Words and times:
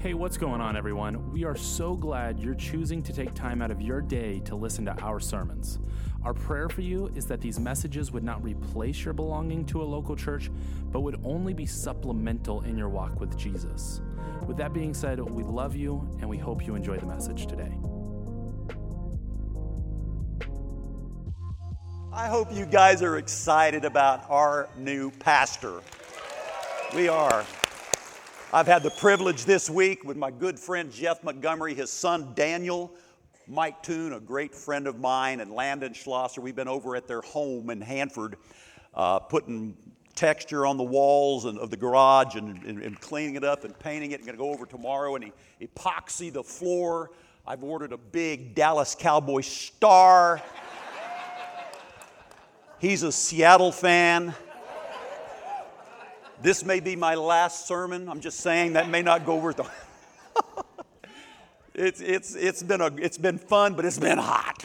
Hey, 0.00 0.14
what's 0.14 0.36
going 0.36 0.60
on, 0.60 0.76
everyone? 0.76 1.32
We 1.32 1.42
are 1.42 1.56
so 1.56 1.96
glad 1.96 2.38
you're 2.38 2.54
choosing 2.54 3.02
to 3.02 3.12
take 3.12 3.34
time 3.34 3.60
out 3.60 3.72
of 3.72 3.82
your 3.82 4.00
day 4.00 4.38
to 4.44 4.54
listen 4.54 4.84
to 4.84 4.96
our 5.02 5.18
sermons. 5.18 5.80
Our 6.22 6.32
prayer 6.32 6.68
for 6.68 6.82
you 6.82 7.10
is 7.16 7.26
that 7.26 7.40
these 7.40 7.58
messages 7.58 8.12
would 8.12 8.22
not 8.22 8.40
replace 8.44 9.04
your 9.04 9.12
belonging 9.12 9.64
to 9.66 9.82
a 9.82 9.84
local 9.84 10.14
church, 10.14 10.52
but 10.92 11.00
would 11.00 11.20
only 11.24 11.52
be 11.52 11.66
supplemental 11.66 12.60
in 12.60 12.78
your 12.78 12.88
walk 12.88 13.18
with 13.18 13.36
Jesus. 13.36 14.00
With 14.46 14.56
that 14.58 14.72
being 14.72 14.94
said, 14.94 15.18
we 15.18 15.42
love 15.42 15.74
you 15.74 16.08
and 16.20 16.30
we 16.30 16.38
hope 16.38 16.64
you 16.64 16.76
enjoy 16.76 16.98
the 16.98 17.06
message 17.06 17.48
today. 17.48 17.72
I 22.12 22.28
hope 22.28 22.52
you 22.52 22.66
guys 22.66 23.02
are 23.02 23.18
excited 23.18 23.84
about 23.84 24.30
our 24.30 24.68
new 24.76 25.10
pastor. 25.10 25.80
We 26.94 27.08
are. 27.08 27.44
I've 28.50 28.66
had 28.66 28.82
the 28.82 28.90
privilege 28.90 29.44
this 29.44 29.68
week 29.68 30.04
with 30.04 30.16
my 30.16 30.30
good 30.30 30.58
friend 30.58 30.90
Jeff 30.90 31.22
Montgomery, 31.22 31.74
his 31.74 31.90
son 31.90 32.32
Daniel, 32.34 32.94
Mike 33.46 33.82
Toon, 33.82 34.14
a 34.14 34.20
great 34.20 34.54
friend 34.54 34.86
of 34.86 34.98
mine, 34.98 35.40
and 35.40 35.52
Landon 35.52 35.92
Schlosser. 35.92 36.40
We've 36.40 36.56
been 36.56 36.66
over 36.66 36.96
at 36.96 37.06
their 37.06 37.20
home 37.20 37.68
in 37.68 37.82
Hanford 37.82 38.36
uh, 38.94 39.18
putting 39.18 39.76
texture 40.14 40.64
on 40.64 40.78
the 40.78 40.82
walls 40.82 41.44
and, 41.44 41.58
of 41.58 41.68
the 41.68 41.76
garage 41.76 42.36
and, 42.36 42.62
and, 42.64 42.82
and 42.82 42.98
cleaning 43.02 43.34
it 43.34 43.44
up 43.44 43.64
and 43.64 43.78
painting 43.78 44.12
it. 44.12 44.20
I'm 44.20 44.24
going 44.24 44.38
to 44.38 44.42
go 44.42 44.50
over 44.50 44.64
tomorrow 44.64 45.16
and 45.16 45.30
epoxy 45.60 46.32
the 46.32 46.42
floor. 46.42 47.10
I've 47.46 47.62
ordered 47.62 47.92
a 47.92 47.98
big 47.98 48.54
Dallas 48.54 48.96
Cowboy 48.98 49.42
star. 49.42 50.40
He's 52.78 53.02
a 53.02 53.12
Seattle 53.12 53.72
fan. 53.72 54.34
This 56.40 56.64
may 56.64 56.78
be 56.78 56.94
my 56.94 57.16
last 57.16 57.66
sermon. 57.66 58.08
I'm 58.08 58.20
just 58.20 58.38
saying 58.38 58.74
that 58.74 58.88
may 58.88 59.02
not 59.02 59.26
go 59.26 59.32
over 59.32 59.52
the. 59.52 59.68
it's, 61.74 62.00
it's, 62.00 62.36
it's, 62.36 62.62
been 62.62 62.80
a, 62.80 62.94
it's 62.94 63.18
been 63.18 63.38
fun, 63.38 63.74
but 63.74 63.84
it's 63.84 63.98
been 63.98 64.18
hot. 64.18 64.64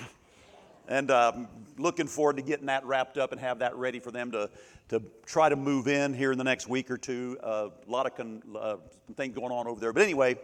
And 0.88 1.09
um, 1.09 1.47
looking 1.79 2.05
forward 2.05 2.38
to 2.38 2.44
getting 2.44 2.67
that 2.67 2.85
wrapped 2.85 3.17
up 3.17 3.31
and 3.31 3.41
have 3.41 3.59
that 3.59 3.75
ready 3.75 3.99
for 3.99 4.11
them 4.11 4.31
to, 4.33 4.51
to 4.89 5.01
try 5.25 5.49
to 5.49 5.55
move 5.55 5.88
in 5.88 6.13
here 6.13 6.31
in 6.31 6.38
the 6.38 6.44
next 6.44 6.69
week 6.69 6.91
or 6.91 6.97
two. 6.97 7.39
A 7.41 7.71
lot 7.88 8.05
of 8.05 8.16
con, 8.16 8.44
uh, 8.55 8.75
things 9.16 9.33
going 9.33 9.51
on 9.51 9.66
over 9.66 9.79
there. 9.79 9.94
But 9.94 10.03
anyway, 10.03 10.38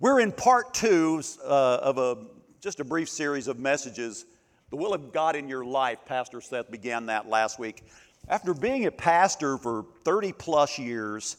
we're 0.00 0.18
in 0.18 0.32
part 0.32 0.74
two 0.74 1.22
uh, 1.44 1.78
of 1.82 1.98
a, 1.98 2.16
just 2.60 2.80
a 2.80 2.84
brief 2.84 3.08
series 3.08 3.46
of 3.46 3.60
messages. 3.60 4.26
The 4.70 4.76
will 4.76 4.92
of 4.92 5.12
God 5.12 5.36
in 5.36 5.48
your 5.48 5.64
life. 5.64 6.00
Pastor 6.04 6.40
Seth 6.40 6.68
began 6.68 7.06
that 7.06 7.28
last 7.28 7.60
week. 7.60 7.84
After 8.26 8.54
being 8.54 8.86
a 8.86 8.90
pastor 8.90 9.58
for 9.58 9.84
30 10.04 10.32
plus 10.32 10.78
years, 10.78 11.36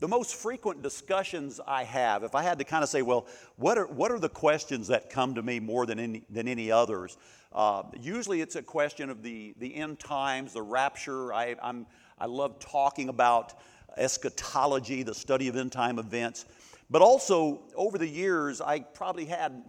the 0.00 0.08
most 0.08 0.34
frequent 0.34 0.82
discussions 0.82 1.60
I 1.64 1.84
have, 1.84 2.24
if 2.24 2.34
I 2.34 2.42
had 2.42 2.58
to 2.58 2.64
kind 2.64 2.82
of 2.82 2.90
say, 2.90 3.02
well, 3.02 3.28
what 3.54 3.78
are, 3.78 3.86
what 3.86 4.10
are 4.10 4.18
the 4.18 4.28
questions 4.28 4.88
that 4.88 5.10
come 5.10 5.36
to 5.36 5.42
me 5.42 5.60
more 5.60 5.86
than 5.86 6.00
any, 6.00 6.24
than 6.28 6.48
any 6.48 6.72
others? 6.72 7.16
Uh, 7.52 7.84
usually 8.00 8.40
it's 8.40 8.56
a 8.56 8.62
question 8.62 9.10
of 9.10 9.22
the, 9.22 9.54
the 9.58 9.72
end 9.76 10.00
times, 10.00 10.54
the 10.54 10.62
rapture. 10.62 11.32
I, 11.32 11.54
I'm, 11.62 11.86
I 12.18 12.26
love 12.26 12.58
talking 12.58 13.08
about 13.08 13.54
eschatology, 13.96 15.04
the 15.04 15.14
study 15.14 15.46
of 15.46 15.54
end 15.54 15.70
time 15.70 16.00
events. 16.00 16.46
But 16.90 17.00
also, 17.00 17.62
over 17.76 17.96
the 17.96 18.08
years, 18.08 18.60
I 18.60 18.80
probably 18.80 19.26
had 19.26 19.62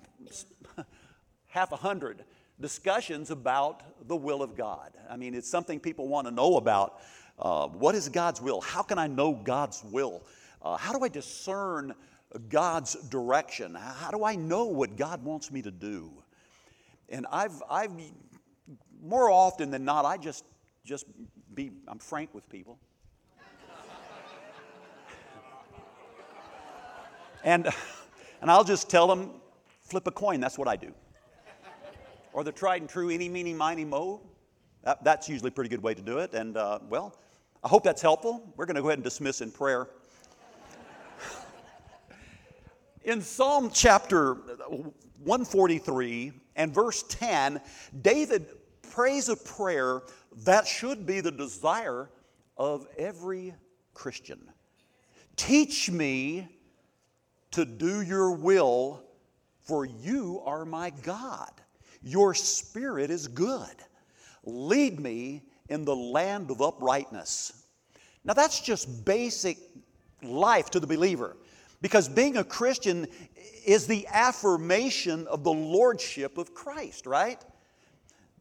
half 1.49 1.71
a 1.71 1.77
hundred 1.77 2.23
discussions 2.63 3.29
about 3.29 3.83
the 4.07 4.15
will 4.15 4.41
of 4.41 4.55
God. 4.55 4.93
I 5.09 5.17
mean, 5.17 5.35
it's 5.35 5.49
something 5.49 5.81
people 5.81 6.07
want 6.07 6.27
to 6.27 6.33
know 6.33 6.55
about. 6.55 7.01
Uh, 7.37 7.67
what 7.67 7.93
is 7.93 8.07
God's 8.07 8.41
will? 8.41 8.61
How 8.61 8.81
can 8.81 8.97
I 8.97 9.05
know 9.05 9.33
God's 9.33 9.83
will? 9.83 10.23
Uh, 10.61 10.77
how 10.77 10.97
do 10.97 11.03
I 11.03 11.09
discern 11.09 11.93
God's 12.47 12.93
direction? 13.09 13.75
How 13.75 14.11
do 14.11 14.23
I 14.23 14.35
know 14.35 14.63
what 14.63 14.95
God 14.95 15.25
wants 15.25 15.51
me 15.51 15.61
to 15.61 15.71
do? 15.71 16.09
And 17.09 17.27
I've, 17.29 17.61
I've 17.69 17.91
more 19.03 19.29
often 19.29 19.69
than 19.69 19.83
not, 19.83 20.05
I 20.05 20.15
just, 20.15 20.45
just 20.85 21.05
be, 21.53 21.69
I'm 21.85 21.99
frank 21.99 22.33
with 22.33 22.47
people. 22.47 22.79
and, 27.43 27.67
and 28.41 28.49
I'll 28.49 28.63
just 28.63 28.89
tell 28.89 29.07
them, 29.07 29.31
flip 29.81 30.07
a 30.07 30.11
coin, 30.11 30.39
that's 30.39 30.57
what 30.57 30.69
I 30.69 30.77
do 30.77 30.93
or 32.33 32.43
the 32.43 32.51
tried 32.51 32.81
and 32.81 32.89
true 32.89 33.09
any, 33.09 33.29
meeny, 33.29 33.53
miny, 33.53 33.85
mo. 33.85 34.21
That, 34.83 35.03
that's 35.03 35.29
usually 35.29 35.49
a 35.49 35.51
pretty 35.51 35.69
good 35.69 35.81
way 35.81 35.93
to 35.93 36.01
do 36.01 36.17
it. 36.17 36.33
And, 36.33 36.57
uh, 36.57 36.79
well, 36.89 37.15
I 37.63 37.69
hope 37.69 37.83
that's 37.83 38.01
helpful. 38.01 38.53
We're 38.57 38.65
going 38.65 38.75
to 38.75 38.81
go 38.81 38.89
ahead 38.89 38.97
and 38.97 39.03
dismiss 39.03 39.41
in 39.41 39.51
prayer. 39.51 39.87
in 43.03 43.21
Psalm 43.21 43.69
chapter 43.73 44.33
143 44.33 46.33
and 46.55 46.73
verse 46.73 47.03
10, 47.03 47.61
David 48.01 48.47
prays 48.91 49.29
a 49.29 49.37
prayer 49.37 50.01
that 50.43 50.67
should 50.67 51.05
be 51.05 51.21
the 51.21 51.31
desire 51.31 52.09
of 52.57 52.87
every 52.97 53.53
Christian. 53.93 54.49
Teach 55.35 55.89
me 55.89 56.47
to 57.51 57.65
do 57.65 58.01
your 58.01 58.31
will, 58.31 59.03
for 59.61 59.85
you 59.85 60.41
are 60.45 60.65
my 60.65 60.89
God. 60.89 61.51
Your 62.03 62.33
spirit 62.33 63.09
is 63.09 63.27
good. 63.27 63.75
Lead 64.43 64.99
me 64.99 65.43
in 65.69 65.85
the 65.85 65.95
land 65.95 66.51
of 66.51 66.61
uprightness. 66.61 67.63
Now, 68.25 68.33
that's 68.33 68.59
just 68.59 69.05
basic 69.05 69.57
life 70.21 70.69
to 70.71 70.79
the 70.79 70.87
believer 70.87 71.35
because 71.81 72.07
being 72.07 72.37
a 72.37 72.43
Christian 72.43 73.07
is 73.65 73.87
the 73.87 74.07
affirmation 74.11 75.27
of 75.27 75.43
the 75.43 75.51
lordship 75.51 76.37
of 76.37 76.53
Christ, 76.53 77.05
right? 77.05 77.43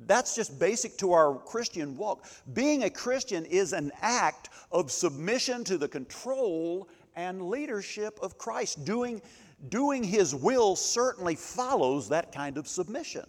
That's 0.06 0.34
just 0.34 0.59
basic 0.59 0.97
to 0.99 1.12
our 1.12 1.37
Christian 1.39 1.97
walk. 1.97 2.27
Being 2.55 2.84
a 2.84 2.91
Christian 2.91 3.44
is 3.44 3.73
an 3.73 3.93
act 4.00 4.50
of 4.71 4.91
submission 4.91 5.65
to 5.65 5.79
the 5.79 5.89
control 5.89 6.89
and 7.15 7.49
leadership 7.49 8.19
of 8.23 8.39
Christ. 8.39 8.84
Doing, 8.84 9.23
doing 9.69 10.03
His 10.03 10.34
will 10.34 10.77
certainly 10.77 11.34
follows 11.34 12.09
that 12.09 12.33
kind 12.33 12.56
of 12.56 12.67
submission. 12.67 13.27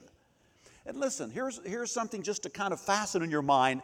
And 0.86 0.98
listen, 0.98 1.30
here's, 1.32 1.60
here's 1.66 1.92
something 1.92 2.22
just 2.22 2.44
to 2.44 2.50
kind 2.50 2.74
of 2.74 2.80
fasten 2.80 3.24
in 3.24 3.32
your 3.32 3.42
mind 3.42 3.82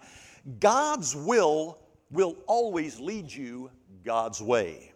God's 0.60 1.16
will 1.16 1.78
will 2.12 2.36
always 2.48 3.00
lead 3.00 3.32
you 3.32 3.72
God's 4.04 4.42
way. 4.42 4.94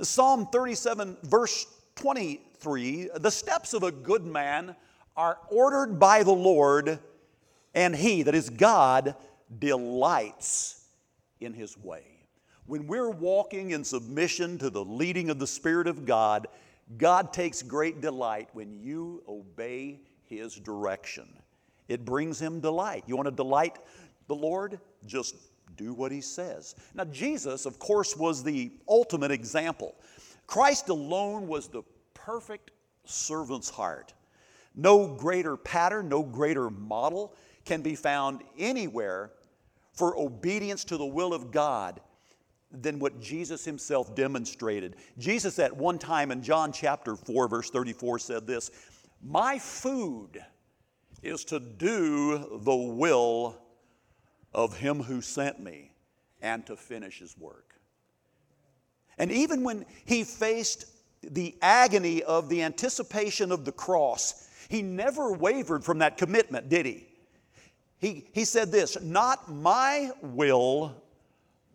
Psalm 0.00 0.46
37, 0.46 1.16
verse 1.22 1.66
23 1.96 3.10
the 3.16 3.30
steps 3.30 3.74
of 3.74 3.82
a 3.82 3.92
good 3.92 4.24
man 4.24 4.74
are 5.16 5.38
ordered 5.48 5.98
by 5.98 6.22
the 6.22 6.32
Lord, 6.32 6.98
and 7.74 7.94
he, 7.94 8.22
that 8.24 8.34
is 8.34 8.50
God, 8.50 9.14
delights 9.58 10.84
in 11.40 11.52
his 11.52 11.78
way. 11.78 12.02
When 12.66 12.86
we're 12.86 13.10
walking 13.10 13.70
in 13.70 13.84
submission 13.84 14.58
to 14.58 14.70
the 14.70 14.84
leading 14.84 15.30
of 15.30 15.38
the 15.38 15.46
Spirit 15.46 15.86
of 15.86 16.04
God, 16.04 16.48
God 16.96 17.32
takes 17.32 17.62
great 17.62 18.00
delight 18.00 18.48
when 18.54 18.72
you 18.72 19.22
obey 19.28 20.00
his 20.28 20.56
direction. 20.56 21.28
It 21.88 22.04
brings 22.04 22.40
him 22.40 22.60
delight. 22.60 23.04
You 23.06 23.16
want 23.16 23.26
to 23.26 23.34
delight 23.34 23.78
the 24.26 24.34
Lord? 24.34 24.80
Just 25.06 25.36
do 25.76 25.92
what 25.92 26.12
he 26.12 26.20
says. 26.20 26.74
Now, 26.94 27.04
Jesus, 27.04 27.66
of 27.66 27.78
course, 27.78 28.16
was 28.16 28.42
the 28.42 28.72
ultimate 28.88 29.30
example. 29.30 29.94
Christ 30.46 30.88
alone 30.88 31.46
was 31.46 31.68
the 31.68 31.82
perfect 32.14 32.70
servant's 33.04 33.70
heart. 33.70 34.14
No 34.74 35.06
greater 35.06 35.56
pattern, 35.56 36.08
no 36.08 36.22
greater 36.22 36.70
model 36.70 37.34
can 37.64 37.82
be 37.82 37.94
found 37.94 38.42
anywhere 38.58 39.30
for 39.92 40.18
obedience 40.18 40.84
to 40.84 40.96
the 40.96 41.06
will 41.06 41.32
of 41.32 41.50
God 41.50 42.00
than 42.72 42.98
what 42.98 43.20
Jesus 43.20 43.64
himself 43.64 44.14
demonstrated. 44.14 44.96
Jesus, 45.18 45.58
at 45.58 45.74
one 45.74 45.98
time 45.98 46.32
in 46.32 46.42
John 46.42 46.72
chapter 46.72 47.14
4, 47.14 47.46
verse 47.48 47.70
34, 47.70 48.18
said 48.18 48.46
this 48.46 48.70
my 49.24 49.58
food 49.58 50.44
is 51.22 51.44
to 51.46 51.58
do 51.58 52.60
the 52.62 52.74
will 52.74 53.56
of 54.52 54.76
him 54.76 55.02
who 55.02 55.20
sent 55.20 55.58
me 55.58 55.90
and 56.42 56.66
to 56.66 56.76
finish 56.76 57.18
his 57.18 57.36
work. 57.38 57.74
And 59.16 59.32
even 59.32 59.64
when 59.64 59.86
he 60.04 60.24
faced 60.24 60.86
the 61.22 61.54
agony 61.62 62.22
of 62.22 62.48
the 62.48 62.62
anticipation 62.62 63.50
of 63.50 63.64
the 63.64 63.72
cross, 63.72 64.48
he 64.68 64.82
never 64.82 65.32
wavered 65.32 65.84
from 65.84 65.98
that 65.98 66.18
commitment, 66.18 66.68
did 66.68 66.84
he? 66.84 67.06
He, 67.98 68.26
he 68.32 68.44
said 68.44 68.70
this 68.70 69.00
Not 69.00 69.50
my 69.50 70.10
will, 70.20 70.94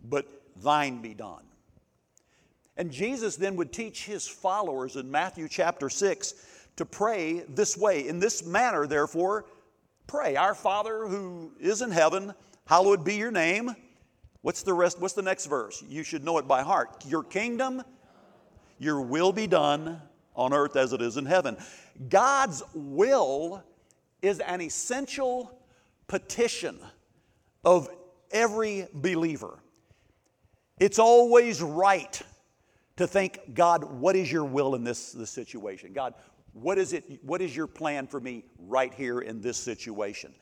but 0.03 0.27
thine 0.57 1.01
be 1.01 1.15
done. 1.15 1.43
And 2.77 2.91
Jesus 2.91 3.35
then 3.35 3.55
would 3.55 3.73
teach 3.73 4.05
his 4.05 4.27
followers 4.27 4.95
in 4.95 5.09
Matthew 5.09 5.47
chapter 5.49 5.89
6 5.89 6.33
to 6.79 6.85
pray 6.85 7.43
this 7.49 7.75
way. 7.75 8.07
In 8.07 8.19
this 8.19 8.45
manner, 8.45 8.87
therefore, 8.87 9.45
pray 10.07 10.37
Our 10.37 10.55
Father 10.55 11.07
who 11.07 11.51
is 11.59 11.81
in 11.81 11.91
heaven, 11.91 12.33
hallowed 12.65 13.03
be 13.03 13.15
your 13.15 13.31
name. 13.31 13.75
What's 14.43 14.63
the 14.63 14.73
rest? 14.73 14.97
What's 15.01 15.13
the 15.13 15.21
next 15.21 15.47
verse? 15.47 15.83
You 15.89 16.03
should 16.03 16.23
know 16.23 16.37
it 16.37 16.47
by 16.47 16.63
heart. 16.63 17.05
Your 17.05 17.23
kingdom, 17.23 17.83
your 18.77 19.01
will 19.01 19.33
be 19.33 19.45
done 19.45 20.01
on 20.37 20.53
earth 20.53 20.77
as 20.77 20.93
it 20.93 21.01
is 21.01 21.17
in 21.17 21.25
heaven. 21.25 21.57
God's 22.07 22.63
will 22.73 23.61
is 24.21 24.39
an 24.39 24.61
essential 24.61 25.59
petition 26.07 26.79
of 27.65 27.89
every 28.31 28.87
believer. 28.93 29.59
It's 30.79 30.97
always 30.97 31.61
right 31.61 32.21
to 32.95 33.05
think, 33.05 33.53
God, 33.53 33.83
what 33.83 34.15
is 34.15 34.31
your 34.31 34.45
will 34.45 34.75
in 34.75 34.85
this, 34.85 35.11
this 35.11 35.29
situation? 35.29 35.91
God, 35.91 36.13
what 36.53 36.77
is 36.77 36.93
it? 36.93 37.23
What 37.23 37.41
is 37.41 37.55
your 37.55 37.67
plan 37.67 38.07
for 38.07 38.19
me 38.19 38.43
right 38.57 38.93
here 38.93 39.19
in 39.19 39.41
this 39.41 39.57
situation? 39.57 40.33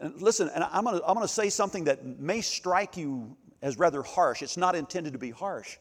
And 0.00 0.20
listen, 0.20 0.50
and 0.54 0.64
I'm 0.64 0.84
to 0.84 1.02
I'm 1.06 1.20
to 1.20 1.28
say 1.28 1.50
something 1.50 1.84
that 1.84 2.18
may 2.18 2.40
strike 2.40 2.96
you 2.96 3.36
as 3.62 3.78
rather 3.78 4.02
harsh. 4.02 4.42
It's 4.42 4.56
not 4.56 4.74
intended 4.74 5.12
to 5.12 5.18
be 5.18 5.30
harsh. 5.30 5.76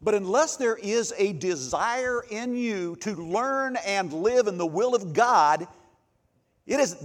But 0.00 0.14
unless 0.14 0.56
there 0.56 0.76
is 0.76 1.14
a 1.16 1.32
desire 1.32 2.24
in 2.30 2.56
you 2.56 2.96
to 2.96 3.14
learn 3.14 3.76
and 3.86 4.12
live 4.12 4.48
in 4.48 4.58
the 4.58 4.66
will 4.66 4.94
of 4.94 5.14
God, 5.14 5.66
it 6.66 6.78
is 6.78 6.96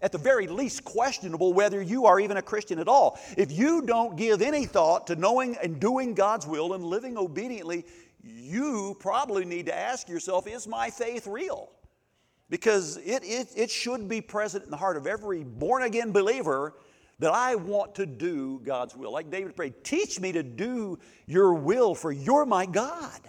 at 0.00 0.12
the 0.12 0.18
very 0.18 0.46
least 0.46 0.84
questionable 0.84 1.52
whether 1.52 1.82
you 1.82 2.06
are 2.06 2.20
even 2.20 2.36
a 2.36 2.42
Christian 2.42 2.78
at 2.78 2.88
all. 2.88 3.18
If 3.36 3.50
you 3.50 3.82
don't 3.82 4.16
give 4.16 4.40
any 4.40 4.64
thought 4.64 5.08
to 5.08 5.16
knowing 5.16 5.56
and 5.62 5.80
doing 5.80 6.14
God's 6.14 6.46
will 6.46 6.74
and 6.74 6.84
living 6.84 7.18
obediently, 7.18 7.84
you 8.28 8.96
probably 9.00 9.44
need 9.44 9.66
to 9.66 9.76
ask 9.76 10.08
yourself 10.08 10.46
is 10.46 10.66
my 10.66 10.90
faith 10.90 11.26
real? 11.26 11.70
Because 12.50 12.96
it, 12.98 13.22
it, 13.24 13.48
it 13.56 13.70
should 13.70 14.08
be 14.08 14.20
present 14.20 14.64
in 14.64 14.70
the 14.70 14.76
heart 14.76 14.96
of 14.96 15.06
every 15.06 15.44
born 15.44 15.82
again 15.82 16.12
believer 16.12 16.74
that 17.18 17.32
I 17.32 17.56
want 17.56 17.96
to 17.96 18.06
do 18.06 18.60
God's 18.64 18.96
will. 18.96 19.12
Like 19.12 19.30
David 19.30 19.56
prayed, 19.56 19.82
teach 19.82 20.20
me 20.20 20.32
to 20.32 20.42
do 20.42 20.98
your 21.26 21.54
will, 21.54 21.94
for 21.94 22.12
you're 22.12 22.46
my 22.46 22.64
God. 22.64 23.20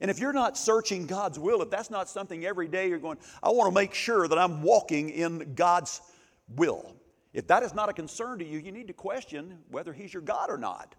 And 0.00 0.10
if 0.10 0.18
you're 0.18 0.32
not 0.32 0.58
searching 0.58 1.06
God's 1.06 1.38
will, 1.38 1.62
if 1.62 1.70
that's 1.70 1.90
not 1.90 2.08
something 2.08 2.44
every 2.44 2.68
day 2.68 2.88
you're 2.88 2.98
going, 2.98 3.18
I 3.42 3.50
want 3.50 3.70
to 3.70 3.74
make 3.74 3.94
sure 3.94 4.28
that 4.28 4.36
I'm 4.36 4.62
walking 4.62 5.08
in 5.08 5.54
God's 5.54 6.02
will. 6.48 6.96
If 7.32 7.46
that 7.46 7.62
is 7.62 7.74
not 7.74 7.88
a 7.88 7.92
concern 7.92 8.38
to 8.40 8.44
you, 8.44 8.58
you 8.58 8.72
need 8.72 8.88
to 8.88 8.92
question 8.92 9.58
whether 9.70 9.92
He's 9.92 10.12
your 10.12 10.22
God 10.22 10.50
or 10.50 10.58
not. 10.58 10.94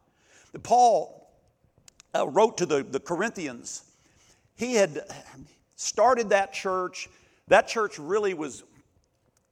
Paul 0.63 1.26
uh, 2.18 2.28
wrote 2.28 2.58
to 2.58 2.66
the, 2.66 2.84
the 2.84 3.00
Corinthians. 3.00 3.84
He 4.56 4.74
had 4.74 5.02
started 5.75 6.30
that 6.30 6.54
church. 6.54 7.10
That 7.48 7.68
church 7.68 8.00
really 8.00 8.34
was 8.34 8.64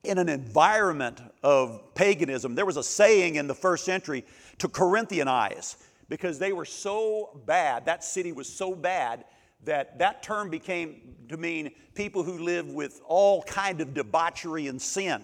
in 0.03 0.17
an 0.17 0.29
environment 0.29 1.21
of 1.43 1.93
paganism. 1.95 2.55
There 2.55 2.65
was 2.65 2.77
a 2.77 2.83
saying 2.83 3.35
in 3.35 3.47
the 3.47 3.55
first 3.55 3.85
century 3.85 4.25
to 4.59 4.67
Corinthianize 4.67 5.77
because 6.09 6.37
they 6.37 6.53
were 6.53 6.65
so 6.65 7.41
bad, 7.45 7.85
that 7.85 8.03
city 8.03 8.31
was 8.31 8.47
so 8.47 8.75
bad 8.75 9.25
that 9.63 9.97
that 9.97 10.21
term 10.21 10.49
became 10.49 11.15
to 11.29 11.37
mean 11.37 11.71
people 11.95 12.21
who 12.21 12.37
live 12.37 12.69
with 12.69 13.01
all 13.07 13.41
kind 13.43 13.81
of 13.81 13.95
debauchery 13.95 14.67
and 14.67 14.79
sin. 14.79 15.23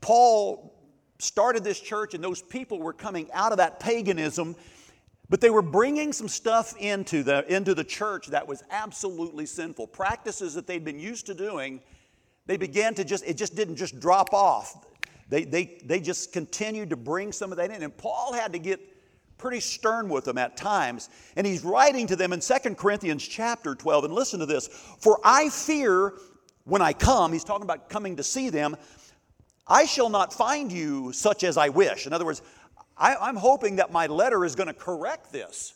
Paul 0.00 0.72
started 1.18 1.64
this 1.64 1.80
church 1.80 2.14
and 2.14 2.22
those 2.22 2.42
people 2.42 2.78
were 2.78 2.92
coming 2.92 3.28
out 3.32 3.50
of 3.50 3.58
that 3.58 3.80
paganism 3.80 4.54
but 5.32 5.40
they 5.40 5.48
were 5.48 5.62
bringing 5.62 6.12
some 6.12 6.28
stuff 6.28 6.76
into 6.76 7.22
the, 7.22 7.50
into 7.50 7.74
the 7.74 7.82
church 7.82 8.26
that 8.26 8.46
was 8.46 8.62
absolutely 8.70 9.46
sinful. 9.46 9.86
Practices 9.86 10.52
that 10.52 10.66
they'd 10.66 10.84
been 10.84 11.00
used 11.00 11.24
to 11.24 11.32
doing, 11.32 11.80
they 12.44 12.58
began 12.58 12.94
to 12.96 13.02
just, 13.02 13.24
it 13.24 13.38
just 13.38 13.56
didn't 13.56 13.76
just 13.76 13.98
drop 13.98 14.34
off. 14.34 14.84
They, 15.30 15.44
they, 15.44 15.80
they 15.86 16.00
just 16.00 16.34
continued 16.34 16.90
to 16.90 16.96
bring 16.96 17.32
some 17.32 17.50
of 17.50 17.56
that 17.56 17.70
in. 17.70 17.82
And 17.82 17.96
Paul 17.96 18.34
had 18.34 18.52
to 18.52 18.58
get 18.58 18.78
pretty 19.38 19.60
stern 19.60 20.10
with 20.10 20.26
them 20.26 20.36
at 20.36 20.58
times. 20.58 21.08
And 21.34 21.46
he's 21.46 21.64
writing 21.64 22.06
to 22.08 22.16
them 22.16 22.34
in 22.34 22.40
2 22.40 22.74
Corinthians 22.74 23.26
chapter 23.26 23.74
12. 23.74 24.04
And 24.04 24.12
listen 24.12 24.38
to 24.40 24.44
this 24.44 24.68
For 24.98 25.18
I 25.24 25.48
fear 25.48 26.12
when 26.64 26.82
I 26.82 26.92
come, 26.92 27.32
he's 27.32 27.42
talking 27.42 27.64
about 27.64 27.88
coming 27.88 28.16
to 28.16 28.22
see 28.22 28.50
them, 28.50 28.76
I 29.66 29.86
shall 29.86 30.10
not 30.10 30.34
find 30.34 30.70
you 30.70 31.10
such 31.14 31.42
as 31.42 31.56
I 31.56 31.70
wish. 31.70 32.06
In 32.06 32.12
other 32.12 32.26
words, 32.26 32.42
I, 33.02 33.28
am 33.28 33.36
hoping 33.36 33.76
that 33.76 33.90
my 33.90 34.06
letter 34.06 34.44
is 34.44 34.54
going 34.54 34.68
to 34.68 34.74
correct 34.74 35.32
this. 35.32 35.74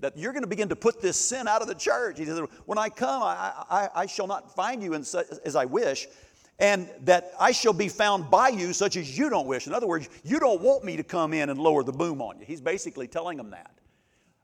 That 0.00 0.16
you're 0.16 0.32
going 0.32 0.44
to 0.44 0.48
begin 0.48 0.68
to 0.68 0.76
put 0.76 1.00
this 1.00 1.16
sin 1.16 1.48
out 1.48 1.62
of 1.62 1.68
the 1.68 1.74
church. 1.74 2.18
He 2.18 2.26
said, 2.26 2.44
When 2.66 2.76
I 2.76 2.90
come, 2.90 3.22
I, 3.22 3.64
I, 3.70 3.88
I 3.94 4.06
shall 4.06 4.26
not 4.26 4.54
find 4.54 4.82
you 4.82 5.02
such, 5.02 5.26
as 5.44 5.56
I 5.56 5.64
wish, 5.64 6.06
and 6.58 6.88
that 7.02 7.32
I 7.40 7.50
shall 7.50 7.72
be 7.72 7.88
found 7.88 8.30
by 8.30 8.48
you 8.48 8.72
such 8.74 8.96
as 8.96 9.16
you 9.16 9.30
don't 9.30 9.46
wish. 9.46 9.66
In 9.66 9.72
other 9.72 9.86
words, 9.86 10.08
you 10.22 10.38
don't 10.38 10.60
want 10.60 10.84
me 10.84 10.96
to 10.98 11.02
come 11.02 11.32
in 11.32 11.48
and 11.48 11.58
lower 11.58 11.82
the 11.82 11.92
boom 11.92 12.20
on 12.20 12.38
you. 12.38 12.44
He's 12.44 12.60
basically 12.60 13.08
telling 13.08 13.38
them 13.38 13.50
that. 13.50 13.70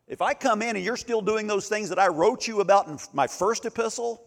If 0.08 0.22
I 0.22 0.32
come 0.34 0.62
in 0.62 0.76
and 0.76 0.84
you're 0.84 0.96
still 0.96 1.20
doing 1.20 1.46
those 1.46 1.68
things 1.68 1.90
that 1.90 1.98
I 1.98 2.08
wrote 2.08 2.48
you 2.48 2.60
about 2.60 2.88
in 2.88 2.98
my 3.12 3.26
first 3.26 3.66
epistle, 3.66 4.26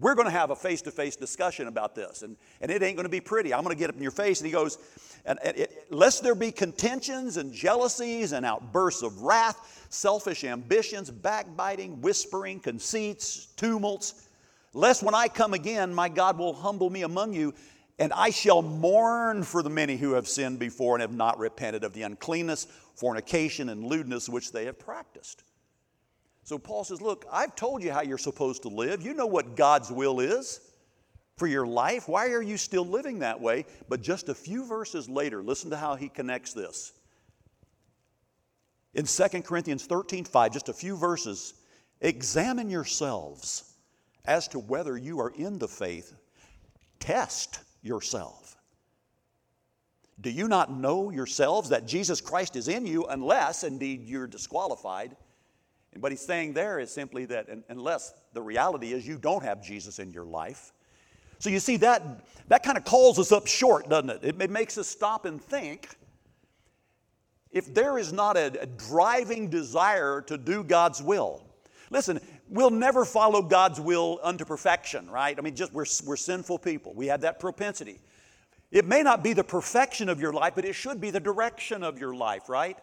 we're 0.00 0.14
going 0.14 0.26
to 0.26 0.32
have 0.32 0.50
a 0.50 0.56
face 0.56 0.82
to 0.82 0.90
face 0.90 1.16
discussion 1.16 1.68
about 1.68 1.94
this, 1.94 2.22
and, 2.22 2.36
and 2.60 2.70
it 2.70 2.82
ain't 2.82 2.96
going 2.96 3.04
to 3.04 3.10
be 3.10 3.20
pretty. 3.20 3.54
I'm 3.54 3.62
going 3.62 3.74
to 3.74 3.78
get 3.78 3.88
up 3.88 3.96
in 3.96 4.02
your 4.02 4.10
face. 4.10 4.40
And 4.40 4.46
he 4.46 4.52
goes, 4.52 4.78
and, 5.24 5.38
and 5.42 5.56
it, 5.56 5.86
lest 5.90 6.22
there 6.22 6.34
be 6.34 6.52
contentions 6.52 7.36
and 7.36 7.52
jealousies 7.52 8.32
and 8.32 8.44
outbursts 8.44 9.02
of 9.02 9.22
wrath, 9.22 9.86
selfish 9.88 10.44
ambitions, 10.44 11.10
backbiting, 11.10 12.00
whispering, 12.00 12.60
conceits, 12.60 13.46
tumults, 13.56 14.28
lest 14.74 15.02
when 15.02 15.14
I 15.14 15.28
come 15.28 15.54
again, 15.54 15.94
my 15.94 16.08
God 16.08 16.38
will 16.38 16.52
humble 16.52 16.90
me 16.90 17.02
among 17.02 17.32
you, 17.32 17.54
and 17.98 18.12
I 18.12 18.30
shall 18.30 18.60
mourn 18.60 19.42
for 19.42 19.62
the 19.62 19.70
many 19.70 19.96
who 19.96 20.12
have 20.12 20.28
sinned 20.28 20.58
before 20.58 20.96
and 20.96 21.00
have 21.00 21.14
not 21.14 21.38
repented 21.38 21.82
of 21.82 21.94
the 21.94 22.02
uncleanness, 22.02 22.66
fornication, 22.94 23.70
and 23.70 23.84
lewdness 23.84 24.28
which 24.28 24.52
they 24.52 24.66
have 24.66 24.78
practiced. 24.78 25.44
So 26.46 26.58
Paul 26.58 26.84
says, 26.84 27.02
Look, 27.02 27.26
I've 27.30 27.56
told 27.56 27.82
you 27.82 27.90
how 27.90 28.02
you're 28.02 28.18
supposed 28.18 28.62
to 28.62 28.68
live. 28.68 29.02
You 29.02 29.14
know 29.14 29.26
what 29.26 29.56
God's 29.56 29.90
will 29.90 30.20
is 30.20 30.60
for 31.36 31.48
your 31.48 31.66
life. 31.66 32.08
Why 32.08 32.28
are 32.28 32.40
you 32.40 32.56
still 32.56 32.86
living 32.86 33.18
that 33.18 33.40
way? 33.40 33.66
But 33.88 34.00
just 34.00 34.28
a 34.28 34.34
few 34.34 34.64
verses 34.64 35.08
later, 35.08 35.42
listen 35.42 35.70
to 35.70 35.76
how 35.76 35.96
he 35.96 36.08
connects 36.08 36.52
this. 36.52 36.92
In 38.94 39.06
2 39.06 39.42
Corinthians 39.42 39.86
13 39.86 40.24
5, 40.24 40.52
just 40.52 40.68
a 40.68 40.72
few 40.72 40.96
verses, 40.96 41.54
examine 42.00 42.70
yourselves 42.70 43.74
as 44.24 44.46
to 44.48 44.60
whether 44.60 44.96
you 44.96 45.18
are 45.18 45.32
in 45.36 45.58
the 45.58 45.68
faith. 45.68 46.14
Test 47.00 47.58
yourself. 47.82 48.56
Do 50.20 50.30
you 50.30 50.46
not 50.46 50.72
know 50.72 51.10
yourselves 51.10 51.70
that 51.70 51.88
Jesus 51.88 52.20
Christ 52.20 52.54
is 52.54 52.68
in 52.68 52.86
you 52.86 53.04
unless 53.06 53.64
indeed 53.64 54.04
you're 54.04 54.28
disqualified? 54.28 55.16
And 55.92 56.02
what 56.02 56.12
he's 56.12 56.20
saying 56.20 56.52
there 56.52 56.78
is 56.78 56.90
simply 56.90 57.24
that 57.26 57.48
unless 57.68 58.14
the 58.32 58.42
reality 58.42 58.92
is 58.92 59.06
you 59.06 59.16
don't 59.18 59.42
have 59.42 59.62
Jesus 59.62 59.98
in 59.98 60.12
your 60.12 60.26
life. 60.26 60.72
So 61.38 61.50
you 61.50 61.60
see, 61.60 61.76
that, 61.78 62.02
that 62.48 62.62
kind 62.62 62.78
of 62.78 62.84
calls 62.84 63.18
us 63.18 63.32
up 63.32 63.46
short, 63.46 63.88
doesn't 63.88 64.10
it? 64.10 64.20
it? 64.22 64.40
It 64.40 64.50
makes 64.50 64.78
us 64.78 64.88
stop 64.88 65.24
and 65.24 65.40
think. 65.40 65.88
If 67.50 67.72
there 67.72 67.98
is 67.98 68.12
not 68.12 68.36
a, 68.36 68.60
a 68.60 68.66
driving 68.66 69.48
desire 69.48 70.20
to 70.22 70.36
do 70.36 70.62
God's 70.62 71.02
will, 71.02 71.42
listen, 71.90 72.20
we'll 72.48 72.70
never 72.70 73.04
follow 73.04 73.42
God's 73.42 73.80
will 73.80 74.20
unto 74.22 74.44
perfection, 74.44 75.10
right? 75.10 75.38
I 75.38 75.42
mean, 75.42 75.56
just 75.56 75.72
we're, 75.72 75.86
we're 76.04 76.16
sinful 76.16 76.58
people. 76.58 76.92
We 76.94 77.06
have 77.06 77.22
that 77.22 77.40
propensity. 77.40 78.00
It 78.70 78.84
may 78.84 79.02
not 79.02 79.22
be 79.22 79.32
the 79.32 79.44
perfection 79.44 80.08
of 80.08 80.20
your 80.20 80.32
life, 80.32 80.54
but 80.54 80.64
it 80.64 80.74
should 80.74 81.00
be 81.00 81.10
the 81.10 81.20
direction 81.20 81.82
of 81.82 81.98
your 81.98 82.14
life, 82.14 82.48
right? 82.48 82.76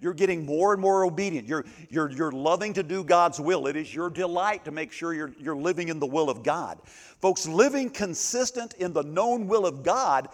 You're 0.00 0.14
getting 0.14 0.46
more 0.46 0.72
and 0.72 0.80
more 0.80 1.04
obedient. 1.04 1.48
You're, 1.48 1.64
you're, 1.90 2.10
you're 2.10 2.30
loving 2.30 2.72
to 2.74 2.82
do 2.82 3.02
God's 3.02 3.40
will. 3.40 3.66
It 3.66 3.76
is 3.76 3.92
your 3.92 4.10
delight 4.10 4.64
to 4.64 4.70
make 4.70 4.92
sure 4.92 5.12
you're, 5.12 5.32
you're 5.38 5.56
living 5.56 5.88
in 5.88 5.98
the 5.98 6.06
will 6.06 6.30
of 6.30 6.44
God. 6.44 6.78
Folks, 7.20 7.48
living 7.48 7.90
consistent 7.90 8.74
in 8.74 8.92
the 8.92 9.02
known 9.02 9.48
will 9.48 9.66
of 9.66 9.82
God 9.82 10.28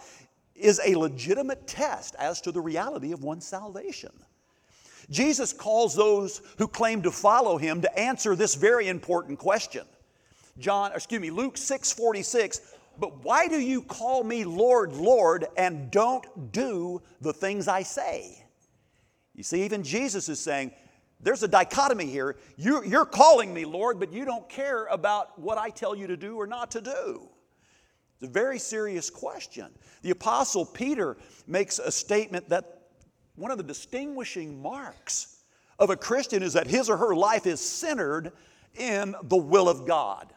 is 0.55 0.79
a 0.85 0.95
legitimate 0.95 1.65
test 1.67 2.15
as 2.19 2.41
to 2.41 2.51
the 2.51 2.61
reality 2.61 3.11
of 3.11 3.23
one's 3.23 3.45
salvation. 3.45 4.11
Jesus 5.09 5.51
calls 5.51 5.95
those 5.95 6.41
who 6.57 6.67
claim 6.67 7.01
to 7.03 7.11
follow 7.11 7.57
him 7.57 7.81
to 7.81 7.99
answer 7.99 8.35
this 8.35 8.55
very 8.55 8.87
important 8.87 9.39
question. 9.39 9.85
John, 10.57 10.91
excuse 10.93 11.21
me, 11.21 11.31
Luke 11.31 11.57
6 11.57 11.91
46, 11.91 12.61
but 12.97 13.23
why 13.23 13.47
do 13.47 13.59
you 13.59 13.81
call 13.81 14.23
me 14.23 14.45
Lord, 14.45 14.93
Lord, 14.93 15.47
and 15.57 15.91
don't 15.91 16.51
do 16.51 17.01
the 17.21 17.33
things 17.33 17.67
I 17.67 17.83
say? 17.83 18.44
You 19.35 19.43
see, 19.43 19.63
even 19.63 19.83
Jesus 19.83 20.29
is 20.29 20.39
saying, 20.39 20.71
there's 21.19 21.43
a 21.43 21.47
dichotomy 21.47 22.05
here. 22.05 22.37
You, 22.55 22.83
you're 22.83 23.05
calling 23.05 23.53
me 23.53 23.65
Lord, 23.65 23.99
but 23.99 24.11
you 24.11 24.25
don't 24.25 24.47
care 24.49 24.85
about 24.85 25.37
what 25.39 25.57
I 25.57 25.69
tell 25.69 25.95
you 25.95 26.07
to 26.07 26.17
do 26.17 26.35
or 26.35 26.47
not 26.47 26.71
to 26.71 26.81
do. 26.81 27.29
It's 28.15 28.29
a 28.29 28.31
very 28.31 28.59
serious 28.59 29.09
question. 29.09 29.67
The 30.01 30.11
Apostle 30.11 30.65
Peter 30.65 31.17
makes 31.47 31.79
a 31.79 31.91
statement 31.91 32.49
that 32.49 32.81
one 33.35 33.51
of 33.51 33.57
the 33.57 33.63
distinguishing 33.63 34.61
marks 34.61 35.43
of 35.79 35.89
a 35.89 35.97
Christian 35.97 36.41
is 36.41 36.53
that 36.53 36.67
his 36.67 36.89
or 36.89 36.95
her 36.97 37.13
life 37.13 37.45
is 37.45 37.59
centered 37.59 38.31
in 38.75 39.15
the 39.23 39.35
will 39.35 39.67
of 39.67 39.85
God. 39.85 40.33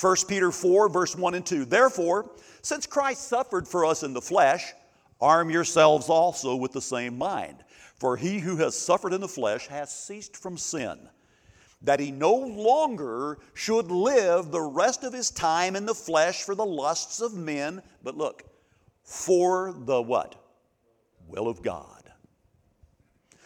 1 0.00 0.16
Peter 0.26 0.50
4, 0.50 0.88
verse 0.88 1.14
1 1.14 1.34
and 1.34 1.46
2. 1.46 1.64
Therefore, 1.66 2.32
since 2.62 2.84
Christ 2.84 3.28
suffered 3.28 3.68
for 3.68 3.84
us 3.84 4.02
in 4.02 4.12
the 4.12 4.20
flesh, 4.20 4.72
Arm 5.20 5.48
yourselves 5.48 6.10
also 6.10 6.54
with 6.54 6.72
the 6.72 6.82
same 6.82 7.16
mind. 7.16 7.63
For 7.98 8.16
he 8.16 8.38
who 8.38 8.56
has 8.56 8.76
suffered 8.76 9.12
in 9.12 9.20
the 9.20 9.28
flesh 9.28 9.66
has 9.68 9.94
ceased 9.94 10.36
from 10.36 10.58
sin, 10.58 11.08
that 11.82 12.00
he 12.00 12.10
no 12.10 12.34
longer 12.34 13.38
should 13.54 13.90
live 13.90 14.50
the 14.50 14.60
rest 14.60 15.04
of 15.04 15.12
his 15.12 15.30
time 15.30 15.76
in 15.76 15.86
the 15.86 15.94
flesh 15.94 16.42
for 16.42 16.54
the 16.54 16.66
lusts 16.66 17.20
of 17.20 17.34
men, 17.34 17.82
but 18.02 18.16
look, 18.16 18.42
for 19.02 19.74
the 19.76 20.00
what? 20.00 20.34
Will 21.28 21.46
of 21.46 21.62
God. 21.62 22.02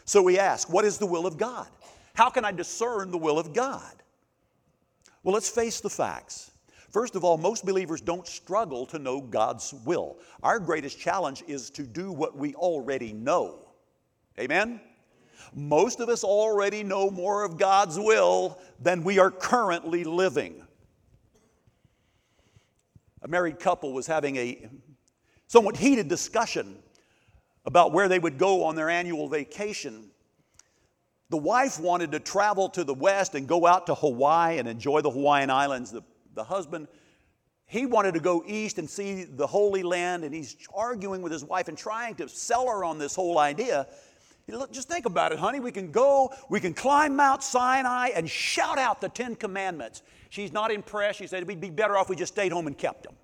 So 0.04 0.22
we 0.22 0.38
ask, 0.38 0.72
what 0.72 0.84
is 0.84 0.98
the 0.98 1.06
will 1.06 1.26
of 1.26 1.36
God? 1.36 1.68
How 2.14 2.30
can 2.30 2.44
I 2.44 2.52
discern 2.52 3.10
the 3.10 3.18
will 3.18 3.38
of 3.38 3.52
God? 3.52 4.02
Well, 5.22 5.34
let's 5.34 5.50
face 5.50 5.80
the 5.80 5.90
facts. 5.90 6.50
First 6.90 7.16
of 7.16 7.24
all, 7.24 7.36
most 7.36 7.66
believers 7.66 8.00
don't 8.00 8.26
struggle 8.26 8.86
to 8.86 8.98
know 8.98 9.20
God's 9.20 9.74
will. 9.84 10.18
Our 10.42 10.58
greatest 10.58 10.98
challenge 10.98 11.44
is 11.46 11.68
to 11.70 11.82
do 11.82 12.10
what 12.10 12.36
we 12.36 12.54
already 12.54 13.12
know. 13.12 13.67
Amen? 14.38 14.80
Most 15.54 16.00
of 16.00 16.08
us 16.08 16.24
already 16.24 16.82
know 16.82 17.10
more 17.10 17.44
of 17.44 17.58
God's 17.58 17.98
will 17.98 18.58
than 18.80 19.02
we 19.02 19.18
are 19.18 19.30
currently 19.30 20.04
living. 20.04 20.62
A 23.22 23.28
married 23.28 23.58
couple 23.58 23.92
was 23.92 24.06
having 24.06 24.36
a 24.36 24.68
somewhat 25.48 25.76
heated 25.76 26.08
discussion 26.08 26.76
about 27.64 27.92
where 27.92 28.08
they 28.08 28.18
would 28.18 28.38
go 28.38 28.64
on 28.64 28.76
their 28.76 28.88
annual 28.88 29.28
vacation. 29.28 30.10
The 31.30 31.36
wife 31.36 31.80
wanted 31.80 32.12
to 32.12 32.20
travel 32.20 32.68
to 32.70 32.84
the 32.84 32.94
west 32.94 33.34
and 33.34 33.46
go 33.46 33.66
out 33.66 33.86
to 33.86 33.94
Hawaii 33.94 34.58
and 34.58 34.68
enjoy 34.68 35.00
the 35.00 35.10
Hawaiian 35.10 35.50
Islands. 35.50 35.90
The, 35.90 36.02
the 36.34 36.44
husband, 36.44 36.88
he 37.66 37.84
wanted 37.84 38.14
to 38.14 38.20
go 38.20 38.42
east 38.46 38.78
and 38.78 38.88
see 38.88 39.24
the 39.24 39.46
Holy 39.46 39.82
Land, 39.82 40.24
and 40.24 40.34
he's 40.34 40.56
arguing 40.72 41.20
with 41.20 41.32
his 41.32 41.44
wife 41.44 41.68
and 41.68 41.76
trying 41.76 42.14
to 42.14 42.28
sell 42.28 42.66
her 42.66 42.84
on 42.84 42.98
this 42.98 43.14
whole 43.14 43.38
idea. 43.38 43.86
Just 44.70 44.88
think 44.88 45.04
about 45.04 45.32
it, 45.32 45.38
honey. 45.38 45.60
We 45.60 45.72
can 45.72 45.90
go, 45.90 46.32
we 46.48 46.58
can 46.58 46.72
climb 46.72 47.14
Mount 47.14 47.42
Sinai 47.42 48.08
and 48.14 48.28
shout 48.28 48.78
out 48.78 49.00
the 49.00 49.08
Ten 49.08 49.34
Commandments. 49.34 50.02
She's 50.30 50.52
not 50.52 50.70
impressed. 50.70 51.18
She 51.18 51.26
said, 51.26 51.46
We'd 51.46 51.60
be 51.60 51.70
better 51.70 51.96
off 51.96 52.06
if 52.06 52.10
we 52.10 52.16
just 52.16 52.32
stayed 52.32 52.52
home 52.52 52.66
and 52.66 52.76
kept 52.76 53.04
them. 53.04 53.14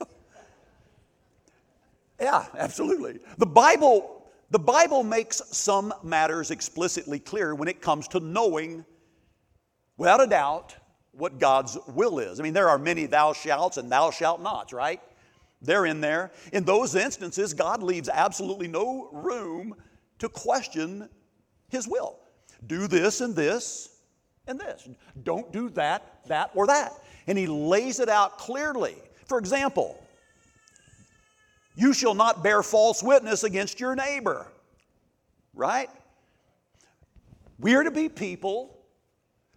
yeah, 2.20 2.46
absolutely. 2.56 3.20
The 3.38 3.46
Bible 3.46 4.14
the 4.54 4.58
Bible 4.60 5.02
makes 5.02 5.42
some 5.50 5.92
matters 6.04 6.52
explicitly 6.52 7.18
clear 7.18 7.54
when 7.56 7.66
it 7.66 7.82
comes 7.82 8.06
to 8.08 8.20
knowing, 8.20 8.84
without 9.96 10.22
a 10.22 10.28
doubt, 10.28 10.76
what 11.10 11.40
God's 11.40 11.76
will 11.88 12.20
is. 12.20 12.38
I 12.38 12.44
mean, 12.44 12.52
there 12.52 12.68
are 12.68 12.78
many 12.78 13.06
thou 13.06 13.32
shalt 13.32 13.78
and 13.78 13.90
thou 13.90 14.12
shalt 14.12 14.40
nots, 14.40 14.72
right? 14.72 15.00
They're 15.64 15.86
in 15.86 16.00
there. 16.00 16.30
In 16.52 16.64
those 16.64 16.94
instances, 16.94 17.54
God 17.54 17.82
leaves 17.82 18.08
absolutely 18.08 18.68
no 18.68 19.08
room 19.12 19.74
to 20.18 20.28
question 20.28 21.08
His 21.68 21.88
will. 21.88 22.18
Do 22.66 22.86
this 22.86 23.20
and 23.20 23.34
this 23.34 23.88
and 24.46 24.60
this. 24.60 24.88
Don't 25.22 25.52
do 25.52 25.70
that, 25.70 26.20
that, 26.26 26.50
or 26.54 26.66
that. 26.66 26.92
And 27.26 27.38
He 27.38 27.46
lays 27.46 28.00
it 28.00 28.08
out 28.08 28.38
clearly. 28.38 28.96
For 29.26 29.38
example, 29.38 29.98
you 31.76 31.92
shall 31.92 32.14
not 32.14 32.44
bear 32.44 32.62
false 32.62 33.02
witness 33.02 33.42
against 33.42 33.80
your 33.80 33.94
neighbor. 33.94 34.46
Right? 35.54 35.88
We 37.58 37.74
are 37.74 37.84
to 37.84 37.90
be 37.90 38.08
people 38.08 38.76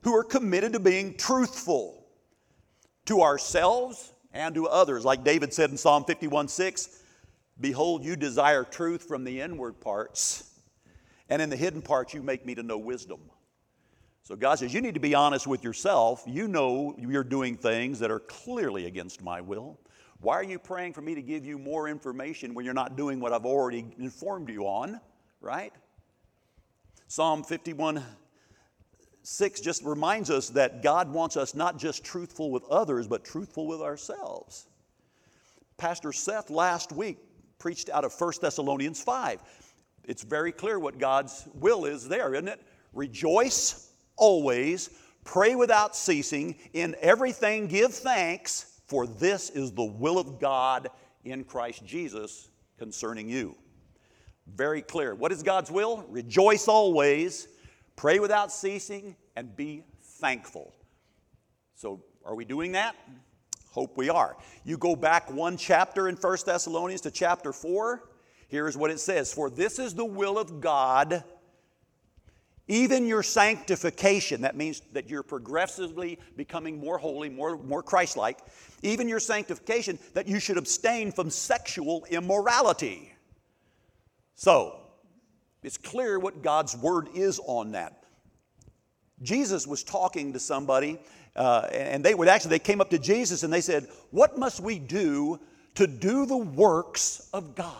who 0.03 0.15
are 0.15 0.23
committed 0.23 0.73
to 0.73 0.79
being 0.79 1.17
truthful 1.17 2.05
to 3.05 3.21
ourselves 3.21 4.13
and 4.34 4.55
to 4.55 4.67
others. 4.67 5.05
Like 5.05 5.24
David 5.24 5.53
said 5.53 5.69
in 5.69 5.77
Psalm 5.77 6.03
51 6.03 6.48
6, 6.48 7.03
Behold, 7.60 8.03
you 8.03 8.15
desire 8.15 8.63
truth 8.63 9.03
from 9.03 9.24
the 9.24 9.41
inward 9.41 9.79
parts, 9.79 10.51
and 11.29 11.41
in 11.41 11.50
the 11.50 11.55
hidden 11.55 11.81
parts 11.81 12.13
you 12.13 12.22
make 12.22 12.46
me 12.46 12.55
to 12.55 12.63
know 12.63 12.77
wisdom. 12.77 13.19
So 14.24 14.36
God 14.36 14.60
says, 14.60 14.74
You 14.74 14.81
need 14.81 14.93
to 14.93 15.00
be 15.00 15.15
honest 15.15 15.48
with 15.48 15.63
yourself. 15.63 16.24
You 16.27 16.48
know 16.48 16.96
you're 16.98 17.24
doing 17.24 17.55
things 17.55 18.00
that 18.00 18.12
are 18.12 18.19
clearly 18.19 18.86
against 18.86 19.24
my 19.24 19.41
will. 19.41 19.79
Why 20.19 20.36
are 20.36 20.43
you 20.43 20.60
praying 20.60 20.93
for 20.93 21.01
me 21.01 21.15
to 21.15 21.22
give 21.22 21.46
you 21.46 21.57
more 21.57 21.88
information 21.88 22.53
when 22.53 22.65
you're 22.65 22.74
not 22.74 22.98
doing 22.98 23.19
what 23.19 23.34
I've 23.34 23.46
already 23.46 23.86
informed 24.00 24.50
you 24.50 24.63
on, 24.63 25.00
right? 25.41 25.72
Psalm 27.07 27.43
51 27.43 28.03
6 29.29 29.60
just 29.60 29.84
reminds 29.84 30.29
us 30.29 30.48
that 30.51 30.81
God 30.81 31.12
wants 31.12 31.36
us 31.36 31.53
not 31.53 31.77
just 31.77 32.01
truthful 32.05 32.50
with 32.50 32.63
others, 32.69 33.10
but 33.10 33.25
truthful 33.25 33.67
with 33.67 33.81
ourselves. 33.81 34.69
Pastor 35.75 36.13
Seth 36.13 36.50
last 36.50 36.93
week 36.93 37.17
preached 37.60 37.89
out 37.89 38.05
of 38.05 38.13
1 38.17 38.34
Thessalonians 38.41 39.03
5. 39.03 39.41
It's 40.05 40.24
very 40.24 40.53
clear 40.53 40.79
what 40.79 40.98
God's 40.98 41.46
will 41.55 41.84
is 41.84 42.07
there, 42.07 42.36
isn't 42.36 42.48
it? 42.48 42.62
Rejoice 42.93 43.91
always, 44.15 44.91
pray 45.25 45.55
without 45.55 45.93
ceasing, 45.93 46.55
in 46.72 46.96
everything 47.01 47.67
give 47.67 47.93
thanks 47.93 48.79
for 48.88 49.05
this 49.05 49.50
is 49.50 49.74
the 49.74 49.84
will 49.84 50.19
of 50.19 50.39
God 50.39 50.88
in 51.25 51.43
Christ 51.43 51.86
Jesus 51.86 52.48
concerning 52.77 53.27
you. 53.27 53.57
Very 54.55 54.81
clear. 54.81 55.15
What 55.15 55.34
is 55.34 55.43
God's 55.43 55.69
will? 55.69 56.05
Rejoice 56.07 56.69
always, 56.69 57.50
pray 57.97 58.19
without 58.19 58.53
ceasing, 58.53 59.17
and 59.35 59.53
be 59.57 59.83
thankful. 60.01 60.73
So, 61.75 62.01
are 62.23 62.35
we 62.35 62.45
doing 62.45 62.71
that? 62.71 62.95
Hope 63.71 63.97
we 63.97 64.09
are. 64.09 64.37
You 64.63 64.77
go 64.77 64.95
back 64.95 65.29
one 65.29 65.57
chapter 65.57 66.07
in 66.07 66.15
1 66.15 66.37
Thessalonians 66.45 67.01
to 67.01 67.11
chapter 67.11 67.51
4. 67.51 68.09
Here's 68.47 68.77
what 68.77 68.89
it 68.89 69.01
says 69.01 69.33
For 69.33 69.49
this 69.49 69.77
is 69.79 69.93
the 69.93 70.05
will 70.05 70.39
of 70.39 70.61
God 70.61 71.25
even 72.69 73.07
your 73.07 73.23
sanctification, 73.23 74.41
that 74.41 74.57
means 74.57 74.81
that 74.91 75.09
you're 75.09 75.23
progressively 75.23 76.19
becoming 76.35 76.79
more 76.79 76.97
holy, 76.97 77.29
more, 77.29 77.57
more 77.57 77.81
Christ 77.81 78.17
like. 78.17 78.39
Even 78.81 79.07
your 79.07 79.21
sanctification, 79.21 79.97
that 80.13 80.27
you 80.27 80.39
should 80.39 80.57
abstain 80.57 81.11
from 81.13 81.29
sexual 81.29 82.05
immorality. 82.09 83.13
So, 84.35 84.79
it's 85.67 85.77
clear 85.77 86.17
what 86.17 86.41
God's 86.41 86.77
word 86.77 87.09
is 87.13 87.41
on 87.45 87.74
that. 87.74 88.05
Jesus 89.21 89.67
was 89.67 89.83
talking 89.83 90.31
to 90.31 90.39
somebody, 90.39 90.97
uh, 91.36 91.67
and 91.74 92.05
they 92.05 92.15
would 92.15 92.29
actually, 92.29 92.51
they 92.51 92.59
came 92.59 92.79
up 92.79 92.89
to 92.91 92.97
Jesus 92.97 93.43
and 93.43 93.51
they 93.51 93.59
said, 93.59 93.89
What 94.12 94.38
must 94.39 94.62
we 94.62 94.79
do 94.79 95.41
to 95.75 95.86
do 95.86 96.25
the 96.25 96.38
works 96.38 97.27
of 97.33 97.53
God? 97.53 97.74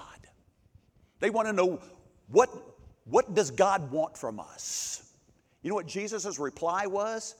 They 1.22 1.30
want 1.30 1.48
to 1.48 1.54
know 1.54 1.80
what, 2.28 2.50
what 3.06 3.34
does 3.34 3.52
God 3.52 3.90
want 3.90 4.18
from 4.18 4.42
us? 4.42 5.14
You 5.62 5.70
know 5.70 5.76
what 5.76 5.88
Jesus' 5.88 6.38
reply 6.38 6.88
was? 6.88 7.36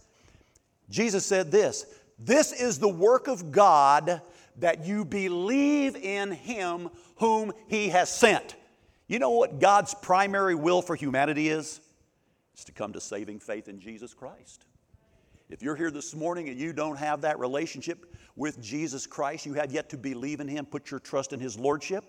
Jesus 0.90 1.26
said 1.26 1.52
this 1.52 1.88
This 2.18 2.54
is 2.54 2.80
the 2.80 2.88
work 2.88 3.28
of 3.28 3.52
God 3.52 4.22
that 4.60 4.86
you 4.86 5.04
believe 5.04 5.98
in 5.98 6.32
Him 6.32 6.90
whom 7.18 7.52
He 7.68 7.90
has 7.90 8.10
sent. 8.10 8.56
You 9.08 9.20
know 9.20 9.32
what 9.32 9.60
God's 9.60 9.94
primary 9.94 10.56
will 10.56 10.82
for 10.82 10.96
humanity 10.96 11.48
is? 11.48 11.80
It's 12.54 12.66
to 12.66 12.74
come 12.74 12.94
to 12.94 13.00
saving 13.00 13.40
faith 13.40 13.70
in 13.70 13.80
Jesus 13.80 14.14
Christ. 14.14 14.66
If 15.50 15.62
you're 15.62 15.78
here 15.78 15.92
this 15.92 16.14
morning 16.14 16.50
and 16.50 16.60
you 16.60 16.74
don't 16.74 16.98
have 16.98 17.22
that 17.22 17.40
relationship 17.40 18.14
with 18.36 18.62
Jesus 18.62 19.08
Christ, 19.08 19.46
you 19.46 19.54
have 19.54 19.72
yet 19.72 19.90
to 19.92 19.98
believe 19.98 20.42
in 20.42 20.48
Him, 20.48 20.66
put 20.66 20.92
your 20.92 21.00
trust 21.00 21.32
in 21.32 21.40
His 21.40 21.58
Lordship, 21.58 22.04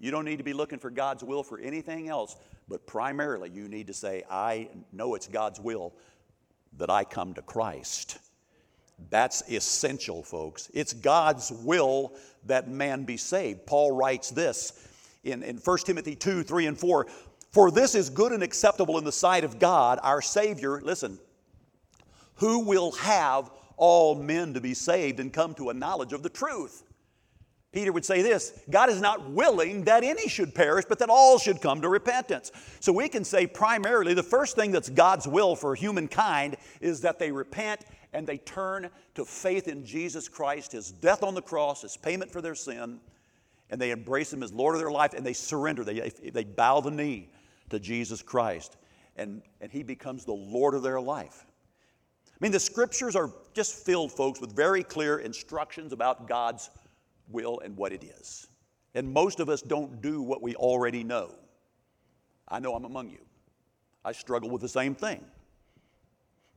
you 0.00 0.10
don't 0.10 0.24
need 0.24 0.38
to 0.38 0.44
be 0.44 0.52
looking 0.52 0.80
for 0.80 0.90
God's 0.90 1.22
will 1.22 1.44
for 1.44 1.60
anything 1.60 2.08
else, 2.08 2.36
but 2.68 2.86
primarily 2.88 3.50
you 3.50 3.68
need 3.68 3.86
to 3.86 3.94
say, 3.94 4.24
I 4.28 4.68
know 4.92 5.14
it's 5.14 5.28
God's 5.28 5.60
will 5.60 5.94
that 6.78 6.90
I 6.90 7.04
come 7.04 7.34
to 7.34 7.42
Christ. 7.42 8.18
That's 9.10 9.48
essential, 9.48 10.24
folks. 10.24 10.70
It's 10.74 10.92
God's 10.92 11.52
will 11.52 12.14
that 12.46 12.68
man 12.68 13.04
be 13.04 13.16
saved. 13.16 13.64
Paul 13.64 13.92
writes 13.92 14.30
this 14.30 14.88
in, 15.24 15.42
in 15.42 15.56
1 15.56 15.78
Timothy 15.78 16.14
2 16.14 16.42
3 16.42 16.66
and 16.66 16.78
4 16.78 17.06
For 17.50 17.70
this 17.70 17.94
is 17.94 18.10
good 18.10 18.32
and 18.32 18.42
acceptable 18.42 18.98
in 18.98 19.04
the 19.04 19.12
sight 19.12 19.44
of 19.44 19.58
God, 19.58 19.98
our 20.02 20.22
Savior. 20.22 20.80
Listen, 20.80 21.18
who 22.36 22.60
will 22.60 22.92
have 22.92 23.50
all 23.76 24.14
men 24.14 24.54
to 24.54 24.60
be 24.60 24.74
saved 24.74 25.20
and 25.20 25.32
come 25.32 25.54
to 25.54 25.70
a 25.70 25.74
knowledge 25.74 26.12
of 26.12 26.22
the 26.22 26.28
truth. 26.28 26.84
Peter 27.72 27.90
would 27.90 28.04
say 28.04 28.20
this 28.20 28.52
God 28.70 28.90
is 28.90 29.00
not 29.00 29.30
willing 29.30 29.84
that 29.84 30.04
any 30.04 30.28
should 30.28 30.54
perish, 30.54 30.84
but 30.88 30.98
that 30.98 31.08
all 31.08 31.38
should 31.38 31.60
come 31.60 31.80
to 31.80 31.88
repentance. 31.88 32.52
So 32.80 32.92
we 32.92 33.08
can 33.08 33.24
say 33.24 33.46
primarily 33.46 34.14
the 34.14 34.22
first 34.22 34.56
thing 34.56 34.72
that's 34.72 34.90
God's 34.90 35.26
will 35.26 35.56
for 35.56 35.74
humankind 35.74 36.56
is 36.80 37.00
that 37.00 37.18
they 37.18 37.32
repent 37.32 37.84
and 38.12 38.26
they 38.26 38.38
turn 38.38 38.90
to 39.14 39.24
faith 39.24 39.68
in 39.68 39.86
Jesus 39.86 40.28
Christ, 40.28 40.72
His 40.72 40.92
death 40.92 41.22
on 41.22 41.34
the 41.34 41.40
cross, 41.40 41.80
His 41.82 41.96
payment 41.96 42.30
for 42.30 42.42
their 42.42 42.54
sin, 42.54 43.00
and 43.72 43.80
they 43.80 43.90
embrace 43.90 44.30
Him 44.30 44.42
as 44.42 44.52
Lord 44.52 44.74
of 44.74 44.80
their 44.80 44.90
life 44.90 45.14
and 45.14 45.24
they 45.24 45.32
surrender. 45.32 45.82
They, 45.82 46.10
they 46.10 46.44
bow 46.44 46.80
the 46.80 46.90
knee 46.90 47.30
to 47.70 47.80
Jesus 47.80 48.22
Christ, 48.22 48.76
and, 49.16 49.40
and 49.62 49.72
He 49.72 49.82
becomes 49.82 50.26
the 50.26 50.34
Lord 50.34 50.74
of 50.74 50.82
their 50.82 51.00
life. 51.00 51.46
I 52.28 52.36
mean, 52.38 52.52
the 52.52 52.60
scriptures 52.60 53.16
are 53.16 53.30
just 53.54 53.74
filled, 53.74 54.12
folks, 54.12 54.42
with 54.42 54.54
very 54.54 54.82
clear 54.82 55.20
instructions 55.20 55.94
about 55.94 56.28
God's 56.28 56.68
will 57.28 57.60
and 57.60 57.74
what 57.74 57.92
it 57.92 58.04
is. 58.04 58.46
And 58.94 59.10
most 59.10 59.40
of 59.40 59.48
us 59.48 59.62
don't 59.62 60.02
do 60.02 60.20
what 60.20 60.42
we 60.42 60.54
already 60.54 61.02
know. 61.02 61.30
I 62.46 62.60
know 62.60 62.74
I'm 62.74 62.84
among 62.84 63.08
you. 63.08 63.24
I 64.04 64.12
struggle 64.12 64.50
with 64.50 64.60
the 64.60 64.68
same 64.68 64.94
thing. 64.94 65.24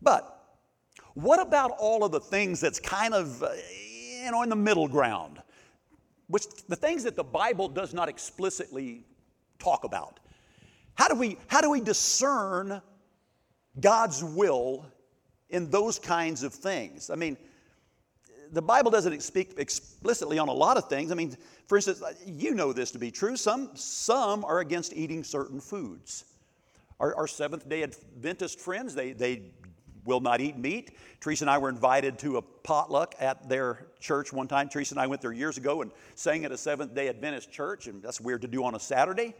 But 0.01 0.57
what 1.13 1.39
about 1.39 1.71
all 1.79 2.03
of 2.03 2.11
the 2.11 2.19
things 2.19 2.59
that's 2.59 2.79
kind 2.79 3.13
of, 3.13 3.41
uh, 3.41 3.51
you 4.21 4.31
know, 4.31 4.43
in 4.43 4.49
the 4.49 4.55
middle 4.57 4.89
ground? 4.89 5.39
Which 6.27 6.45
the 6.67 6.75
things 6.75 7.03
that 7.03 7.15
the 7.15 7.23
Bible 7.23 7.67
does 7.67 7.93
not 7.93 8.09
explicitly 8.09 9.05
talk 9.59 9.83
about. 9.83 10.19
How 10.95 11.07
do 11.07 11.15
we, 11.15 11.37
how 11.47 11.61
do 11.61 11.69
we 11.69 11.81
discern 11.81 12.81
God's 13.79 14.23
will 14.23 14.85
in 15.49 15.69
those 15.69 15.99
kinds 15.99 16.43
of 16.43 16.53
things? 16.53 17.09
I 17.09 17.15
mean, 17.15 17.37
the 18.51 18.61
Bible 18.61 18.91
doesn't 18.91 19.21
speak 19.21 19.55
explicitly 19.57 20.39
on 20.39 20.47
a 20.47 20.53
lot 20.53 20.77
of 20.77 20.87
things. 20.87 21.11
I 21.11 21.15
mean, 21.15 21.35
for 21.67 21.77
instance, 21.77 22.01
you 22.25 22.53
know 22.53 22.73
this 22.73 22.91
to 22.91 22.99
be 22.99 23.11
true. 23.11 23.35
Some, 23.35 23.71
some 23.75 24.45
are 24.45 24.59
against 24.59 24.93
eating 24.93 25.23
certain 25.23 25.59
foods. 25.59 26.25
Our, 26.99 27.15
our 27.15 27.27
Seventh 27.27 27.67
day 27.67 27.83
Adventist 27.83 28.59
friends, 28.59 28.95
they, 28.95 29.11
they 29.11 29.51
will 30.05 30.19
not 30.19 30.39
eat 30.39 30.57
meat. 30.57 30.91
Teresa 31.19 31.43
and 31.43 31.49
I 31.49 31.57
were 31.57 31.69
invited 31.69 32.19
to 32.19 32.37
a 32.37 32.41
potluck 32.41 33.15
at 33.19 33.49
their 33.49 33.87
church 33.99 34.31
one 34.31 34.47
time. 34.47 34.69
Teresa 34.69 34.93
and 34.93 35.01
I 35.01 35.07
went 35.07 35.21
there 35.21 35.33
years 35.33 35.57
ago 35.57 35.81
and 35.81 35.91
sang 36.13 36.45
at 36.45 36.51
a 36.51 36.57
Seventh 36.57 36.93
day 36.93 37.09
Adventist 37.09 37.51
church, 37.51 37.87
and 37.87 38.01
that's 38.01 38.21
weird 38.21 38.43
to 38.43 38.47
do 38.47 38.63
on 38.63 38.75
a 38.75 38.79
Saturday. 38.79 39.33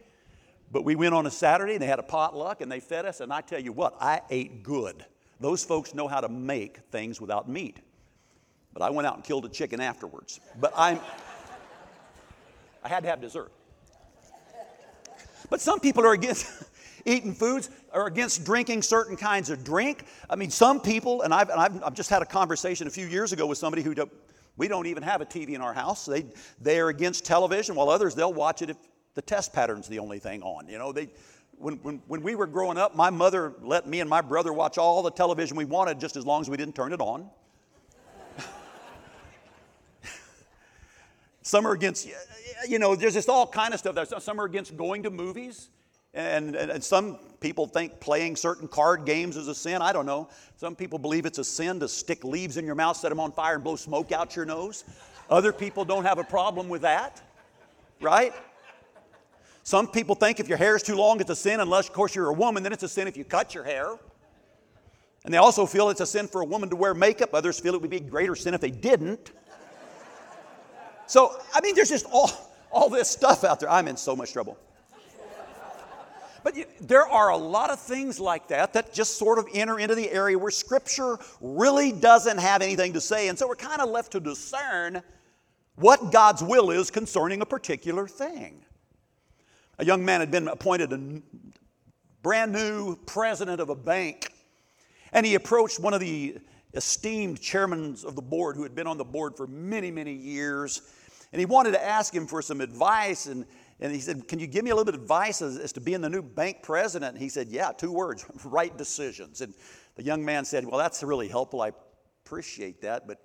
But 0.72 0.84
we 0.84 0.96
went 0.96 1.14
on 1.14 1.26
a 1.26 1.30
Saturday 1.30 1.74
and 1.74 1.82
they 1.82 1.86
had 1.86 2.00
a 2.00 2.04
potluck 2.04 2.60
and 2.60 2.70
they 2.70 2.80
fed 2.80 3.06
us, 3.06 3.20
and 3.20 3.32
I 3.32 3.40
tell 3.40 3.60
you 3.60 3.72
what, 3.72 3.96
I 4.00 4.20
ate 4.30 4.62
good. 4.62 5.04
Those 5.38 5.64
folks 5.64 5.94
know 5.94 6.08
how 6.08 6.20
to 6.20 6.28
make 6.28 6.78
things 6.90 7.20
without 7.20 7.48
meat. 7.48 7.78
But 8.72 8.82
I 8.82 8.90
went 8.90 9.06
out 9.06 9.14
and 9.14 9.24
killed 9.24 9.44
a 9.44 9.48
chicken 9.48 9.80
afterwards. 9.80 10.40
But 10.58 10.72
I'm, 10.76 10.98
I 12.84 12.88
had 12.88 13.04
to 13.04 13.08
have 13.08 13.20
dessert. 13.20 13.52
But 15.48 15.60
some 15.60 15.80
people 15.80 16.04
are 16.04 16.12
against 16.12 16.46
eating 17.06 17.34
foods, 17.34 17.70
or 17.92 18.06
against 18.06 18.44
drinking 18.44 18.82
certain 18.82 19.16
kinds 19.16 19.48
of 19.48 19.64
drink. 19.64 20.04
I 20.28 20.36
mean, 20.36 20.50
some 20.50 20.80
people, 20.80 21.22
and 21.22 21.32
I've, 21.32 21.48
and 21.48 21.60
I've, 21.60 21.82
I've 21.82 21.94
just 21.94 22.10
had 22.10 22.20
a 22.20 22.26
conversation 22.26 22.86
a 22.86 22.90
few 22.90 23.06
years 23.06 23.32
ago 23.32 23.46
with 23.46 23.58
somebody 23.58 23.82
who 23.82 23.94
do, 23.94 24.10
we 24.56 24.68
don't 24.68 24.86
even 24.86 25.02
have 25.02 25.20
a 25.20 25.26
TV 25.26 25.50
in 25.50 25.60
our 25.60 25.72
house. 25.72 26.04
They, 26.04 26.26
they 26.60 26.80
are 26.80 26.88
against 26.88 27.24
television, 27.24 27.74
while 27.74 27.88
others, 27.88 28.14
they'll 28.14 28.34
watch 28.34 28.62
it 28.62 28.70
if 28.70 28.76
the 29.14 29.22
test 29.22 29.52
pattern's 29.52 29.88
the 29.88 29.98
only 29.98 30.18
thing 30.18 30.42
on. 30.42 30.68
You 30.68 30.78
know, 30.78 30.92
they, 30.92 31.08
when, 31.58 31.76
when, 31.76 32.02
when 32.06 32.22
we 32.22 32.34
were 32.34 32.46
growing 32.46 32.76
up, 32.76 32.94
my 32.94 33.10
mother 33.10 33.54
let 33.62 33.86
me 33.86 34.00
and 34.00 34.10
my 34.10 34.20
brother 34.20 34.52
watch 34.52 34.78
all 34.78 35.02
the 35.02 35.10
television 35.10 35.56
we 35.56 35.64
wanted 35.64 36.00
just 36.00 36.16
as 36.16 36.26
long 36.26 36.40
as 36.40 36.50
we 36.50 36.56
didn't 36.56 36.74
turn 36.74 36.92
it 36.92 37.00
on. 37.00 37.30
some 41.42 41.66
are 41.66 41.72
against, 41.72 42.08
you 42.68 42.78
know, 42.78 42.94
there's 42.94 43.14
just 43.14 43.28
all 43.28 43.46
kind 43.46 43.72
of 43.72 43.80
stuff. 43.80 43.94
There. 43.94 44.04
Some 44.20 44.40
are 44.40 44.44
against 44.44 44.76
going 44.76 45.02
to 45.04 45.10
movies. 45.10 45.70
And, 46.16 46.56
and, 46.56 46.70
and, 46.70 46.82
some 46.82 47.18
people 47.40 47.66
think 47.66 48.00
playing 48.00 48.36
certain 48.36 48.68
card 48.68 49.04
games 49.04 49.36
is 49.36 49.48
a 49.48 49.54
sin. 49.54 49.82
I 49.82 49.92
don't 49.92 50.06
know. 50.06 50.30
Some 50.56 50.74
people 50.74 50.98
believe 50.98 51.26
it's 51.26 51.36
a 51.36 51.44
sin 51.44 51.78
to 51.80 51.88
stick 51.88 52.24
leaves 52.24 52.56
in 52.56 52.64
your 52.64 52.74
mouth, 52.74 52.96
set 52.96 53.10
them 53.10 53.20
on 53.20 53.32
fire, 53.32 53.56
and 53.56 53.62
blow 53.62 53.76
smoke 53.76 54.12
out 54.12 54.34
your 54.34 54.46
nose. 54.46 54.84
Other 55.28 55.52
people 55.52 55.84
don't 55.84 56.04
have 56.04 56.18
a 56.18 56.24
problem 56.24 56.70
with 56.70 56.80
that, 56.82 57.20
right? 58.00 58.32
Some 59.62 59.88
people 59.88 60.14
think 60.14 60.40
if 60.40 60.48
your 60.48 60.56
hair 60.56 60.74
is 60.74 60.82
too 60.82 60.94
long, 60.96 61.20
it's 61.20 61.28
a 61.28 61.36
sin, 61.36 61.60
unless, 61.60 61.88
of 61.88 61.92
course, 61.92 62.14
you're 62.14 62.30
a 62.30 62.32
woman, 62.32 62.62
then 62.62 62.72
it's 62.72 62.82
a 62.82 62.88
sin 62.88 63.06
if 63.08 63.16
you 63.18 63.24
cut 63.24 63.54
your 63.54 63.64
hair. 63.64 63.98
And 65.26 65.34
they 65.34 65.38
also 65.38 65.66
feel 65.66 65.90
it's 65.90 66.00
a 66.00 66.06
sin 66.06 66.28
for 66.28 66.40
a 66.40 66.46
woman 66.46 66.70
to 66.70 66.76
wear 66.76 66.94
makeup. 66.94 67.34
Others 67.34 67.60
feel 67.60 67.74
it 67.74 67.82
would 67.82 67.90
be 67.90 67.98
a 67.98 68.00
greater 68.00 68.34
sin 68.34 68.54
if 68.54 68.62
they 68.62 68.70
didn't. 68.70 69.32
So, 71.08 71.38
I 71.54 71.60
mean, 71.60 71.74
there's 71.74 71.90
just 71.90 72.06
all, 72.10 72.30
all 72.70 72.88
this 72.88 73.10
stuff 73.10 73.44
out 73.44 73.60
there. 73.60 73.68
I'm 73.68 73.86
in 73.86 73.98
so 73.98 74.16
much 74.16 74.32
trouble. 74.32 74.56
But 76.46 76.54
there 76.80 77.04
are 77.04 77.30
a 77.30 77.36
lot 77.36 77.70
of 77.70 77.80
things 77.80 78.20
like 78.20 78.46
that 78.48 78.74
that 78.74 78.94
just 78.94 79.18
sort 79.18 79.40
of 79.40 79.48
enter 79.52 79.80
into 79.80 79.96
the 79.96 80.08
area 80.08 80.38
where 80.38 80.52
Scripture 80.52 81.18
really 81.40 81.90
doesn't 81.90 82.38
have 82.38 82.62
anything 82.62 82.92
to 82.92 83.00
say. 83.00 83.26
And 83.26 83.36
so 83.36 83.48
we're 83.48 83.56
kind 83.56 83.80
of 83.80 83.90
left 83.90 84.12
to 84.12 84.20
discern 84.20 85.02
what 85.74 86.12
God's 86.12 86.44
will 86.44 86.70
is 86.70 86.88
concerning 86.88 87.40
a 87.40 87.44
particular 87.44 88.06
thing. 88.06 88.64
A 89.80 89.84
young 89.84 90.04
man 90.04 90.20
had 90.20 90.30
been 90.30 90.46
appointed 90.46 90.92
a 90.92 91.20
brand 92.22 92.52
new 92.52 92.94
president 92.94 93.60
of 93.60 93.68
a 93.68 93.74
bank, 93.74 94.32
and 95.12 95.26
he 95.26 95.34
approached 95.34 95.80
one 95.80 95.94
of 95.94 96.00
the 96.00 96.38
esteemed 96.74 97.40
chairmen 97.40 97.96
of 98.06 98.14
the 98.14 98.22
board 98.22 98.54
who 98.54 98.62
had 98.62 98.76
been 98.76 98.86
on 98.86 98.98
the 98.98 99.04
board 99.04 99.36
for 99.36 99.48
many, 99.48 99.90
many 99.90 100.12
years, 100.12 100.82
and 101.32 101.40
he 101.40 101.44
wanted 101.44 101.72
to 101.72 101.84
ask 101.84 102.14
him 102.14 102.24
for 102.24 102.40
some 102.40 102.60
advice. 102.60 103.26
And, 103.26 103.46
and 103.80 103.92
he 103.92 104.00
said, 104.00 104.26
Can 104.26 104.38
you 104.38 104.46
give 104.46 104.64
me 104.64 104.70
a 104.70 104.74
little 104.74 104.86
bit 104.86 104.94
of 104.94 105.02
advice 105.02 105.42
as, 105.42 105.58
as 105.58 105.72
to 105.72 105.80
being 105.80 106.00
the 106.00 106.08
new 106.08 106.22
bank 106.22 106.62
president? 106.62 107.14
And 107.14 107.22
he 107.22 107.28
said, 107.28 107.48
Yeah, 107.48 107.72
two 107.72 107.92
words 107.92 108.24
right 108.44 108.76
decisions. 108.76 109.40
And 109.40 109.54
the 109.96 110.02
young 110.02 110.24
man 110.24 110.44
said, 110.44 110.64
Well, 110.64 110.78
that's 110.78 111.02
really 111.02 111.28
helpful. 111.28 111.60
I 111.60 111.72
appreciate 112.24 112.80
that, 112.82 113.06
but 113.06 113.20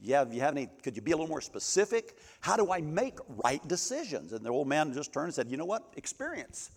yeah, 0.00 0.20
if 0.22 0.34
you 0.34 0.40
have 0.40 0.54
any, 0.54 0.68
could 0.82 0.96
you 0.96 1.02
be 1.02 1.12
a 1.12 1.16
little 1.16 1.30
more 1.30 1.40
specific? 1.40 2.18
How 2.40 2.56
do 2.56 2.70
I 2.70 2.82
make 2.82 3.18
right 3.42 3.66
decisions? 3.66 4.34
And 4.34 4.44
the 4.44 4.50
old 4.50 4.68
man 4.68 4.92
just 4.92 5.14
turned 5.14 5.26
and 5.26 5.34
said, 5.34 5.50
You 5.50 5.56
know 5.56 5.64
what? 5.64 5.94
Experience. 5.96 6.70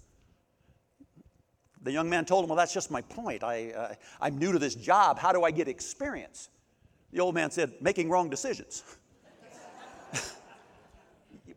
The 1.84 1.92
young 1.92 2.10
man 2.10 2.24
told 2.24 2.44
him, 2.44 2.50
Well, 2.50 2.58
that's 2.58 2.74
just 2.74 2.90
my 2.90 3.02
point. 3.02 3.44
I, 3.44 3.72
uh, 3.72 3.94
I'm 4.22 4.38
new 4.38 4.54
to 4.54 4.60
this 4.60 4.76
job. 4.76 5.20
How 5.20 5.34
do 5.34 5.44
I 5.44 5.52
get 5.52 5.68
experience? 5.68 6.50
The 7.12 7.20
old 7.20 7.36
man 7.36 7.52
said, 7.52 7.74
Making 7.82 8.10
wrong 8.10 8.30
decisions. 8.30 8.84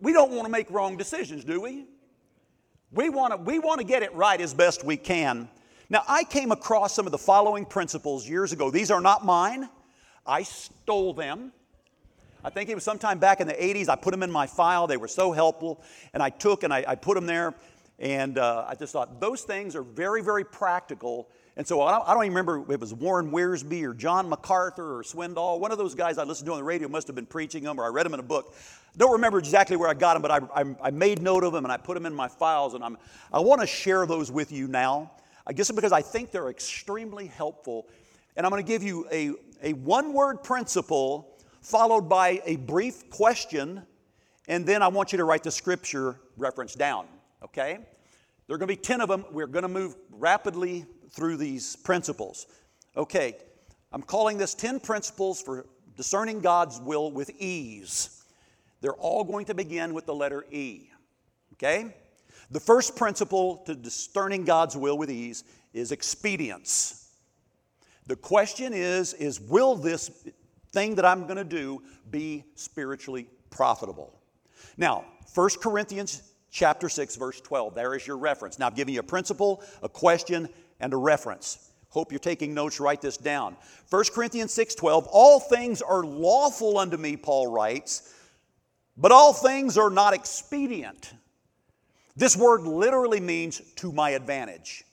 we 0.00 0.12
don't 0.12 0.30
want 0.32 0.44
to 0.44 0.50
make 0.50 0.70
wrong 0.70 0.96
decisions, 0.96 1.44
do 1.44 1.60
we? 1.60 1.86
We 2.92 3.08
want 3.08 3.32
to, 3.32 3.36
we 3.36 3.58
want 3.58 3.80
to 3.80 3.86
get 3.86 4.02
it 4.02 4.14
right 4.14 4.40
as 4.40 4.54
best 4.54 4.84
we 4.84 4.96
can. 4.96 5.48
Now, 5.88 6.02
I 6.08 6.24
came 6.24 6.52
across 6.52 6.94
some 6.94 7.06
of 7.06 7.12
the 7.12 7.18
following 7.18 7.64
principles 7.64 8.28
years 8.28 8.52
ago. 8.52 8.70
These 8.70 8.90
are 8.90 9.00
not 9.00 9.24
mine. 9.24 9.68
I 10.26 10.42
stole 10.42 11.12
them. 11.12 11.52
I 12.42 12.50
think 12.50 12.70
it 12.70 12.74
was 12.74 12.84
sometime 12.84 13.18
back 13.18 13.40
in 13.40 13.46
the 13.46 13.54
80s. 13.54 13.88
I 13.88 13.96
put 13.96 14.12
them 14.12 14.22
in 14.22 14.30
my 14.30 14.46
file. 14.46 14.86
They 14.86 14.96
were 14.96 15.08
so 15.08 15.32
helpful. 15.32 15.82
And 16.14 16.22
I 16.22 16.30
took 16.30 16.62
and 16.62 16.72
I, 16.72 16.84
I 16.86 16.94
put 16.94 17.14
them 17.14 17.26
there. 17.26 17.54
And 17.98 18.38
uh, 18.38 18.64
I 18.66 18.74
just 18.76 18.92
thought 18.92 19.20
those 19.20 19.42
things 19.42 19.76
are 19.76 19.82
very, 19.82 20.22
very 20.22 20.44
practical. 20.44 21.28
And 21.60 21.66
so 21.66 21.82
I 21.82 21.92
don't, 21.92 22.08
I 22.08 22.14
don't, 22.14 22.24
even 22.24 22.32
remember 22.32 22.62
if 22.62 22.70
it 22.70 22.80
was 22.80 22.94
Warren 22.94 23.30
Wiersbe 23.30 23.82
or 23.82 23.92
John 23.92 24.30
MacArthur 24.30 24.96
or 24.96 25.02
Swindoll. 25.02 25.60
One 25.60 25.70
of 25.70 25.76
those 25.76 25.94
guys 25.94 26.16
I 26.16 26.24
listened 26.24 26.46
to 26.46 26.52
on 26.52 26.58
the 26.58 26.64
radio 26.64 26.88
must 26.88 27.06
have 27.06 27.14
been 27.14 27.26
preaching 27.26 27.64
them 27.64 27.78
or 27.78 27.84
I 27.84 27.88
read 27.88 28.06
them 28.06 28.14
in 28.14 28.20
a 28.20 28.22
book. 28.22 28.54
Don't 28.96 29.12
remember 29.12 29.38
exactly 29.38 29.76
where 29.76 29.90
I 29.90 29.92
got 29.92 30.14
them, 30.14 30.22
but 30.22 30.30
I, 30.30 30.62
I, 30.62 30.74
I 30.84 30.90
made 30.90 31.20
note 31.20 31.44
of 31.44 31.52
them 31.52 31.66
and 31.66 31.70
I 31.70 31.76
put 31.76 31.96
them 31.96 32.06
in 32.06 32.14
my 32.14 32.28
files. 32.28 32.72
And 32.72 32.82
I'm, 32.82 32.96
I 33.30 33.40
want 33.40 33.60
to 33.60 33.66
share 33.66 34.06
those 34.06 34.32
with 34.32 34.50
you 34.50 34.68
now. 34.68 35.10
I 35.46 35.52
guess 35.52 35.70
because 35.70 35.92
I 35.92 36.00
think 36.00 36.30
they're 36.30 36.48
extremely 36.48 37.26
helpful. 37.26 37.88
And 38.38 38.46
I'm 38.46 38.50
going 38.50 38.64
to 38.64 38.66
give 38.66 38.82
you 38.82 39.06
a, 39.12 39.32
a 39.62 39.74
one 39.74 40.14
word 40.14 40.42
principle 40.42 41.36
followed 41.60 42.08
by 42.08 42.40
a 42.46 42.56
brief 42.56 43.10
question, 43.10 43.82
and 44.48 44.64
then 44.64 44.80
I 44.82 44.88
want 44.88 45.12
you 45.12 45.18
to 45.18 45.24
write 45.24 45.42
the 45.42 45.50
scripture 45.50 46.16
reference 46.38 46.74
down, 46.74 47.04
okay? 47.44 47.80
There 48.46 48.54
are 48.54 48.58
going 48.58 48.68
to 48.68 48.74
be 48.74 48.80
10 48.80 49.02
of 49.02 49.10
them. 49.10 49.26
We're 49.30 49.46
going 49.46 49.64
to 49.64 49.68
move 49.68 49.94
rapidly 50.10 50.86
through 51.10 51.36
these 51.36 51.76
principles. 51.76 52.46
Okay, 52.96 53.36
I'm 53.92 54.02
calling 54.02 54.38
this 54.38 54.54
10 54.54 54.80
principles 54.80 55.42
for 55.42 55.66
discerning 55.96 56.40
God's 56.40 56.80
will 56.80 57.10
with 57.10 57.30
ease. 57.38 58.24
They're 58.80 58.92
all 58.92 59.24
going 59.24 59.46
to 59.46 59.54
begin 59.54 59.92
with 59.92 60.06
the 60.06 60.14
letter 60.14 60.44
E, 60.50 60.88
okay? 61.54 61.94
The 62.50 62.60
first 62.60 62.96
principle 62.96 63.58
to 63.66 63.74
discerning 63.74 64.44
God's 64.44 64.76
will 64.76 64.96
with 64.96 65.10
ease 65.10 65.44
is 65.72 65.92
expedience. 65.92 67.08
The 68.06 68.16
question 68.16 68.72
is, 68.72 69.12
is 69.14 69.40
will 69.40 69.76
this 69.76 70.10
thing 70.72 70.94
that 70.96 71.04
I'm 71.04 71.24
going 71.24 71.36
to 71.36 71.44
do 71.44 71.82
be 72.10 72.44
spiritually 72.54 73.28
profitable. 73.50 74.20
Now, 74.76 75.04
1 75.34 75.50
Corinthians 75.60 76.22
chapter 76.50 76.88
6 76.88 77.16
verse 77.16 77.40
12. 77.40 77.74
There 77.74 77.94
is 77.94 78.06
your 78.06 78.16
reference. 78.16 78.58
Now, 78.58 78.66
I'm 78.66 78.74
giving 78.74 78.94
you 78.94 79.00
a 79.00 79.04
principle, 79.04 79.62
a 79.82 79.88
question, 79.88 80.48
and 80.80 80.92
a 80.92 80.96
reference. 80.96 81.70
Hope 81.90 82.12
you're 82.12 82.18
taking 82.18 82.54
notes, 82.54 82.78
write 82.78 83.00
this 83.00 83.16
down. 83.16 83.56
1 83.90 84.04
Corinthians 84.12 84.52
6:12, 84.54 85.08
all 85.10 85.40
things 85.40 85.82
are 85.82 86.04
lawful 86.04 86.78
unto 86.78 86.96
me, 86.96 87.16
Paul 87.16 87.48
writes, 87.48 88.14
but 88.96 89.12
all 89.12 89.32
things 89.32 89.76
are 89.76 89.90
not 89.90 90.14
expedient. 90.14 91.12
This 92.16 92.36
word 92.36 92.62
literally 92.62 93.20
means 93.20 93.60
to 93.76 93.92
my 93.92 94.10
advantage. 94.10 94.84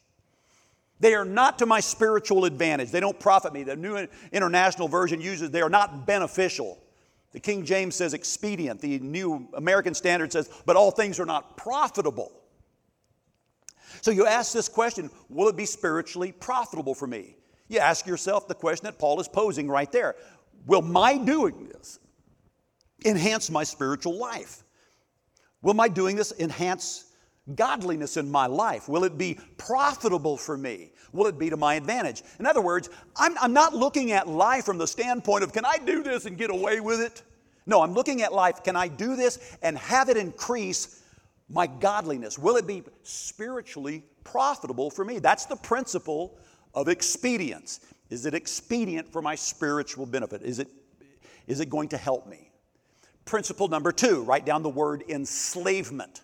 They 1.00 1.13
are 1.13 1.26
not 1.26 1.60
to 1.60 1.65
my 1.65 1.80
spiritual 1.80 2.45
advantage. 2.45 2.89
They 2.89 3.00
don't 3.00 3.19
profit 3.19 3.54
me. 3.54 3.63
The 3.63 3.76
New 3.76 4.08
International 4.32 4.88
Version 4.88 5.21
uses 5.21 5.52
they 5.52 5.62
are 5.62 5.69
not 5.69 6.08
beneficial. 6.08 6.80
The 7.34 7.39
King 7.39 7.65
James 7.65 7.95
says 7.95 8.13
expedient. 8.13 8.82
The 8.82 8.97
New 9.00 9.47
American 9.54 9.93
Standard 9.93 10.32
says, 10.32 10.50
but 10.65 10.76
all 10.76 10.89
things 10.89 11.19
are 11.19 11.26
not 11.26 11.56
profitable. 11.58 12.32
So 14.01 14.12
you 14.12 14.25
ask 14.25 14.53
this 14.53 14.69
question 14.69 15.10
Will 15.29 15.47
it 15.47 15.55
be 15.55 15.65
spiritually 15.65 16.31
profitable 16.31 16.93
for 16.93 17.07
me? 17.07 17.36
You 17.67 17.79
ask 17.79 18.05
yourself 18.05 18.47
the 18.47 18.55
question 18.55 18.86
that 18.86 18.97
Paul 18.97 19.19
is 19.19 19.27
posing 19.27 19.67
right 19.67 19.91
there 19.91 20.15
Will 20.65 20.81
my 20.81 21.17
doing 21.17 21.67
this 21.67 21.99
enhance 23.05 23.49
my 23.49 23.63
spiritual 23.63 24.17
life? 24.17 24.63
Will 25.62 25.73
my 25.73 25.88
doing 25.88 26.15
this 26.15 26.33
enhance 26.39 27.05
godliness 27.55 28.17
in 28.17 28.29
my 28.29 28.45
life? 28.45 28.89
Will 28.89 29.03
it 29.03 29.17
be 29.17 29.39
profitable 29.57 30.38
for 30.38 30.57
me? 30.57 30.91
Will 31.13 31.27
it 31.27 31.39
be 31.39 31.49
to 31.49 31.57
my 31.57 31.75
advantage? 31.75 32.23
In 32.39 32.45
other 32.45 32.62
words, 32.62 32.89
I'm, 33.15 33.38
I'm, 33.39 33.53
not 33.53 33.73
looking 33.73 34.12
at 34.12 34.27
life 34.27 34.65
from 34.65 34.77
the 34.77 34.88
standpoint 34.88 35.43
of, 35.43 35.53
can 35.53 35.65
I 35.65 35.77
do 35.77 36.03
this 36.03 36.25
and 36.25 36.38
get 36.38 36.49
away 36.49 36.79
with 36.79 36.99
it? 36.99 37.23
No, 37.65 37.81
I'm 37.81 37.93
looking 37.93 38.21
at 38.21 38.33
life, 38.33 38.63
can 38.63 38.75
I 38.75 38.88
do 38.88 39.15
this 39.15 39.57
and 39.62 39.77
have 39.77 40.10
it 40.10 40.17
increase 40.17 40.96
my 41.49 41.67
godliness? 41.67 42.38
Will 42.38 42.57
it 42.57 42.67
be 42.67 42.83
spiritually 43.03 44.03
profitable 44.23 44.89
for 44.89 45.05
me? 45.05 45.19
That's 45.19 45.45
the 45.45 45.55
principle 45.55 46.38
of 46.73 46.89
expedience. 46.89 47.79
Is 48.10 48.25
it 48.25 48.33
expedient 48.33 49.12
for 49.12 49.21
my 49.21 49.36
spiritual 49.36 50.05
benefit? 50.05 50.41
Is 50.41 50.60
it, 50.60 50.67
is 51.47 51.60
it 51.60 51.69
going 51.69 51.89
to 51.89 51.97
help 51.97 52.27
me? 52.27 52.51
Principle 53.25 53.67
number 53.67 53.91
two, 53.91 54.23
write 54.23 54.45
down 54.45 54.63
the 54.63 54.69
word 54.69 55.03
enslavement. 55.10 56.21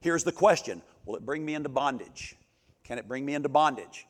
Here's 0.00 0.24
the 0.24 0.32
question 0.32 0.82
Will 1.06 1.16
it 1.16 1.24
bring 1.24 1.44
me 1.44 1.54
into 1.54 1.68
bondage? 1.68 2.36
Can 2.84 2.98
it 2.98 3.08
bring 3.08 3.24
me 3.24 3.34
into 3.34 3.48
bondage? 3.48 4.06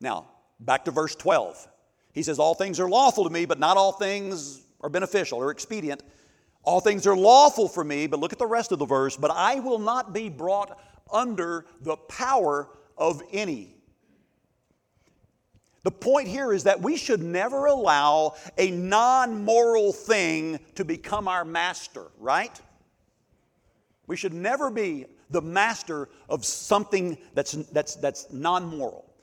Now, 0.00 0.28
back 0.60 0.84
to 0.86 0.90
verse 0.90 1.14
12. 1.14 1.68
He 2.12 2.22
says, 2.22 2.38
All 2.38 2.54
things 2.54 2.80
are 2.80 2.88
lawful 2.88 3.24
to 3.24 3.30
me, 3.30 3.44
but 3.44 3.58
not 3.58 3.76
all 3.76 3.92
things 3.92 4.62
are 4.80 4.88
beneficial 4.88 5.38
or 5.38 5.50
expedient. 5.50 6.02
All 6.62 6.80
things 6.80 7.06
are 7.06 7.16
lawful 7.16 7.68
for 7.68 7.84
me, 7.84 8.06
but 8.06 8.20
look 8.20 8.32
at 8.32 8.38
the 8.38 8.46
rest 8.46 8.72
of 8.72 8.78
the 8.78 8.86
verse, 8.86 9.16
but 9.16 9.30
I 9.30 9.60
will 9.60 9.78
not 9.78 10.12
be 10.12 10.28
brought 10.28 10.78
under 11.10 11.64
the 11.80 11.96
power 11.96 12.68
of 12.96 13.22
any. 13.32 13.74
The 15.84 15.90
point 15.90 16.28
here 16.28 16.52
is 16.52 16.64
that 16.64 16.82
we 16.82 16.96
should 16.96 17.22
never 17.22 17.66
allow 17.66 18.34
a 18.58 18.70
non 18.70 19.44
moral 19.44 19.92
thing 19.92 20.60
to 20.74 20.84
become 20.84 21.28
our 21.28 21.44
master, 21.44 22.08
right? 22.18 22.60
We 24.06 24.16
should 24.16 24.34
never 24.34 24.70
be 24.70 25.06
the 25.30 25.42
master 25.42 26.08
of 26.28 26.44
something 26.44 27.16
that's, 27.34 27.52
that's, 27.52 27.94
that's 27.96 28.32
non 28.32 28.66
moral. 28.66 29.14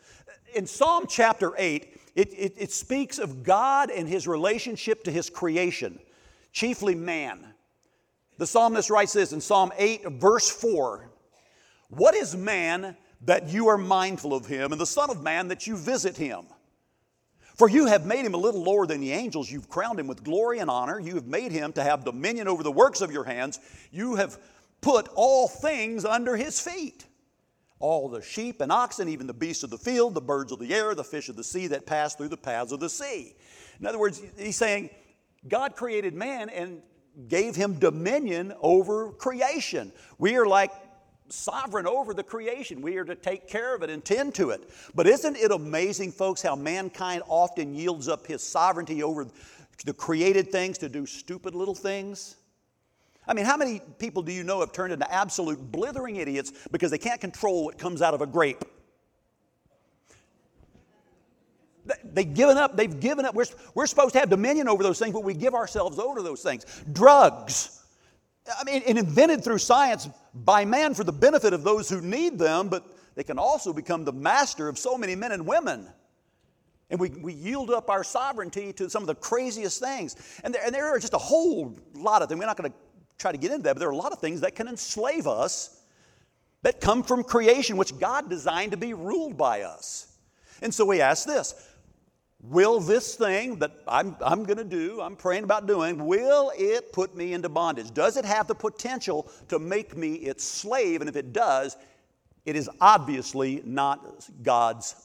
In 0.56 0.66
Psalm 0.66 1.06
chapter 1.08 1.54
8, 1.58 2.00
it, 2.16 2.34
it, 2.34 2.54
it, 2.58 2.72
speaks 2.72 3.20
of 3.20 3.44
God 3.44 3.90
and 3.90 4.08
his 4.08 4.26
relationship 4.26 5.04
to 5.04 5.12
his 5.12 5.30
creation, 5.30 6.00
chiefly 6.56 6.96
man. 6.96 7.54
The 8.40 8.48
psalmist 8.48 8.90
writes 8.90 9.14
this 9.14 9.34
in 9.34 9.42
Psalm 9.42 9.72
8, 9.78 10.10
verse 10.14 10.50
4 10.50 11.12
What 11.90 12.16
is 12.16 12.36
man 12.36 12.98
that 13.22 13.50
you 13.50 13.68
are 13.68 13.78
mindful 13.78 14.34
of 14.34 14.48
him, 14.48 14.72
and 14.72 14.82
the 14.82 14.86
Son 14.88 15.12
of 15.12 15.22
Man 15.22 15.50
that 15.50 15.68
you 15.68 15.78
visit 15.78 16.18
him? 16.18 16.46
For 17.56 17.70
you 17.70 17.86
have 17.86 18.06
made 18.06 18.26
him 18.26 18.34
a 18.34 18.38
little 18.38 18.64
lower 18.64 18.86
than 18.86 19.00
the 19.00 19.14
angels. 19.14 19.50
You've 19.50 19.70
crowned 19.70 20.00
him 20.00 20.08
with 20.08 20.24
glory 20.24 20.60
and 20.60 20.70
honor. 20.70 21.00
You 21.00 21.16
have 21.16 21.28
made 21.28 21.54
him 21.54 21.72
to 21.74 21.84
have 21.84 22.04
dominion 22.04 22.50
over 22.50 22.64
the 22.64 22.72
works 22.72 23.00
of 23.00 23.12
your 23.12 23.24
hands. 23.24 23.60
You 23.92 24.16
have 24.16 24.38
put 24.82 25.08
all 25.16 25.48
things 25.48 26.04
under 26.04 26.36
his 26.36 26.60
feet 26.60 27.06
all 27.80 28.08
the 28.08 28.22
sheep 28.22 28.62
and 28.62 28.72
oxen, 28.72 29.10
even 29.10 29.28
the 29.28 29.34
beasts 29.34 29.64
of 29.64 29.70
the 29.70 29.78
field, 29.78 30.14
the 30.14 30.22
birds 30.22 30.52
of 30.52 30.60
the 30.60 30.74
air, 30.74 30.96
the 30.96 31.04
fish 31.04 31.30
of 31.30 31.36
the 31.36 31.44
sea 31.44 31.68
that 31.68 31.86
pass 31.86 32.16
through 32.16 32.30
the 32.30 32.38
paths 32.38 32.72
of 32.72 32.80
the 32.80 32.90
sea. 32.90 33.36
In 33.80 33.86
other 33.86 34.00
words, 34.00 34.22
he's 34.38 34.56
saying 34.56 34.90
God 35.48 35.76
created 35.76 36.14
man 36.14 36.50
and 36.50 36.82
gave 37.28 37.56
him 37.56 37.74
dominion 37.74 38.54
over 38.62 39.12
creation. 39.12 39.92
We 40.18 40.36
are 40.38 40.46
like 40.46 40.72
sovereign 41.30 41.88
over 41.88 42.14
the 42.14 42.24
creation. 42.24 42.82
We 42.82 42.98
are 42.98 43.06
to 43.06 43.16
take 43.16 43.48
care 43.48 43.76
of 43.76 43.84
it 43.84 43.90
and 43.90 44.04
tend 44.04 44.36
to 44.36 44.52
it. 44.52 44.70
But 44.94 45.08
isn't 45.08 45.38
it 45.38 45.52
amazing, 45.52 46.12
folks, 46.12 46.42
how 46.42 46.56
mankind 46.56 47.24
often 47.28 47.74
yields 47.74 48.08
up 48.08 48.28
his 48.28 48.44
sovereignty 48.44 49.02
over 49.02 49.28
the 49.86 49.94
created 49.94 50.52
things 50.52 50.78
to 50.80 50.90
do 50.90 51.06
stupid 51.06 51.56
little 51.56 51.76
things? 51.76 52.36
I 53.28 53.34
mean, 53.34 53.46
how 53.46 53.58
many 53.58 53.82
people 53.98 54.22
do 54.22 54.32
you 54.32 54.44
know 54.44 54.60
have 54.60 54.72
turned 54.72 54.94
into 54.94 55.12
absolute 55.12 55.72
blithering 55.72 56.18
idiots 56.18 56.52
because 56.72 56.92
they 56.92 57.00
can't 57.00 57.20
control 57.20 57.66
what 57.66 57.78
comes 57.78 58.02
out 58.02 58.14
of 58.14 58.22
a 58.22 58.28
grape? 58.28 58.64
They've 62.04 62.34
given 62.34 62.58
up. 62.58 62.76
They've 62.76 63.00
given 63.00 63.26
up. 63.26 63.36
We're, 63.36 63.46
we're 63.74 63.88
supposed 63.88 64.14
to 64.14 64.20
have 64.20 64.30
dominion 64.30 64.68
over 64.68 64.84
those 64.84 65.00
things, 65.00 65.14
but 65.14 65.24
we 65.24 65.34
give 65.34 65.54
ourselves 65.54 66.00
over 66.00 66.18
to 66.18 66.24
those 66.24 66.42
things. 66.42 66.66
Drugs. 66.92 67.84
I 68.48 68.64
mean, 68.64 68.84
invented 68.84 69.44
through 69.44 69.58
science 69.58 70.08
by 70.34 70.66
man 70.66 70.94
for 70.94 71.04
the 71.04 71.12
benefit 71.12 71.54
of 71.54 71.64
those 71.64 71.90
who 71.90 72.02
need 72.02 72.38
them, 72.38 72.70
but 72.70 72.86
they 73.16 73.24
can 73.24 73.40
also 73.40 73.74
become 73.74 74.06
the 74.06 74.14
master 74.14 74.68
of 74.68 74.78
so 74.78 74.98
many 74.98 75.16
men 75.16 75.32
and 75.32 75.48
women. 75.48 75.88
And 76.90 77.00
we, 77.00 77.10
we 77.10 77.34
yield 77.34 77.72
up 77.72 77.90
our 77.90 78.04
sovereignty 78.04 78.72
to 78.74 78.90
some 78.90 79.02
of 79.02 79.08
the 79.08 79.16
craziest 79.16 79.80
things. 79.80 80.16
And 80.44 80.54
there, 80.54 80.64
and 80.64 80.74
there 80.74 80.86
are 80.86 81.00
just 81.00 81.14
a 81.14 81.20
whole 81.20 81.76
lot 81.96 82.22
of 82.22 82.30
them. 82.30 82.38
We're 82.38 82.46
not 82.46 82.58
going 82.58 82.72
to 82.72 82.78
try 83.18 83.32
to 83.32 83.38
get 83.38 83.52
into 83.52 83.64
that, 83.64 83.74
but 83.74 83.80
there 83.80 83.90
are 83.90 83.94
a 83.94 83.98
lot 83.98 84.12
of 84.12 84.20
things 84.20 84.42
that 84.42 84.56
can 84.56 84.68
enslave 84.68 85.26
us 85.26 85.82
that 86.62 86.82
come 86.82 87.02
from 87.04 87.24
creation, 87.24 87.78
which 87.78 87.98
God 87.98 88.30
designed 88.30 88.72
to 88.72 88.78
be 88.78 88.94
ruled 88.94 89.38
by 89.38 89.62
us. 89.62 90.16
And 90.62 90.74
so 90.74 90.86
we 90.86 91.02
ask 91.02 91.26
this 91.26 91.70
Will 92.50 92.80
this 92.80 93.16
thing 93.16 93.58
that 93.60 93.72
I'm, 93.88 94.16
I'm 94.24 94.44
going 94.44 94.58
to 94.58 94.64
do, 94.64 95.02
I'm 95.02 95.16
praying 95.16 95.46
about 95.46 95.66
doing, 95.66 96.06
will 96.06 96.52
it 96.56 96.94
put 96.94 97.16
me 97.16 97.34
into 97.34 97.50
bondage? 97.50 97.92
Does 97.92 98.18
it 98.18 98.26
have 98.26 98.48
the 98.48 98.54
potential 98.54 99.28
to 99.48 99.58
make 99.58 99.98
me 99.98 100.14
its 100.16 100.44
slave? 100.44 101.02
And 101.02 101.10
if 101.10 101.16
it 101.16 101.34
does, 101.34 101.76
it 102.46 102.56
is 102.56 102.70
obviously 102.80 103.64
not 103.66 104.30
God's 104.44 104.96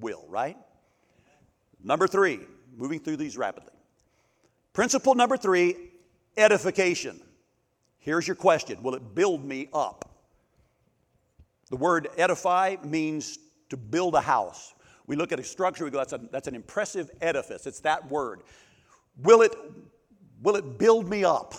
will, 0.00 0.24
right? 0.28 0.56
Number 1.82 2.08
three, 2.08 2.40
moving 2.76 2.98
through 2.98 3.18
these 3.18 3.36
rapidly. 3.36 3.72
Principle 4.72 5.14
number 5.14 5.36
three 5.36 5.76
edification. 6.36 7.20
Here's 7.98 8.26
your 8.26 8.36
question 8.36 8.82
Will 8.82 8.94
it 8.94 9.14
build 9.14 9.44
me 9.44 9.68
up? 9.72 10.10
The 11.70 11.76
word 11.76 12.08
edify 12.16 12.76
means 12.82 13.38
to 13.68 13.76
build 13.76 14.16
a 14.16 14.20
house. 14.20 14.74
We 15.06 15.16
look 15.16 15.32
at 15.32 15.40
a 15.40 15.44
structure, 15.44 15.84
we 15.84 15.90
go, 15.90 15.98
that's, 15.98 16.12
a, 16.12 16.20
that's 16.30 16.48
an 16.48 16.54
impressive 16.54 17.10
edifice. 17.20 17.66
It's 17.66 17.80
that 17.80 18.10
word. 18.10 18.42
Will 19.22 19.42
it, 19.42 19.54
will 20.42 20.56
it 20.56 20.78
build 20.78 21.08
me 21.08 21.24
up? 21.24 21.54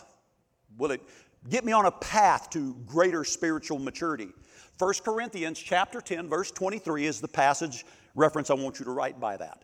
Will 0.77 0.91
it 0.91 1.01
get 1.49 1.65
me 1.65 1.71
on 1.71 1.86
a 1.86 1.91
path 1.91 2.49
to 2.51 2.75
greater 2.86 3.23
spiritual 3.23 3.80
maturity? 3.80 4.30
1 4.77 4.93
Corinthians 5.04 5.60
chapter 5.60 6.01
10, 6.01 6.27
verse 6.27 6.51
23 6.51 7.06
is 7.06 7.21
the 7.21 7.27
passage 7.27 7.86
reference 8.15 8.49
I 8.49 8.56
want 8.56 8.80
you 8.80 8.86
to 8.86 8.91
write 8.91 9.19
by 9.19 9.38
that. 9.38 9.63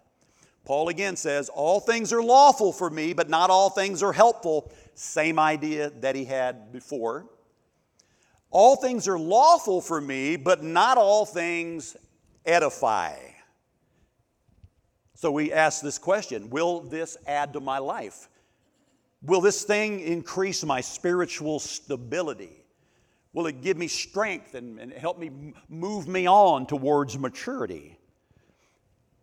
Paul 0.65 0.89
again 0.89 1.15
says, 1.15 1.49
All 1.49 1.79
things 1.79 2.11
are 2.11 2.21
lawful 2.21 2.73
for 2.73 2.89
me, 2.89 3.13
but 3.13 3.29
not 3.29 3.49
all 3.49 3.69
things 3.69 4.03
are 4.03 4.11
helpful. 4.11 4.71
Same 4.95 5.39
idea 5.39 5.91
that 6.01 6.13
he 6.13 6.25
had 6.25 6.71
before. 6.71 7.25
All 8.51 8.75
things 8.75 9.07
are 9.07 9.17
lawful 9.17 9.81
for 9.81 9.99
me, 9.99 10.35
but 10.35 10.63
not 10.63 10.97
all 10.97 11.25
things 11.25 11.95
edify. 12.45 13.15
So 15.17 15.31
we 15.31 15.51
ask 15.51 15.81
this 15.81 15.97
question 15.97 16.51
Will 16.51 16.79
this 16.79 17.17
add 17.25 17.53
to 17.53 17.59
my 17.59 17.79
life? 17.79 18.29
Will 19.23 19.41
this 19.41 19.63
thing 19.63 19.99
increase 19.99 20.63
my 20.63 20.79
spiritual 20.79 21.59
stability? 21.59 22.63
Will 23.33 23.47
it 23.47 23.61
give 23.61 23.77
me 23.77 23.87
strength 23.87 24.53
and, 24.53 24.79
and 24.79 24.93
help 24.93 25.17
me 25.17 25.31
move 25.69 26.07
me 26.07 26.27
on 26.27 26.67
towards 26.67 27.17
maturity? 27.17 27.97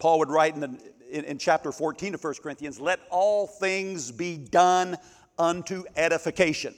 Paul 0.00 0.18
would 0.18 0.30
write 0.30 0.54
in 0.54 0.60
the 0.60 0.78
in, 1.08 1.24
in 1.26 1.38
chapter 1.38 1.70
14 1.70 2.14
of 2.14 2.24
1 2.24 2.34
Corinthians, 2.42 2.80
let 2.80 2.98
all 3.08 3.46
things 3.46 4.10
be 4.10 4.36
done 4.36 4.96
unto 5.38 5.84
edification. 5.94 6.74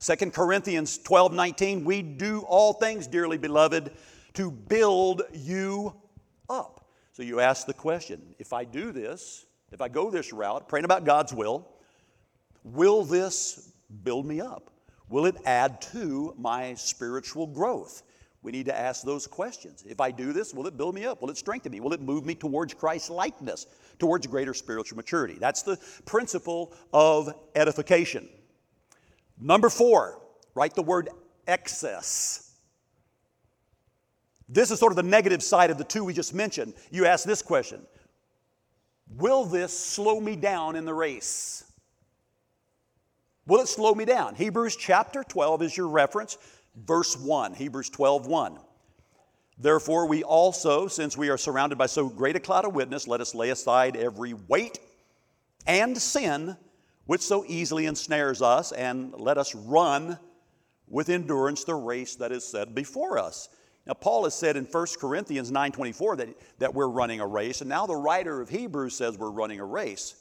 2 0.00 0.30
Corinthians 0.30 0.96
12 0.96 1.34
19, 1.34 1.84
we 1.84 2.00
do 2.00 2.40
all 2.48 2.72
things, 2.72 3.06
dearly 3.06 3.36
beloved, 3.36 3.90
to 4.32 4.50
build 4.50 5.20
you 5.34 5.94
up. 6.48 6.85
So 7.16 7.22
you 7.22 7.40
ask 7.40 7.66
the 7.66 7.72
question 7.72 8.20
if 8.38 8.52
I 8.52 8.64
do 8.64 8.92
this, 8.92 9.46
if 9.72 9.80
I 9.80 9.88
go 9.88 10.10
this 10.10 10.34
route, 10.34 10.68
praying 10.68 10.84
about 10.84 11.06
God's 11.06 11.32
will, 11.32 11.66
will 12.62 13.04
this 13.04 13.72
build 14.04 14.26
me 14.26 14.42
up? 14.42 14.70
Will 15.08 15.24
it 15.24 15.36
add 15.46 15.80
to 15.92 16.34
my 16.36 16.74
spiritual 16.74 17.46
growth? 17.46 18.02
We 18.42 18.52
need 18.52 18.66
to 18.66 18.78
ask 18.78 19.02
those 19.02 19.26
questions. 19.26 19.82
If 19.88 19.98
I 19.98 20.10
do 20.10 20.34
this, 20.34 20.52
will 20.52 20.66
it 20.66 20.76
build 20.76 20.94
me 20.94 21.06
up? 21.06 21.22
Will 21.22 21.30
it 21.30 21.38
strengthen 21.38 21.72
me? 21.72 21.80
Will 21.80 21.94
it 21.94 22.02
move 22.02 22.26
me 22.26 22.34
towards 22.34 22.74
Christ 22.74 23.08
likeness, 23.08 23.66
towards 23.98 24.26
greater 24.26 24.52
spiritual 24.52 24.96
maturity? 24.96 25.38
That's 25.40 25.62
the 25.62 25.78
principle 26.04 26.74
of 26.92 27.32
edification. 27.54 28.28
Number 29.40 29.70
four, 29.70 30.20
write 30.54 30.74
the 30.74 30.82
word 30.82 31.08
excess. 31.46 32.45
This 34.48 34.70
is 34.70 34.78
sort 34.78 34.92
of 34.92 34.96
the 34.96 35.02
negative 35.02 35.42
side 35.42 35.70
of 35.70 35.78
the 35.78 35.84
two 35.84 36.04
we 36.04 36.12
just 36.12 36.34
mentioned. 36.34 36.74
You 36.90 37.06
ask 37.06 37.24
this 37.24 37.42
question 37.42 37.86
Will 39.08 39.44
this 39.44 39.76
slow 39.76 40.20
me 40.20 40.36
down 40.36 40.76
in 40.76 40.84
the 40.84 40.94
race? 40.94 41.64
Will 43.46 43.60
it 43.60 43.68
slow 43.68 43.94
me 43.94 44.04
down? 44.04 44.34
Hebrews 44.34 44.76
chapter 44.76 45.22
12 45.22 45.62
is 45.62 45.76
your 45.76 45.88
reference 45.88 46.36
verse 46.84 47.16
1, 47.16 47.54
Hebrews 47.54 47.90
12 47.90 48.26
1. 48.26 48.58
Therefore, 49.58 50.06
we 50.06 50.22
also, 50.22 50.86
since 50.86 51.16
we 51.16 51.30
are 51.30 51.38
surrounded 51.38 51.78
by 51.78 51.86
so 51.86 52.08
great 52.08 52.36
a 52.36 52.40
cloud 52.40 52.66
of 52.66 52.74
witness, 52.74 53.08
let 53.08 53.22
us 53.22 53.34
lay 53.34 53.50
aside 53.50 53.96
every 53.96 54.34
weight 54.34 54.78
and 55.66 55.96
sin 55.96 56.56
which 57.06 57.22
so 57.22 57.44
easily 57.46 57.86
ensnares 57.86 58.42
us, 58.42 58.72
and 58.72 59.14
let 59.14 59.38
us 59.38 59.54
run 59.54 60.18
with 60.88 61.08
endurance 61.08 61.62
the 61.62 61.74
race 61.74 62.16
that 62.16 62.32
is 62.32 62.44
set 62.44 62.74
before 62.74 63.16
us. 63.16 63.48
Now, 63.86 63.94
Paul 63.94 64.24
has 64.24 64.34
said 64.34 64.56
in 64.56 64.64
1 64.64 64.86
Corinthians 64.98 65.52
9.24 65.52 66.16
that, 66.16 66.28
that 66.58 66.74
we're 66.74 66.88
running 66.88 67.20
a 67.20 67.26
race, 67.26 67.60
and 67.60 67.68
now 67.68 67.86
the 67.86 67.94
writer 67.94 68.40
of 68.40 68.48
Hebrews 68.48 68.96
says 68.96 69.16
we're 69.16 69.30
running 69.30 69.60
a 69.60 69.64
race. 69.64 70.16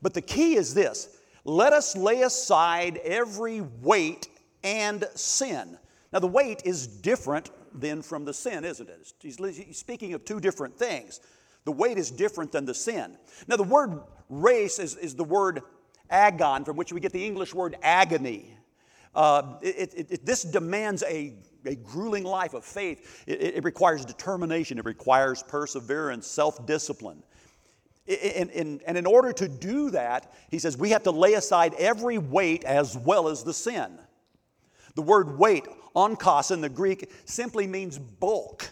But 0.00 0.14
the 0.14 0.22
key 0.22 0.56
is 0.56 0.74
this 0.74 1.08
let 1.44 1.72
us 1.72 1.96
lay 1.96 2.22
aside 2.22 2.98
every 2.98 3.60
weight 3.82 4.28
and 4.62 5.04
sin. 5.14 5.76
Now, 6.12 6.20
the 6.20 6.26
weight 6.26 6.62
is 6.64 6.86
different 6.86 7.50
than 7.74 8.00
from 8.02 8.24
the 8.24 8.32
sin, 8.32 8.64
isn't 8.64 8.88
it? 8.88 9.12
He's, 9.20 9.76
speaking 9.76 10.14
of 10.14 10.24
two 10.24 10.40
different 10.40 10.78
things. 10.78 11.20
The 11.64 11.72
weight 11.72 11.98
is 11.98 12.10
different 12.10 12.52
than 12.52 12.66
the 12.66 12.74
sin. 12.74 13.16
Now, 13.48 13.56
the 13.56 13.64
word 13.64 14.00
race 14.28 14.78
is, 14.78 14.96
is 14.96 15.14
the 15.14 15.24
word 15.24 15.62
agon, 16.10 16.64
from 16.64 16.76
which 16.76 16.92
we 16.92 17.00
get 17.00 17.12
the 17.12 17.24
English 17.24 17.54
word 17.54 17.76
agony. 17.82 18.56
Uh, 19.14 19.54
it, 19.62 19.94
it, 19.94 20.06
it, 20.10 20.26
this 20.26 20.42
demands 20.42 21.02
a, 21.04 21.34
a 21.64 21.76
grueling 21.76 22.24
life 22.24 22.54
of 22.54 22.64
faith. 22.64 23.24
It, 23.26 23.62
requires 23.64 24.04
determination, 24.04 24.78
it 24.78 24.84
requires 24.84 25.42
perseverance, 25.42 26.26
self 26.26 26.66
discipline. 26.66 27.22
And, 28.06 28.50
and, 28.50 28.82
and 28.86 28.98
in 28.98 29.06
order 29.06 29.32
to 29.32 29.48
do 29.48 29.90
that, 29.90 30.32
he 30.50 30.58
says 30.58 30.76
we 30.76 30.90
have 30.90 31.04
to 31.04 31.10
lay 31.10 31.34
aside 31.34 31.74
every 31.78 32.18
weight 32.18 32.64
as 32.64 32.96
well 32.96 33.28
as 33.28 33.44
the 33.44 33.54
sin. 33.54 33.98
The 34.94 35.02
word 35.02 35.38
weight, 35.38 35.66
onkos 35.96 36.50
in 36.50 36.60
the 36.60 36.68
Greek, 36.68 37.10
simply 37.24 37.66
means 37.66 37.98
bulk. 37.98 38.68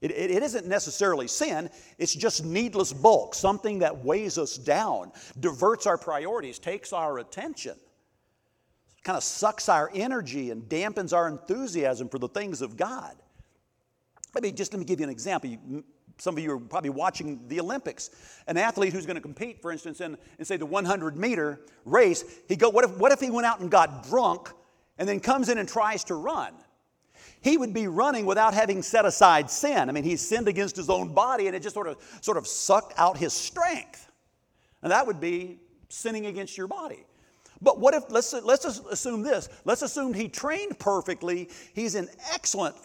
It, 0.00 0.12
it, 0.12 0.30
it 0.30 0.42
isn't 0.42 0.66
necessarily 0.66 1.28
sin, 1.28 1.70
it's 1.98 2.14
just 2.14 2.44
needless 2.44 2.92
bulk, 2.92 3.34
something 3.34 3.80
that 3.80 4.04
weighs 4.04 4.38
us 4.38 4.56
down, 4.56 5.12
diverts 5.40 5.86
our 5.86 5.98
priorities, 5.98 6.58
takes 6.58 6.92
our 6.92 7.18
attention, 7.18 7.76
kind 9.08 9.16
of 9.16 9.24
sucks 9.24 9.70
our 9.70 9.90
energy 9.94 10.50
and 10.50 10.68
dampens 10.68 11.14
our 11.14 11.28
enthusiasm 11.28 12.10
for 12.10 12.18
the 12.18 12.28
things 12.28 12.60
of 12.60 12.76
God. 12.76 13.16
Let 14.34 14.44
me 14.44 14.52
just 14.52 14.70
let 14.74 14.80
me 14.80 14.84
give 14.84 15.00
you 15.00 15.04
an 15.04 15.10
example. 15.10 15.48
You, 15.48 15.82
some 16.18 16.36
of 16.36 16.44
you 16.44 16.52
are 16.52 16.58
probably 16.58 16.90
watching 16.90 17.40
the 17.48 17.58
Olympics. 17.58 18.10
An 18.48 18.58
athlete 18.58 18.92
who's 18.92 19.06
going 19.06 19.16
to 19.16 19.22
compete, 19.22 19.62
for 19.62 19.72
instance, 19.72 20.02
in, 20.02 20.18
in 20.38 20.44
say 20.44 20.58
the 20.58 20.66
100 20.66 21.16
meter 21.16 21.58
race, 21.86 22.22
he 22.48 22.54
go, 22.54 22.68
what 22.68 22.84
if, 22.84 22.98
what 22.98 23.10
if 23.10 23.18
he 23.18 23.30
went 23.30 23.46
out 23.46 23.60
and 23.60 23.70
got 23.70 24.06
drunk 24.06 24.50
and 24.98 25.08
then 25.08 25.20
comes 25.20 25.48
in 25.48 25.56
and 25.56 25.66
tries 25.66 26.04
to 26.04 26.14
run? 26.14 26.52
He 27.40 27.56
would 27.56 27.72
be 27.72 27.86
running 27.86 28.26
without 28.26 28.52
having 28.52 28.82
set 28.82 29.06
aside 29.06 29.50
sin. 29.50 29.88
I 29.88 29.92
mean, 29.92 30.04
he's 30.04 30.20
sinned 30.20 30.48
against 30.48 30.76
his 30.76 30.90
own 30.90 31.14
body 31.14 31.46
and 31.46 31.56
it 31.56 31.62
just 31.62 31.72
sort 31.72 31.88
of, 31.88 31.96
sort 32.20 32.36
of 32.36 32.46
sucked 32.46 32.92
out 32.98 33.16
his 33.16 33.32
strength. 33.32 34.12
And 34.82 34.92
that 34.92 35.06
would 35.06 35.18
be 35.18 35.60
sinning 35.88 36.26
against 36.26 36.58
your 36.58 36.66
body. 36.66 37.06
But 37.60 37.80
what 37.80 37.94
if, 37.94 38.04
let's, 38.08 38.32
let's 38.32 38.64
assume 38.64 39.22
this. 39.22 39.48
Let's 39.64 39.82
assume 39.82 40.14
he 40.14 40.28
trained 40.28 40.78
perfectly, 40.78 41.48
he's 41.74 41.94
in 41.94 42.08
excellent 42.32 42.76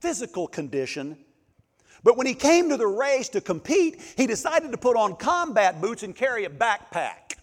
physical 0.00 0.46
condition, 0.46 1.18
but 2.04 2.16
when 2.16 2.26
he 2.26 2.34
came 2.34 2.68
to 2.68 2.76
the 2.76 2.86
race 2.86 3.28
to 3.30 3.40
compete, 3.40 4.00
he 4.16 4.26
decided 4.26 4.70
to 4.72 4.78
put 4.78 4.96
on 4.96 5.16
combat 5.16 5.80
boots 5.80 6.02
and 6.02 6.14
carry 6.14 6.44
a 6.44 6.50
backpack. 6.50 7.34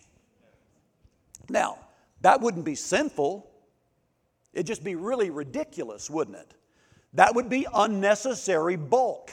Now, 1.50 1.78
that 2.22 2.42
wouldn't 2.42 2.66
be 2.66 2.76
sinful. 2.76 3.50
It'd 4.54 4.66
just 4.66 4.84
be 4.84 4.96
really 4.96 5.30
ridiculous, 5.30 6.10
wouldn't 6.10 6.38
it? 6.38 6.54
That 7.14 7.36
would 7.36 7.50
be 7.50 7.68
unnecessary 7.74 8.76
bulk. 8.76 9.32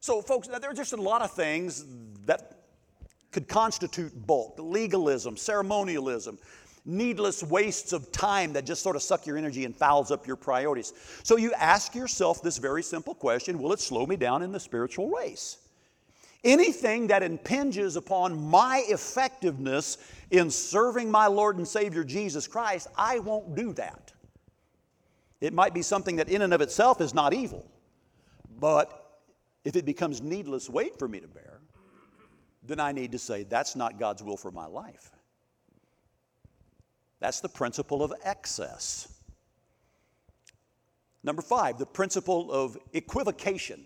So, 0.00 0.22
folks, 0.22 0.48
there 0.48 0.70
are 0.70 0.74
just 0.74 0.92
a 0.92 0.96
lot 0.96 1.22
of 1.22 1.32
things 1.32 1.84
that 2.26 2.57
could 3.30 3.48
constitute 3.48 4.26
bulk 4.26 4.56
legalism, 4.58 5.36
ceremonialism, 5.36 6.38
needless 6.84 7.42
wastes 7.42 7.92
of 7.92 8.10
time 8.10 8.52
that 8.54 8.64
just 8.64 8.82
sort 8.82 8.96
of 8.96 9.02
suck 9.02 9.26
your 9.26 9.36
energy 9.36 9.64
and 9.64 9.76
fouls 9.76 10.10
up 10.10 10.26
your 10.26 10.36
priorities. 10.36 10.92
So 11.22 11.36
you 11.36 11.52
ask 11.52 11.94
yourself 11.94 12.42
this 12.42 12.58
very 12.58 12.82
simple 12.82 13.14
question 13.14 13.58
Will 13.58 13.72
it 13.72 13.80
slow 13.80 14.06
me 14.06 14.16
down 14.16 14.42
in 14.42 14.52
the 14.52 14.60
spiritual 14.60 15.10
race? 15.10 15.58
Anything 16.44 17.08
that 17.08 17.22
impinges 17.22 17.96
upon 17.96 18.40
my 18.40 18.84
effectiveness 18.88 19.98
in 20.30 20.50
serving 20.50 21.10
my 21.10 21.26
Lord 21.26 21.56
and 21.56 21.66
Savior 21.66 22.04
Jesus 22.04 22.46
Christ, 22.46 22.86
I 22.96 23.18
won't 23.18 23.56
do 23.56 23.72
that. 23.74 24.12
It 25.40 25.52
might 25.52 25.74
be 25.74 25.82
something 25.82 26.16
that 26.16 26.28
in 26.28 26.42
and 26.42 26.54
of 26.54 26.60
itself 26.60 27.00
is 27.00 27.12
not 27.12 27.34
evil, 27.34 27.68
but 28.58 29.20
if 29.64 29.76
it 29.76 29.84
becomes 29.84 30.20
needless 30.22 30.70
weight 30.70 30.98
for 30.98 31.08
me 31.08 31.20
to 31.20 31.28
bear, 31.28 31.57
then 32.68 32.78
I 32.78 32.92
need 32.92 33.12
to 33.12 33.18
say, 33.18 33.42
that's 33.42 33.74
not 33.74 33.98
God's 33.98 34.22
will 34.22 34.36
for 34.36 34.50
my 34.50 34.66
life. 34.66 35.10
That's 37.18 37.40
the 37.40 37.48
principle 37.48 38.02
of 38.02 38.12
excess. 38.22 39.08
Number 41.24 41.42
five, 41.42 41.78
the 41.78 41.86
principle 41.86 42.52
of 42.52 42.78
equivocation. 42.92 43.84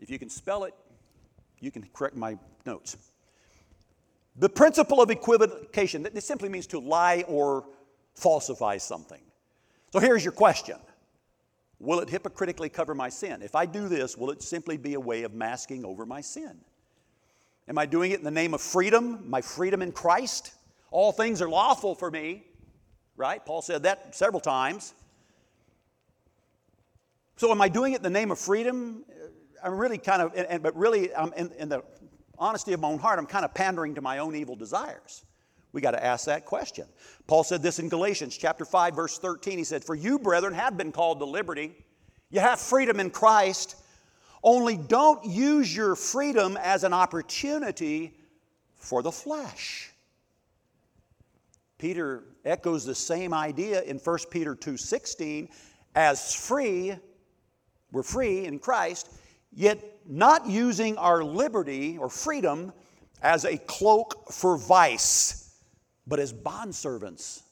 If 0.00 0.10
you 0.10 0.18
can 0.18 0.28
spell 0.28 0.64
it, 0.64 0.74
you 1.60 1.70
can 1.70 1.88
correct 1.92 2.16
my 2.16 2.36
notes. 2.66 2.96
The 4.36 4.48
principle 4.48 5.00
of 5.00 5.10
equivocation, 5.10 6.02
this 6.12 6.24
simply 6.24 6.48
means 6.48 6.66
to 6.68 6.80
lie 6.80 7.24
or 7.28 7.66
falsify 8.16 8.78
something. 8.78 9.20
So 9.92 10.00
here's 10.00 10.24
your 10.24 10.32
question 10.32 10.76
Will 11.78 12.00
it 12.00 12.08
hypocritically 12.08 12.68
cover 12.68 12.94
my 12.94 13.10
sin? 13.10 13.42
If 13.42 13.54
I 13.54 13.66
do 13.66 13.88
this, 13.88 14.16
will 14.16 14.30
it 14.30 14.42
simply 14.42 14.76
be 14.76 14.94
a 14.94 15.00
way 15.00 15.22
of 15.22 15.34
masking 15.34 15.84
over 15.84 16.04
my 16.04 16.20
sin? 16.20 16.58
Am 17.68 17.78
I 17.78 17.86
doing 17.86 18.12
it 18.12 18.18
in 18.18 18.24
the 18.24 18.30
name 18.30 18.52
of 18.52 18.60
freedom, 18.60 19.28
my 19.28 19.40
freedom 19.40 19.80
in 19.80 19.92
Christ? 19.92 20.52
All 20.90 21.12
things 21.12 21.40
are 21.40 21.48
lawful 21.48 21.94
for 21.94 22.10
me, 22.10 22.44
right? 23.16 23.44
Paul 23.44 23.62
said 23.62 23.84
that 23.84 24.14
several 24.14 24.40
times. 24.40 24.92
So, 27.36 27.50
am 27.50 27.60
I 27.60 27.68
doing 27.68 27.94
it 27.94 27.96
in 27.96 28.02
the 28.02 28.10
name 28.10 28.30
of 28.30 28.38
freedom? 28.38 29.04
I'm 29.62 29.76
really 29.78 29.98
kind 29.98 30.22
of, 30.22 30.34
and, 30.36 30.62
but 30.62 30.76
really, 30.76 31.14
I'm 31.14 31.32
in, 31.32 31.50
in 31.58 31.68
the 31.68 31.82
honesty 32.38 32.74
of 32.74 32.80
my 32.80 32.88
own 32.88 32.98
heart, 32.98 33.18
I'm 33.18 33.26
kind 33.26 33.44
of 33.44 33.54
pandering 33.54 33.94
to 33.94 34.02
my 34.02 34.18
own 34.18 34.36
evil 34.36 34.56
desires. 34.56 35.24
We 35.72 35.80
got 35.80 35.92
to 35.92 36.04
ask 36.04 36.26
that 36.26 36.44
question. 36.44 36.86
Paul 37.26 37.42
said 37.42 37.62
this 37.62 37.78
in 37.80 37.88
Galatians 37.88 38.36
chapter 38.36 38.64
5 38.64 38.94
verse 38.94 39.18
13. 39.18 39.58
He 39.58 39.64
said, 39.64 39.82
"For 39.82 39.94
you 39.94 40.18
brethren 40.18 40.54
have 40.54 40.76
been 40.76 40.92
called 40.92 41.18
to 41.18 41.24
liberty. 41.24 41.74
You 42.30 42.40
have 42.40 42.60
freedom 42.60 43.00
in 43.00 43.10
Christ. 43.10 43.76
Only 44.44 44.76
don't 44.76 45.24
use 45.24 45.74
your 45.74 45.96
freedom 45.96 46.56
as 46.58 46.84
an 46.84 46.92
opportunity 46.92 48.16
for 48.76 49.02
the 49.02 49.10
flesh." 49.10 49.90
Peter 51.78 52.22
echoes 52.44 52.84
the 52.84 52.94
same 52.94 53.34
idea 53.34 53.82
in 53.82 53.98
1 53.98 54.30
Peter 54.30 54.54
2:16 54.54 55.48
as 55.94 56.34
free 56.34 56.96
we're 57.90 58.02
free 58.02 58.44
in 58.44 58.58
Christ 58.58 59.08
yet 59.52 59.78
not 60.06 60.46
using 60.46 60.98
our 60.98 61.22
liberty 61.22 61.96
or 61.96 62.10
freedom 62.10 62.72
as 63.22 63.44
a 63.44 63.56
cloak 63.56 64.32
for 64.32 64.56
vice 64.56 65.44
but 66.06 66.20
as 66.20 66.32
bondservants 66.32 67.42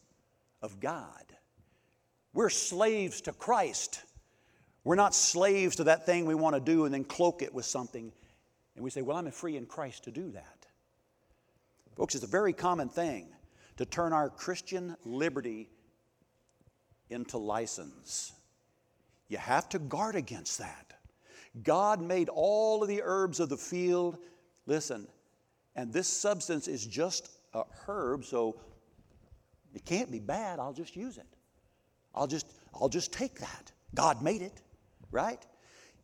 of 0.61 0.78
God. 0.81 1.37
We're 2.35 2.50
slaves 2.50 3.20
to 3.22 3.33
Christ. 3.33 4.02
We're 4.85 4.97
not 4.97 5.14
slaves 5.14 5.77
to 5.77 5.85
that 5.85 6.07
thing 6.07 6.27
we 6.27 6.35
want 6.35 6.57
to 6.57 6.61
do 6.61 6.85
and 6.85 6.92
then 6.95 7.05
cloak 7.05 7.42
it 7.42 7.55
with 7.55 7.64
something 7.64 8.12
and 8.75 8.85
we 8.85 8.90
say, 8.90 9.03
Well, 9.03 9.16
I'm 9.16 9.31
free 9.31 9.57
in 9.57 9.66
Christ 9.66 10.05
to 10.05 10.11
do 10.11 10.31
that. 10.33 10.66
Folks, 11.97 12.14
it's 12.14 12.25
a 12.25 12.29
very 12.29 12.53
common 12.53 12.88
thing 12.88 13.29
to 13.77 13.85
turn 13.85 14.12
our 14.12 14.31
Christian 14.31 14.97
liberty 15.05 15.68
into 17.11 17.38
license. 17.38 18.33
You 19.29 19.38
have 19.38 19.68
to 19.71 19.79
guard 19.79 20.16
against 20.16 20.59
that. 20.59 20.95
God 21.62 22.01
made 22.01 22.31
all 22.31 22.83
of 22.83 22.88
the 22.88 23.03
herbs 23.05 23.40
of 23.40 23.51
the 23.51 23.59
field, 23.59 24.16
listen, 24.66 25.07
and 25.77 25.92
this 25.92 26.09
substance 26.09 26.66
is 26.66 26.87
just 26.87 27.31
a 27.53 27.64
herb, 27.87 28.25
so 28.25 28.59
it 29.75 29.85
can't 29.85 30.11
be 30.11 30.18
bad. 30.18 30.59
I'll 30.59 30.73
just 30.73 30.97
use 30.97 31.18
it. 31.18 31.27
I'll 32.14 32.27
just, 32.27 32.47
I'll 32.75 32.88
just 32.88 33.12
take 33.12 33.38
that. 33.40 33.73
God 33.95 34.23
made 34.23 34.40
it, 34.40 34.62
right? 35.12 35.44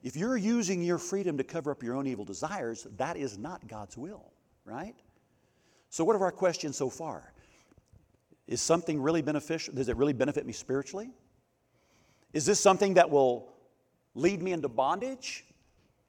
If 0.03 0.14
you're 0.14 0.37
using 0.37 0.83
your 0.83 0.99
freedom 0.99 1.37
to 1.38 1.44
cover 1.44 1.73
up 1.73 1.83
your 1.83 1.97
own 1.97 2.07
evil 2.07 2.25
desires, 2.25 2.87
that 2.99 3.16
is 3.16 3.37
not 3.37 3.66
God's 3.66 3.97
will, 3.97 4.33
right? 4.64 4.94
So, 5.90 6.05
what 6.05 6.14
are 6.14 6.23
our 6.23 6.31
questions 6.33 6.77
so 6.77 6.88
far? 6.88 7.33
Is 8.47 8.61
something 8.61 9.01
really 9.01 9.23
beneficial? 9.23 9.75
Does 9.75 9.88
it 9.88 9.97
really 9.97 10.12
benefit 10.12 10.47
me 10.47 10.53
spiritually? 10.53 11.11
Is 12.33 12.47
this 12.47 12.61
something 12.61 12.94
that 12.94 13.11
will 13.11 13.53
lead 14.14 14.42
me 14.42 14.53
into 14.53 14.68
bondage? 14.68 15.44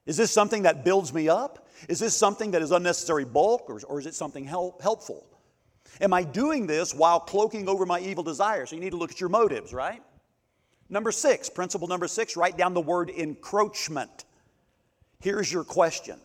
Is 0.06 0.16
this 0.16 0.30
something 0.30 0.62
that 0.62 0.84
builds 0.84 1.12
me 1.12 1.28
up? 1.28 1.68
Is 1.88 1.98
this 1.98 2.16
something 2.16 2.50
that 2.52 2.62
is 2.62 2.70
unnecessary 2.70 3.24
bulk, 3.24 3.68
or, 3.68 3.80
or 3.88 3.98
is 3.98 4.06
it 4.06 4.14
something 4.14 4.44
help, 4.44 4.82
helpful? 4.82 5.26
Am 6.00 6.12
I 6.12 6.22
doing 6.22 6.66
this 6.66 6.94
while 6.94 7.20
cloaking 7.20 7.68
over 7.68 7.84
my 7.84 8.00
evil 8.00 8.22
desires? 8.22 8.70
So 8.70 8.76
you 8.76 8.80
need 8.80 8.90
to 8.90 8.96
look 8.96 9.10
at 9.10 9.20
your 9.20 9.28
motives, 9.28 9.72
right? 9.72 10.02
Number 10.90 11.12
six, 11.12 11.48
principle 11.48 11.86
number 11.86 12.08
six, 12.08 12.36
write 12.36 12.58
down 12.58 12.74
the 12.74 12.80
word 12.80 13.10
encroachment. 13.10 14.24
Here's 15.20 15.50
your 15.52 15.64
question 15.64 16.18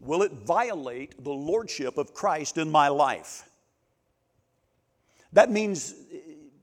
Will 0.00 0.22
it 0.22 0.32
violate 0.32 1.22
the 1.22 1.30
lordship 1.30 1.98
of 1.98 2.14
Christ 2.14 2.56
in 2.56 2.70
my 2.70 2.88
life? 2.88 3.48
That 5.34 5.50
means 5.50 5.94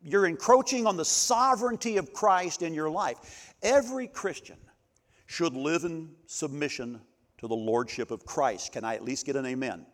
you're 0.03 0.25
encroaching 0.25 0.87
on 0.87 0.97
the 0.97 1.05
sovereignty 1.05 1.97
of 1.97 2.13
Christ 2.13 2.63
in 2.63 2.73
your 2.73 2.89
life. 2.89 3.53
Every 3.61 4.07
Christian 4.07 4.57
should 5.27 5.53
live 5.53 5.83
in 5.83 6.09
submission 6.25 6.99
to 7.37 7.47
the 7.47 7.55
lordship 7.55 8.09
of 8.09 8.25
Christ. 8.25 8.71
Can 8.71 8.83
I 8.83 8.95
at 8.95 9.03
least 9.03 9.25
get 9.25 9.35
an 9.35 9.45
amen? 9.45 9.85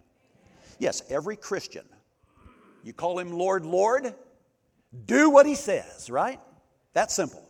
Yes, 0.80 1.02
every 1.10 1.36
Christian. 1.36 1.86
You 2.84 2.94
call 2.94 3.20
him 3.20 3.32
Lord, 3.32 3.66
Lord, 3.66 4.14
do 5.06 5.30
what 5.30 5.46
he 5.46 5.56
says, 5.56 6.10
right? 6.10 6.40
That's 6.94 7.14
simple. 7.14 7.48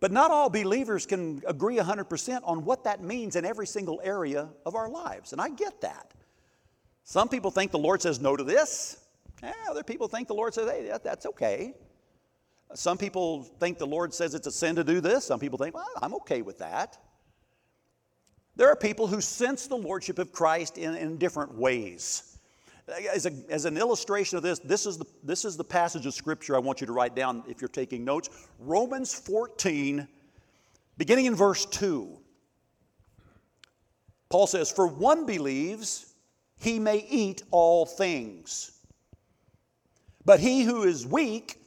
But 0.00 0.10
not 0.10 0.30
all 0.30 0.50
believers 0.50 1.06
can 1.06 1.42
agree 1.46 1.76
100% 1.76 2.40
on 2.42 2.64
what 2.64 2.84
that 2.84 3.02
means 3.02 3.36
in 3.36 3.44
every 3.44 3.66
single 3.66 4.00
area 4.02 4.48
of 4.66 4.74
our 4.74 4.88
lives. 4.88 5.32
And 5.32 5.40
I 5.40 5.48
get 5.48 5.80
that. 5.82 6.12
Some 7.04 7.28
people 7.28 7.50
think 7.50 7.70
the 7.70 7.78
Lord 7.78 8.02
says 8.02 8.20
no 8.20 8.36
to 8.36 8.42
this. 8.42 8.98
Other 9.68 9.82
people 9.82 10.08
think 10.08 10.28
the 10.28 10.34
Lord 10.34 10.54
says, 10.54 10.68
hey, 10.68 10.88
that, 10.88 11.04
that's 11.04 11.26
okay. 11.26 11.74
Some 12.74 12.96
people 12.96 13.42
think 13.42 13.78
the 13.78 13.86
Lord 13.86 14.14
says 14.14 14.34
it's 14.34 14.46
a 14.46 14.52
sin 14.52 14.76
to 14.76 14.84
do 14.84 15.00
this. 15.00 15.24
Some 15.24 15.40
people 15.40 15.58
think, 15.58 15.74
well, 15.74 15.88
I'm 16.00 16.14
okay 16.14 16.42
with 16.42 16.58
that. 16.58 16.98
There 18.56 18.68
are 18.68 18.76
people 18.76 19.06
who 19.06 19.20
sense 19.20 19.66
the 19.66 19.76
Lordship 19.76 20.18
of 20.18 20.32
Christ 20.32 20.78
in, 20.78 20.94
in 20.94 21.16
different 21.16 21.54
ways. 21.54 22.31
Uh, 22.92 23.00
as, 23.12 23.26
a, 23.26 23.32
as, 23.48 23.64
an 23.64 23.76
illustration 23.76 24.36
of 24.36 24.42
this, 24.42 24.58
this 24.60 24.86
is, 24.86 24.98
the, 24.98 25.04
this 25.22 25.44
is 25.44 25.56
the 25.56 25.64
passage 25.64 26.06
of 26.06 26.14
Scripture 26.14 26.56
I 26.56 26.58
want 26.58 26.80
you 26.80 26.86
to 26.86 26.92
write 26.92 27.14
down 27.14 27.42
if 27.48 27.60
you're 27.60 27.68
taking 27.68 28.04
notes. 28.04 28.30
Romans 28.58 29.14
14, 29.14 30.06
beginning 30.96 31.26
in 31.26 31.34
verse 31.34 31.66
2. 31.66 32.18
Paul 34.28 34.46
says, 34.46 34.70
For 34.70 34.86
one 34.86 35.26
believes 35.26 36.14
he 36.58 36.78
may 36.78 37.06
eat 37.08 37.42
all 37.50 37.84
things, 37.84 38.72
but 40.24 40.40
he 40.40 40.62
who 40.62 40.84
is 40.84 41.06
weak 41.06 41.58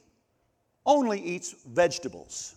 only 0.84 1.20
eats 1.20 1.54
vegetables. 1.66 2.54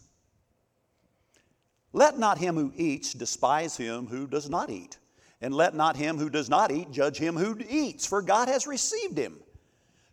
Let 1.93 2.19
not 2.19 2.37
him 2.37 2.55
who 2.55 2.71
eats 2.75 3.13
despise 3.13 3.75
him 3.77 4.07
who 4.07 4.27
does 4.27 4.49
not 4.49 4.69
eat, 4.69 4.97
and 5.41 5.53
let 5.53 5.73
not 5.73 5.95
him 5.95 6.17
who 6.17 6.29
does 6.29 6.49
not 6.49 6.71
eat 6.71 6.91
judge 6.91 7.17
him 7.17 7.35
who 7.35 7.57
eats, 7.69 8.05
for 8.05 8.21
God 8.21 8.47
has 8.47 8.67
received 8.67 9.17
him. 9.17 9.37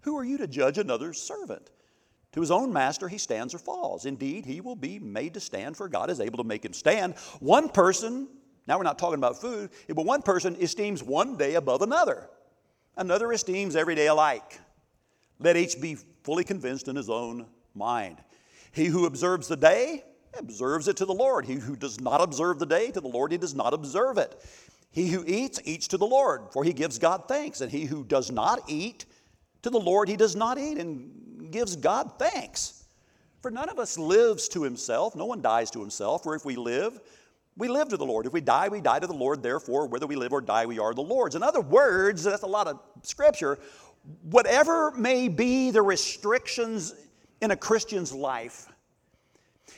Who 0.02 0.16
are 0.16 0.24
you 0.24 0.38
to 0.38 0.46
judge 0.46 0.78
another's 0.78 1.20
servant? 1.20 1.70
To 2.32 2.40
his 2.40 2.50
own 2.50 2.72
master 2.72 3.08
he 3.08 3.18
stands 3.18 3.54
or 3.54 3.58
falls. 3.58 4.06
Indeed, 4.06 4.44
he 4.44 4.60
will 4.60 4.76
be 4.76 4.98
made 4.98 5.34
to 5.34 5.40
stand, 5.40 5.76
for 5.76 5.88
God 5.88 6.10
is 6.10 6.20
able 6.20 6.38
to 6.38 6.44
make 6.44 6.64
him 6.64 6.72
stand. 6.72 7.14
One 7.40 7.68
person, 7.68 8.28
now 8.66 8.76
we're 8.76 8.84
not 8.84 8.98
talking 8.98 9.18
about 9.18 9.40
food, 9.40 9.70
but 9.88 10.04
one 10.04 10.22
person 10.22 10.56
esteems 10.60 11.02
one 11.02 11.36
day 11.36 11.54
above 11.54 11.82
another, 11.82 12.28
another 12.96 13.32
esteems 13.32 13.74
every 13.74 13.94
day 13.94 14.06
alike. 14.06 14.60
Let 15.38 15.56
each 15.56 15.80
be 15.80 15.96
fully 16.22 16.44
convinced 16.44 16.88
in 16.88 16.96
his 16.96 17.10
own 17.10 17.46
mind. 17.74 18.18
He 18.72 18.86
who 18.86 19.06
observes 19.06 19.48
the 19.48 19.56
day, 19.56 20.04
observes 20.38 20.88
it 20.88 20.96
to 20.98 21.04
the 21.04 21.14
Lord. 21.14 21.46
He 21.46 21.54
who 21.54 21.76
does 21.76 22.00
not 22.00 22.20
observe 22.20 22.58
the 22.58 22.66
day, 22.66 22.90
to 22.90 23.00
the 23.00 23.08
Lord 23.08 23.32
he 23.32 23.38
does 23.38 23.54
not 23.54 23.72
observe 23.72 24.18
it. 24.18 24.38
He 24.96 25.08
who 25.08 25.24
eats, 25.26 25.60
eats 25.66 25.88
to 25.88 25.98
the 25.98 26.06
Lord, 26.06 26.44
for 26.52 26.64
he 26.64 26.72
gives 26.72 26.98
God 26.98 27.24
thanks. 27.28 27.60
And 27.60 27.70
he 27.70 27.84
who 27.84 28.02
does 28.02 28.30
not 28.30 28.62
eat, 28.66 29.04
to 29.60 29.68
the 29.68 29.78
Lord 29.78 30.08
he 30.08 30.16
does 30.16 30.34
not 30.34 30.56
eat 30.56 30.78
and 30.78 31.52
gives 31.52 31.76
God 31.76 32.12
thanks. 32.18 32.86
For 33.42 33.50
none 33.50 33.68
of 33.68 33.78
us 33.78 33.98
lives 33.98 34.48
to 34.48 34.62
himself, 34.62 35.14
no 35.14 35.26
one 35.26 35.42
dies 35.42 35.70
to 35.72 35.80
himself, 35.80 36.22
for 36.22 36.34
if 36.34 36.46
we 36.46 36.56
live, 36.56 36.98
we 37.58 37.68
live 37.68 37.90
to 37.90 37.98
the 37.98 38.06
Lord. 38.06 38.24
If 38.24 38.32
we 38.32 38.40
die, 38.40 38.68
we 38.68 38.80
die 38.80 38.98
to 38.98 39.06
the 39.06 39.12
Lord. 39.12 39.42
Therefore, 39.42 39.86
whether 39.86 40.06
we 40.06 40.16
live 40.16 40.32
or 40.32 40.40
die, 40.40 40.64
we 40.64 40.78
are 40.78 40.94
the 40.94 41.02
Lord's. 41.02 41.34
In 41.34 41.42
other 41.42 41.60
words, 41.60 42.24
that's 42.24 42.42
a 42.42 42.46
lot 42.46 42.66
of 42.66 42.80
scripture. 43.02 43.58
Whatever 44.22 44.92
may 44.92 45.28
be 45.28 45.70
the 45.72 45.82
restrictions 45.82 46.94
in 47.42 47.50
a 47.50 47.56
Christian's 47.56 48.14
life, 48.14 48.66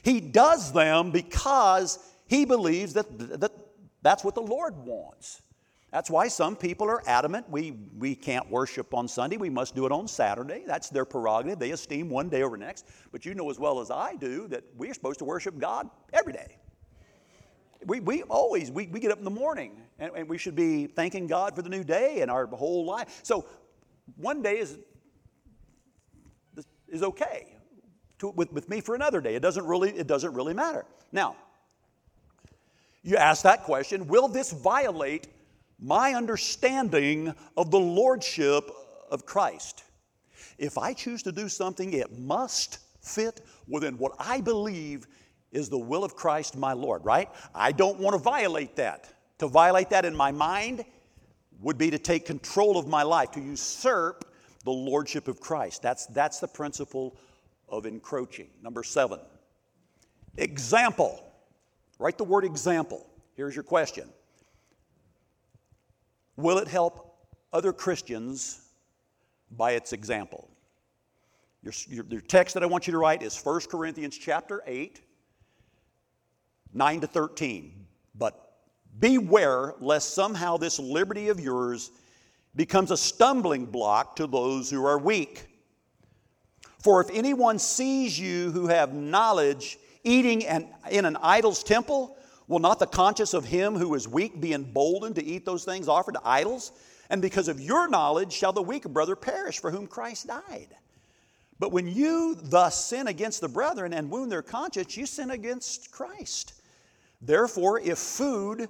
he 0.02 0.20
does 0.20 0.72
them 0.72 1.10
because 1.10 1.98
he 2.28 2.44
believes 2.44 2.92
that, 2.92 3.40
that 3.40 3.50
that's 4.02 4.24
what 4.24 4.34
the 4.34 4.42
Lord 4.42 4.76
wants. 4.76 5.42
That's 5.92 6.10
why 6.10 6.28
some 6.28 6.54
people 6.54 6.88
are 6.88 7.02
adamant 7.06 7.48
we, 7.48 7.72
we 7.98 8.14
can't 8.14 8.50
worship 8.50 8.92
on 8.92 9.08
Sunday, 9.08 9.38
we 9.38 9.48
must 9.48 9.74
do 9.74 9.86
it 9.86 9.92
on 9.92 10.06
Saturday. 10.06 10.64
That's 10.66 10.90
their 10.90 11.04
prerogative. 11.04 11.58
They 11.58 11.70
esteem 11.70 12.10
one 12.10 12.28
day 12.28 12.42
over 12.42 12.58
the 12.58 12.64
next. 12.64 12.86
But 13.10 13.24
you 13.24 13.34
know 13.34 13.50
as 13.50 13.58
well 13.58 13.80
as 13.80 13.90
I 13.90 14.14
do 14.16 14.48
that 14.48 14.64
we're 14.76 14.92
supposed 14.92 15.18
to 15.20 15.24
worship 15.24 15.58
God 15.58 15.88
every 16.12 16.34
day. 16.34 16.58
We, 17.86 18.00
we 18.00 18.22
always, 18.24 18.70
we, 18.70 18.88
we 18.88 19.00
get 19.00 19.12
up 19.12 19.18
in 19.18 19.24
the 19.24 19.30
morning 19.30 19.80
and, 19.98 20.12
and 20.14 20.28
we 20.28 20.36
should 20.36 20.56
be 20.56 20.86
thanking 20.86 21.26
God 21.26 21.54
for 21.54 21.62
the 21.62 21.70
new 21.70 21.84
day 21.84 22.20
and 22.20 22.30
our 22.30 22.46
whole 22.46 22.84
life. 22.84 23.20
So 23.22 23.46
one 24.16 24.42
day 24.42 24.58
is, 24.58 24.78
is 26.88 27.02
okay 27.02 27.56
to, 28.18 28.30
with, 28.30 28.52
with 28.52 28.68
me 28.68 28.80
for 28.80 28.94
another 28.94 29.20
day. 29.20 29.36
It 29.36 29.42
doesn't 29.42 29.64
really, 29.64 29.90
it 29.90 30.06
doesn't 30.06 30.34
really 30.34 30.54
matter. 30.54 30.84
Now, 31.12 31.36
you 33.08 33.16
ask 33.16 33.42
that 33.42 33.64
question 33.64 34.06
Will 34.06 34.28
this 34.28 34.52
violate 34.52 35.28
my 35.80 36.14
understanding 36.14 37.34
of 37.56 37.70
the 37.70 37.78
lordship 37.78 38.70
of 39.10 39.24
Christ? 39.26 39.84
If 40.58 40.76
I 40.76 40.92
choose 40.92 41.22
to 41.22 41.32
do 41.32 41.48
something, 41.48 41.92
it 41.92 42.18
must 42.18 42.78
fit 43.00 43.40
within 43.68 43.96
what 43.96 44.12
I 44.18 44.40
believe 44.40 45.06
is 45.52 45.68
the 45.68 45.78
will 45.78 46.04
of 46.04 46.14
Christ 46.14 46.56
my 46.56 46.72
Lord, 46.72 47.04
right? 47.04 47.28
I 47.54 47.72
don't 47.72 47.98
want 47.98 48.14
to 48.14 48.22
violate 48.22 48.76
that. 48.76 49.08
To 49.38 49.46
violate 49.46 49.90
that 49.90 50.04
in 50.04 50.14
my 50.14 50.32
mind 50.32 50.84
would 51.60 51.78
be 51.78 51.90
to 51.90 51.98
take 51.98 52.26
control 52.26 52.76
of 52.76 52.86
my 52.86 53.02
life, 53.02 53.30
to 53.32 53.40
usurp 53.40 54.24
the 54.64 54.70
lordship 54.70 55.28
of 55.28 55.40
Christ. 55.40 55.80
That's, 55.80 56.06
that's 56.06 56.40
the 56.40 56.48
principle 56.48 57.16
of 57.68 57.86
encroaching. 57.86 58.48
Number 58.62 58.82
seven, 58.82 59.20
example. 60.36 61.24
Write 61.98 62.16
the 62.16 62.24
word 62.24 62.44
example. 62.44 63.06
Here's 63.34 63.54
your 63.54 63.64
question 63.64 64.08
Will 66.36 66.58
it 66.58 66.68
help 66.68 67.16
other 67.52 67.72
Christians 67.72 68.60
by 69.50 69.72
its 69.72 69.92
example? 69.92 70.48
Your, 71.62 71.72
your, 71.88 72.04
your, 72.08 72.20
text 72.20 72.54
that 72.54 72.62
I 72.62 72.66
want 72.66 72.86
you 72.86 72.92
to 72.92 72.98
write 72.98 73.22
is 73.22 73.36
1 73.36 73.62
Corinthians 73.68 74.16
chapter 74.16 74.62
8, 74.64 75.00
9 76.72 77.00
to 77.00 77.06
13. 77.08 77.86
But 78.14 78.60
beware 79.00 79.74
lest 79.80 80.14
somehow 80.14 80.56
this 80.56 80.78
liberty 80.78 81.28
of 81.28 81.40
yours 81.40 81.90
becomes 82.54 82.92
a 82.92 82.96
stumbling 82.96 83.66
block 83.66 84.16
to 84.16 84.28
those 84.28 84.70
who 84.70 84.86
are 84.86 84.98
weak. 84.98 85.46
For 86.78 87.00
if 87.00 87.10
anyone 87.12 87.58
sees 87.58 88.18
you 88.18 88.52
who 88.52 88.68
have 88.68 88.94
knowledge 88.94 89.78
eating 90.08 90.46
an, 90.46 90.68
in 90.90 91.04
an 91.04 91.16
idol's 91.20 91.62
temple, 91.62 92.16
will 92.48 92.58
not 92.58 92.78
the 92.78 92.86
conscience 92.86 93.34
of 93.34 93.44
him 93.44 93.76
who 93.76 93.94
is 93.94 94.08
weak 94.08 94.40
be 94.40 94.54
emboldened 94.54 95.16
to 95.16 95.24
eat 95.24 95.44
those 95.44 95.64
things 95.64 95.88
offered 95.88 96.14
to 96.14 96.20
idols? 96.24 96.72
And 97.10 97.22
because 97.22 97.48
of 97.48 97.60
your 97.60 97.88
knowledge 97.88 98.32
shall 98.32 98.52
the 98.52 98.62
weaker 98.62 98.88
brother 98.88 99.16
perish 99.16 99.60
for 99.60 99.70
whom 99.70 99.86
Christ 99.86 100.26
died. 100.26 100.74
But 101.58 101.72
when 101.72 101.88
you 101.88 102.36
thus 102.40 102.86
sin 102.86 103.08
against 103.08 103.40
the 103.40 103.48
brethren 103.48 103.92
and 103.92 104.10
wound 104.10 104.30
their 104.30 104.42
conscience, 104.42 104.96
you 104.96 105.06
sin 105.06 105.30
against 105.30 105.90
Christ. 105.90 106.54
Therefore, 107.20 107.80
if 107.80 107.98
food 107.98 108.68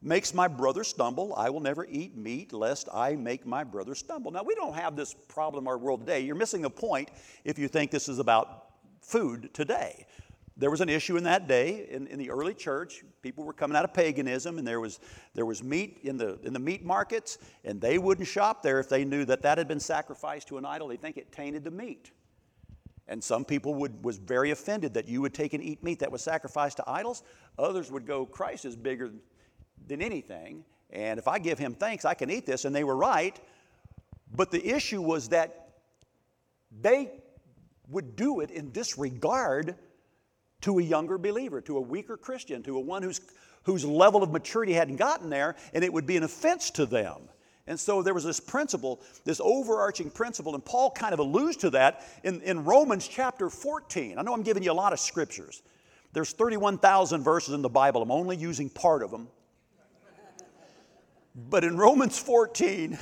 makes 0.00 0.32
my 0.32 0.46
brother 0.46 0.84
stumble, 0.84 1.34
I 1.34 1.50
will 1.50 1.60
never 1.60 1.84
eat 1.90 2.16
meat 2.16 2.52
lest 2.52 2.88
I 2.94 3.16
make 3.16 3.44
my 3.44 3.64
brother 3.64 3.96
stumble. 3.96 4.30
Now, 4.30 4.44
we 4.44 4.54
don't 4.54 4.74
have 4.74 4.94
this 4.94 5.14
problem 5.26 5.64
in 5.64 5.68
our 5.68 5.78
world 5.78 6.00
today. 6.00 6.20
You're 6.20 6.36
missing 6.36 6.62
the 6.62 6.70
point 6.70 7.10
if 7.44 7.58
you 7.58 7.66
think 7.66 7.90
this 7.90 8.08
is 8.08 8.20
about 8.20 8.66
food 9.00 9.52
today. 9.52 10.06
There 10.58 10.72
was 10.72 10.80
an 10.80 10.88
issue 10.88 11.16
in 11.16 11.22
that 11.22 11.46
day 11.46 11.86
in, 11.88 12.08
in 12.08 12.18
the 12.18 12.30
early 12.30 12.52
church. 12.52 13.04
People 13.22 13.44
were 13.44 13.52
coming 13.52 13.76
out 13.76 13.84
of 13.84 13.94
paganism, 13.94 14.58
and 14.58 14.66
there 14.66 14.80
was, 14.80 14.98
there 15.34 15.46
was 15.46 15.62
meat 15.62 16.00
in 16.02 16.16
the, 16.16 16.36
in 16.42 16.52
the 16.52 16.58
meat 16.58 16.84
markets, 16.84 17.38
and 17.64 17.80
they 17.80 17.96
wouldn't 17.96 18.26
shop 18.26 18.60
there 18.60 18.80
if 18.80 18.88
they 18.88 19.04
knew 19.04 19.24
that 19.24 19.40
that 19.42 19.56
had 19.56 19.68
been 19.68 19.78
sacrificed 19.78 20.48
to 20.48 20.58
an 20.58 20.64
idol. 20.64 20.88
They 20.88 20.96
think 20.96 21.16
it 21.16 21.30
tainted 21.30 21.62
the 21.62 21.70
meat. 21.70 22.10
And 23.06 23.22
some 23.22 23.44
people 23.44 23.72
would, 23.74 24.04
was 24.04 24.18
very 24.18 24.50
offended 24.50 24.94
that 24.94 25.06
you 25.06 25.22
would 25.22 25.32
take 25.32 25.54
and 25.54 25.62
eat 25.62 25.82
meat 25.84 26.00
that 26.00 26.10
was 26.10 26.22
sacrificed 26.22 26.78
to 26.78 26.90
idols. 26.90 27.22
Others 27.56 27.92
would 27.92 28.04
go, 28.04 28.26
Christ 28.26 28.64
is 28.64 28.74
bigger 28.74 29.12
than 29.86 30.02
anything. 30.02 30.64
And 30.90 31.20
if 31.20 31.28
I 31.28 31.38
give 31.38 31.58
him 31.58 31.74
thanks, 31.74 32.04
I 32.04 32.14
can 32.14 32.30
eat 32.30 32.46
this. 32.46 32.64
And 32.64 32.74
they 32.74 32.84
were 32.84 32.96
right. 32.96 33.38
But 34.34 34.50
the 34.50 34.66
issue 34.66 35.00
was 35.00 35.28
that 35.28 35.68
they 36.80 37.12
would 37.88 38.16
do 38.16 38.40
it 38.40 38.50
in 38.50 38.72
disregard 38.72 39.76
to 40.62 40.78
a 40.78 40.82
younger 40.82 41.18
believer, 41.18 41.60
to 41.62 41.76
a 41.76 41.80
weaker 41.80 42.16
Christian, 42.16 42.62
to 42.64 42.76
a 42.76 42.80
one 42.80 43.02
whose, 43.02 43.20
whose 43.64 43.84
level 43.84 44.22
of 44.22 44.30
maturity 44.30 44.72
hadn't 44.72 44.96
gotten 44.96 45.30
there, 45.30 45.56
and 45.72 45.84
it 45.84 45.92
would 45.92 46.06
be 46.06 46.16
an 46.16 46.24
offense 46.24 46.70
to 46.70 46.86
them. 46.86 47.22
And 47.66 47.78
so 47.78 48.02
there 48.02 48.14
was 48.14 48.24
this 48.24 48.40
principle, 48.40 49.00
this 49.24 49.40
overarching 49.44 50.10
principle, 50.10 50.54
and 50.54 50.64
Paul 50.64 50.90
kind 50.90 51.12
of 51.12 51.18
alludes 51.18 51.58
to 51.58 51.70
that 51.70 52.02
in, 52.24 52.40
in 52.40 52.64
Romans 52.64 53.06
chapter 53.06 53.50
14. 53.50 54.18
I 54.18 54.22
know 54.22 54.32
I'm 54.32 54.42
giving 54.42 54.62
you 54.62 54.72
a 54.72 54.74
lot 54.74 54.92
of 54.92 55.00
scriptures. 55.00 55.62
There's 56.14 56.32
31,000 56.32 57.22
verses 57.22 57.52
in 57.52 57.60
the 57.60 57.68
Bible. 57.68 58.02
I'm 58.02 58.10
only 58.10 58.36
using 58.36 58.70
part 58.70 59.02
of 59.02 59.10
them. 59.10 59.28
But 61.50 61.62
in 61.62 61.76
Romans 61.76 62.18
14, 62.18 62.98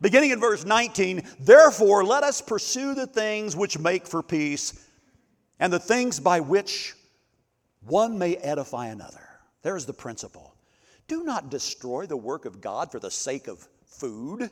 Beginning 0.00 0.30
in 0.30 0.40
verse 0.40 0.64
19, 0.64 1.22
therefore 1.40 2.04
let 2.04 2.22
us 2.22 2.40
pursue 2.40 2.94
the 2.94 3.06
things 3.06 3.54
which 3.54 3.78
make 3.78 4.06
for 4.06 4.22
peace 4.22 4.86
and 5.60 5.72
the 5.72 5.78
things 5.78 6.18
by 6.18 6.40
which 6.40 6.94
one 7.86 8.18
may 8.18 8.36
edify 8.36 8.86
another. 8.86 9.28
There's 9.62 9.86
the 9.86 9.92
principle. 9.92 10.56
Do 11.06 11.22
not 11.22 11.50
destroy 11.50 12.06
the 12.06 12.16
work 12.16 12.46
of 12.46 12.60
God 12.60 12.90
for 12.90 12.98
the 12.98 13.10
sake 13.10 13.46
of 13.46 13.68
food. 13.84 14.50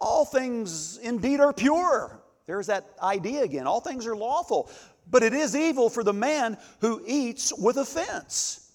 All 0.00 0.24
things 0.24 0.98
indeed 0.98 1.40
are 1.40 1.52
pure. 1.52 2.20
There's 2.46 2.66
that 2.66 2.90
idea 3.00 3.42
again. 3.42 3.66
All 3.66 3.80
things 3.80 4.06
are 4.06 4.16
lawful, 4.16 4.70
but 5.10 5.22
it 5.22 5.34
is 5.34 5.54
evil 5.54 5.90
for 5.90 6.02
the 6.02 6.12
man 6.12 6.56
who 6.80 7.02
eats 7.06 7.52
with 7.56 7.76
offense. 7.76 8.72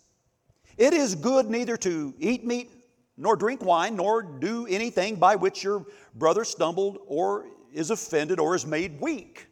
It 0.78 0.94
is 0.94 1.16
good 1.16 1.50
neither 1.50 1.76
to 1.78 2.14
eat 2.20 2.46
meat 2.46 2.72
nor 3.18 3.36
drink 3.36 3.64
wine, 3.64 3.96
nor 3.96 4.22
do 4.22 4.68
anything 4.68 5.16
by 5.16 5.36
which 5.36 5.64
your 5.64 5.86
brother 6.14 6.44
stumbled 6.44 7.00
or 7.08 7.48
is 7.74 7.90
offended 7.90 8.40
or 8.40 8.54
is 8.54 8.66
made 8.66 9.02
weak. 9.02 9.47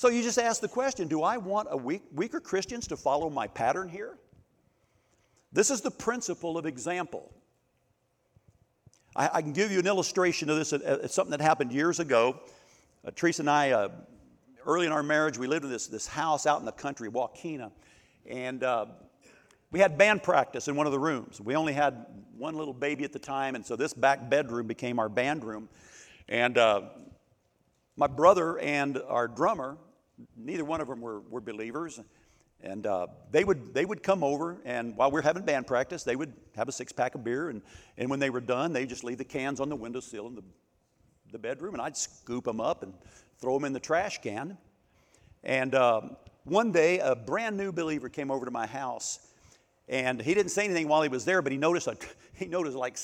So 0.00 0.08
you 0.08 0.22
just 0.22 0.38
ask 0.38 0.62
the 0.62 0.68
question 0.68 1.08
do 1.08 1.22
I 1.22 1.36
want 1.36 1.68
a 1.70 1.76
weak, 1.76 2.00
weaker 2.14 2.40
Christians 2.40 2.86
to 2.86 2.96
follow 2.96 3.28
my 3.28 3.46
pattern 3.46 3.86
here? 3.86 4.16
This 5.52 5.70
is 5.70 5.82
the 5.82 5.90
principle 5.90 6.56
of 6.56 6.64
example. 6.64 7.30
I, 9.14 9.28
I 9.30 9.42
can 9.42 9.52
give 9.52 9.70
you 9.70 9.78
an 9.78 9.86
illustration 9.86 10.48
of 10.48 10.56
this. 10.56 10.72
It's 10.72 11.12
something 11.12 11.32
that 11.32 11.42
happened 11.42 11.70
years 11.70 12.00
ago. 12.00 12.40
Uh, 13.06 13.10
Teresa 13.14 13.42
and 13.42 13.50
I, 13.50 13.72
uh, 13.72 13.88
early 14.64 14.86
in 14.86 14.92
our 14.92 15.02
marriage, 15.02 15.36
we 15.36 15.46
lived 15.46 15.66
in 15.66 15.70
this, 15.70 15.86
this 15.86 16.06
house 16.06 16.46
out 16.46 16.60
in 16.60 16.64
the 16.64 16.72
country, 16.72 17.10
Waukena, 17.10 17.70
and 18.24 18.64
uh, 18.64 18.86
we 19.70 19.80
had 19.80 19.98
band 19.98 20.22
practice 20.22 20.66
in 20.66 20.76
one 20.76 20.86
of 20.86 20.92
the 20.92 20.98
rooms. 20.98 21.42
We 21.42 21.56
only 21.56 21.74
had 21.74 22.06
one 22.38 22.54
little 22.54 22.72
baby 22.72 23.04
at 23.04 23.12
the 23.12 23.18
time, 23.18 23.54
and 23.54 23.66
so 23.66 23.76
this 23.76 23.92
back 23.92 24.30
bedroom 24.30 24.66
became 24.66 24.98
our 24.98 25.10
band 25.10 25.44
room. 25.44 25.68
And 26.26 26.56
uh, 26.56 26.84
my 27.98 28.06
brother 28.06 28.58
and 28.60 28.96
our 29.06 29.28
drummer, 29.28 29.76
neither 30.36 30.64
one 30.64 30.80
of 30.80 30.88
them 30.88 31.00
were, 31.00 31.20
were 31.20 31.40
believers. 31.40 32.00
And 32.62 32.86
uh, 32.86 33.06
they, 33.30 33.42
would, 33.44 33.72
they 33.72 33.84
would 33.84 34.02
come 34.02 34.22
over, 34.22 34.58
and 34.66 34.94
while 34.94 35.10
we 35.10 35.18
are 35.18 35.22
having 35.22 35.44
band 35.44 35.66
practice, 35.66 36.02
they 36.02 36.16
would 36.16 36.34
have 36.56 36.68
a 36.68 36.72
six 36.72 36.92
pack 36.92 37.14
of 37.14 37.24
beer. 37.24 37.48
And, 37.48 37.62
and 37.96 38.10
when 38.10 38.20
they 38.20 38.28
were 38.28 38.40
done, 38.40 38.74
they'd 38.74 38.88
just 38.88 39.02
leave 39.02 39.16
the 39.16 39.24
cans 39.24 39.60
on 39.60 39.70
the 39.70 39.76
windowsill 39.76 40.26
in 40.26 40.34
the, 40.34 40.44
the 41.32 41.38
bedroom, 41.38 41.74
and 41.74 41.82
I'd 41.82 41.96
scoop 41.96 42.44
them 42.44 42.60
up 42.60 42.82
and 42.82 42.92
throw 43.38 43.54
them 43.54 43.64
in 43.64 43.72
the 43.72 43.80
trash 43.80 44.20
can. 44.20 44.58
And 45.42 45.74
uh, 45.74 46.02
one 46.44 46.70
day, 46.70 46.98
a 46.98 47.16
brand 47.16 47.56
new 47.56 47.72
believer 47.72 48.10
came 48.10 48.30
over 48.30 48.44
to 48.44 48.50
my 48.50 48.66
house 48.66 49.20
and 49.90 50.22
he 50.22 50.34
didn't 50.34 50.52
say 50.52 50.64
anything 50.64 50.86
while 50.86 51.02
he 51.02 51.08
was 51.08 51.24
there, 51.24 51.42
but 51.42 51.50
he 51.50 51.58
noticed, 51.58 51.88
a, 51.88 51.96
he 52.34 52.46
noticed 52.46 52.76
like 52.76 52.96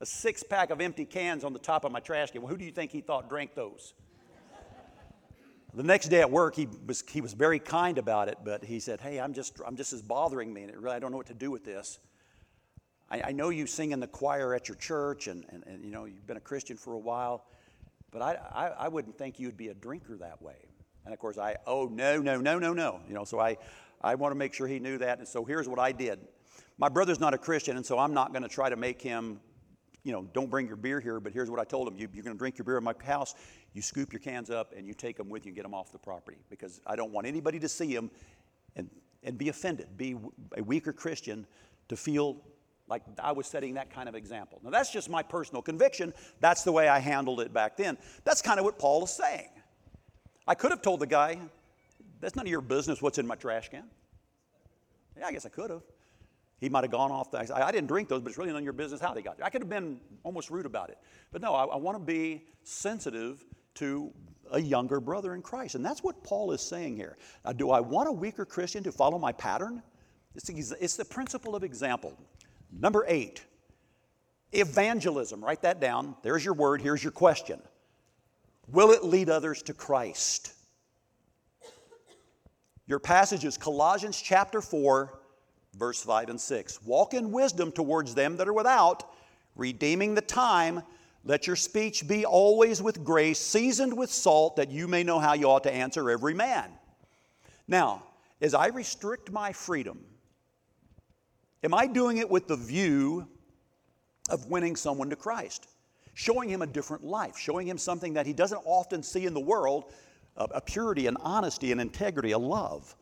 a 0.00 0.06
six 0.06 0.42
pack 0.42 0.70
of 0.70 0.80
empty 0.80 1.04
cans 1.04 1.44
on 1.44 1.52
the 1.52 1.58
top 1.58 1.84
of 1.84 1.92
my 1.92 2.00
trash 2.00 2.32
can. 2.32 2.42
Well, 2.42 2.50
who 2.50 2.58
do 2.58 2.64
you 2.64 2.72
think 2.72 2.90
he 2.90 3.00
thought 3.00 3.28
drank 3.28 3.54
those? 3.54 3.94
The 5.74 5.82
next 5.82 6.08
day 6.08 6.20
at 6.20 6.30
work, 6.30 6.54
he 6.54 6.68
was, 6.86 7.04
he 7.08 7.20
was 7.20 7.32
very 7.32 7.58
kind 7.58 7.98
about 7.98 8.28
it, 8.28 8.38
but 8.44 8.64
he 8.64 8.80
said, 8.80 9.00
Hey, 9.00 9.20
I'm 9.20 9.32
just, 9.32 9.60
I'm 9.66 9.76
just 9.76 9.92
as 9.92 10.02
bothering 10.02 10.52
me, 10.52 10.62
and 10.62 10.70
it 10.70 10.78
really, 10.78 10.96
I 10.96 10.98
don't 10.98 11.10
know 11.10 11.16
what 11.16 11.28
to 11.28 11.34
do 11.34 11.50
with 11.50 11.64
this. 11.64 11.98
I, 13.10 13.22
I 13.26 13.32
know 13.32 13.48
you 13.50 13.66
sing 13.66 13.92
in 13.92 14.00
the 14.00 14.06
choir 14.06 14.54
at 14.54 14.68
your 14.68 14.76
church, 14.76 15.26
and, 15.26 15.44
and, 15.50 15.64
and, 15.66 15.84
you 15.84 15.90
know, 15.90 16.04
you've 16.04 16.26
been 16.26 16.36
a 16.36 16.40
Christian 16.40 16.76
for 16.76 16.94
a 16.94 16.98
while, 16.98 17.44
but 18.10 18.22
I, 18.22 18.38
I, 18.52 18.66
I 18.84 18.88
wouldn't 18.88 19.16
think 19.16 19.38
you'd 19.38 19.56
be 19.56 19.68
a 19.68 19.74
drinker 19.74 20.16
that 20.16 20.40
way. 20.42 20.56
And 21.04 21.14
of 21.14 21.20
course, 21.20 21.38
I, 21.38 21.56
oh, 21.66 21.86
no, 21.86 22.20
no, 22.20 22.40
no, 22.40 22.58
no, 22.58 22.72
no. 22.72 23.00
You 23.08 23.14
know, 23.14 23.24
so 23.24 23.40
I, 23.40 23.56
I 24.00 24.14
want 24.14 24.32
to 24.32 24.36
make 24.36 24.54
sure 24.54 24.66
he 24.66 24.78
knew 24.78 24.98
that. 24.98 25.18
And 25.18 25.26
so 25.26 25.44
here's 25.44 25.68
what 25.68 25.78
I 25.78 25.92
did. 25.92 26.20
My 26.78 26.88
brother's 26.88 27.20
not 27.20 27.34
a 27.34 27.38
Christian, 27.38 27.76
and 27.76 27.84
so 27.84 27.98
I'm 27.98 28.14
not 28.14 28.32
going 28.32 28.42
to 28.42 28.48
try 28.48 28.68
to 28.70 28.76
make 28.76 29.00
him, 29.00 29.40
you 30.02 30.12
know, 30.12 30.26
don't 30.32 30.50
bring 30.50 30.66
your 30.66 30.76
beer 30.76 31.00
here, 31.00 31.20
but 31.20 31.32
here's 31.32 31.50
what 31.50 31.60
I 31.60 31.64
told 31.64 31.88
him. 31.88 31.96
You, 31.96 32.06
are 32.06 32.22
going 32.22 32.34
to 32.34 32.38
drink 32.38 32.58
your 32.58 32.64
beer 32.64 32.78
in 32.78 32.84
my 32.84 32.94
house, 33.04 33.34
you 33.74 33.82
scoop 33.82 34.12
your 34.12 34.20
cans 34.20 34.50
up, 34.50 34.72
and 34.76 34.86
you 34.86 34.94
take 34.94 35.16
them 35.16 35.28
with 35.28 35.44
you 35.44 35.50
and 35.50 35.56
get 35.56 35.62
them 35.62 35.74
off 35.74 35.92
the 35.92 35.98
property 35.98 36.38
because 36.48 36.80
I 36.86 36.96
don't 36.96 37.12
want 37.12 37.26
anybody 37.26 37.58
to 37.60 37.68
see 37.68 37.94
them 37.94 38.10
and, 38.76 38.88
and 39.22 39.36
be 39.36 39.48
offended, 39.48 39.96
be 39.96 40.16
a 40.56 40.62
weaker 40.62 40.92
Christian 40.92 41.46
to 41.88 41.96
feel 41.96 42.36
like 42.88 43.02
I 43.22 43.32
was 43.32 43.46
setting 43.46 43.74
that 43.74 43.90
kind 43.90 44.08
of 44.08 44.14
example. 44.14 44.60
Now, 44.64 44.70
that's 44.70 44.90
just 44.90 45.08
my 45.08 45.22
personal 45.22 45.62
conviction. 45.62 46.12
That's 46.40 46.64
the 46.64 46.72
way 46.72 46.88
I 46.88 46.98
handled 46.98 47.40
it 47.40 47.52
back 47.52 47.76
then. 47.76 47.96
That's 48.24 48.42
kind 48.42 48.58
of 48.58 48.64
what 48.64 48.78
Paul 48.78 49.04
is 49.04 49.10
saying. 49.10 49.48
I 50.46 50.54
could 50.54 50.72
have 50.72 50.82
told 50.82 51.00
the 51.00 51.06
guy, 51.06 51.38
that's 52.20 52.34
none 52.34 52.46
of 52.46 52.50
your 52.50 52.60
business 52.60 53.00
what's 53.00 53.18
in 53.18 53.26
my 53.26 53.36
trash 53.36 53.68
can. 53.68 53.84
Yeah, 55.16 55.26
I 55.26 55.32
guess 55.32 55.46
I 55.46 55.50
could 55.50 55.70
have. 55.70 55.82
He 56.60 56.68
might 56.68 56.84
have 56.84 56.90
gone 56.90 57.10
off. 57.10 57.30
The, 57.30 57.38
I 57.54 57.72
didn't 57.72 57.88
drink 57.88 58.08
those, 58.08 58.20
but 58.20 58.28
it's 58.28 58.38
really 58.38 58.50
none 58.50 58.58
of 58.58 58.64
your 58.64 58.74
business 58.74 59.00
how 59.00 59.14
they 59.14 59.22
got 59.22 59.38
there. 59.38 59.46
I 59.46 59.50
could 59.50 59.62
have 59.62 59.70
been 59.70 59.98
almost 60.22 60.50
rude 60.50 60.66
about 60.66 60.90
it. 60.90 60.98
But 61.32 61.40
no, 61.40 61.54
I, 61.54 61.64
I 61.64 61.76
want 61.76 61.96
to 61.96 62.04
be 62.04 62.44
sensitive 62.64 63.44
to 63.76 64.12
a 64.50 64.60
younger 64.60 65.00
brother 65.00 65.34
in 65.34 65.40
Christ. 65.40 65.74
And 65.74 65.84
that's 65.84 66.02
what 66.02 66.22
Paul 66.22 66.52
is 66.52 66.60
saying 66.60 66.96
here. 66.96 67.16
Now, 67.44 67.52
do 67.52 67.70
I 67.70 67.80
want 67.80 68.08
a 68.08 68.12
weaker 68.12 68.44
Christian 68.44 68.82
to 68.84 68.92
follow 68.92 69.18
my 69.18 69.32
pattern? 69.32 69.82
It's 70.34 70.44
the, 70.44 70.76
it's 70.80 70.96
the 70.96 71.04
principle 71.04 71.56
of 71.56 71.64
example. 71.64 72.16
Number 72.70 73.04
eight, 73.08 73.42
evangelism. 74.52 75.42
Write 75.42 75.62
that 75.62 75.80
down. 75.80 76.14
There's 76.22 76.44
your 76.44 76.54
word. 76.54 76.82
Here's 76.82 77.02
your 77.02 77.12
question 77.12 77.60
Will 78.68 78.90
it 78.90 79.02
lead 79.02 79.30
others 79.30 79.62
to 79.62 79.74
Christ? 79.74 80.52
Your 82.86 82.98
passage 82.98 83.44
is 83.44 83.56
Colossians 83.56 84.20
chapter 84.20 84.60
4, 84.60 85.19
verse 85.74 86.02
5 86.02 86.30
and 86.30 86.40
6. 86.40 86.82
Walk 86.82 87.14
in 87.14 87.32
wisdom 87.32 87.72
towards 87.72 88.14
them 88.14 88.36
that 88.36 88.48
are 88.48 88.52
without, 88.52 89.04
redeeming 89.56 90.14
the 90.14 90.20
time. 90.20 90.82
Let 91.24 91.46
your 91.46 91.56
speech 91.56 92.06
be 92.08 92.24
always 92.24 92.82
with 92.82 93.04
grace, 93.04 93.38
seasoned 93.38 93.96
with 93.96 94.10
salt, 94.10 94.56
that 94.56 94.70
you 94.70 94.88
may 94.88 95.02
know 95.02 95.18
how 95.18 95.34
you 95.34 95.46
ought 95.46 95.64
to 95.64 95.72
answer 95.72 96.10
every 96.10 96.34
man. 96.34 96.70
Now, 97.68 98.04
as 98.40 98.54
I 98.54 98.68
restrict 98.68 99.30
my 99.30 99.52
freedom, 99.52 100.04
am 101.62 101.74
I 101.74 101.86
doing 101.86 102.18
it 102.18 102.30
with 102.30 102.48
the 102.48 102.56
view 102.56 103.28
of 104.30 104.46
winning 104.46 104.76
someone 104.76 105.10
to 105.10 105.16
Christ? 105.16 105.68
Showing 106.14 106.48
him 106.48 106.62
a 106.62 106.66
different 106.66 107.04
life, 107.04 107.36
showing 107.38 107.68
him 107.68 107.78
something 107.78 108.14
that 108.14 108.26
he 108.26 108.32
doesn't 108.32 108.62
often 108.64 109.02
see 109.02 109.26
in 109.26 109.34
the 109.34 109.40
world 109.40 109.92
a, 110.36 110.60
purity 110.60 111.06
and 111.06 111.16
honesty 111.20 111.70
and 111.70 111.80
integrity, 111.80 112.32
a 112.32 112.38
love. 112.38 112.94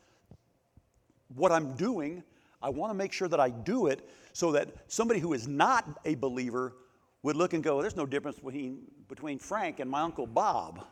What 1.35 1.51
I'm 1.51 1.75
doing, 1.75 2.23
I 2.61 2.69
want 2.69 2.91
to 2.91 2.93
make 2.93 3.13
sure 3.13 3.27
that 3.27 3.39
I 3.39 3.49
do 3.49 3.87
it 3.87 4.07
so 4.33 4.51
that 4.51 4.69
somebody 4.87 5.19
who 5.19 5.33
is 5.33 5.47
not 5.47 5.85
a 6.05 6.15
believer 6.15 6.75
would 7.23 7.35
look 7.35 7.53
and 7.53 7.63
go, 7.63 7.81
there's 7.81 7.95
no 7.95 8.05
difference 8.05 8.37
between, 8.37 8.79
between 9.07 9.39
Frank 9.39 9.79
and 9.79 9.89
my 9.89 10.01
Uncle 10.01 10.27
Bob, 10.27 10.85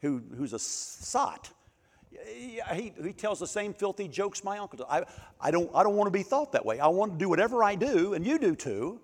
who, 0.00 0.22
who's 0.36 0.52
a 0.52 0.58
sot. 0.58 1.50
He, 2.26 2.92
he 3.02 3.12
tells 3.12 3.40
the 3.40 3.46
same 3.46 3.74
filthy 3.74 4.06
jokes 4.06 4.44
my 4.44 4.58
uncle 4.58 4.78
does. 4.78 4.86
I, 4.88 5.04
I, 5.40 5.50
don't, 5.50 5.70
I 5.74 5.82
don't 5.82 5.96
want 5.96 6.06
to 6.06 6.16
be 6.16 6.22
thought 6.22 6.52
that 6.52 6.64
way. 6.64 6.78
I 6.78 6.86
want 6.86 7.12
to 7.12 7.18
do 7.18 7.28
whatever 7.28 7.64
I 7.64 7.74
do, 7.74 8.14
and 8.14 8.26
you 8.26 8.38
do 8.38 8.54
too, 8.54 9.00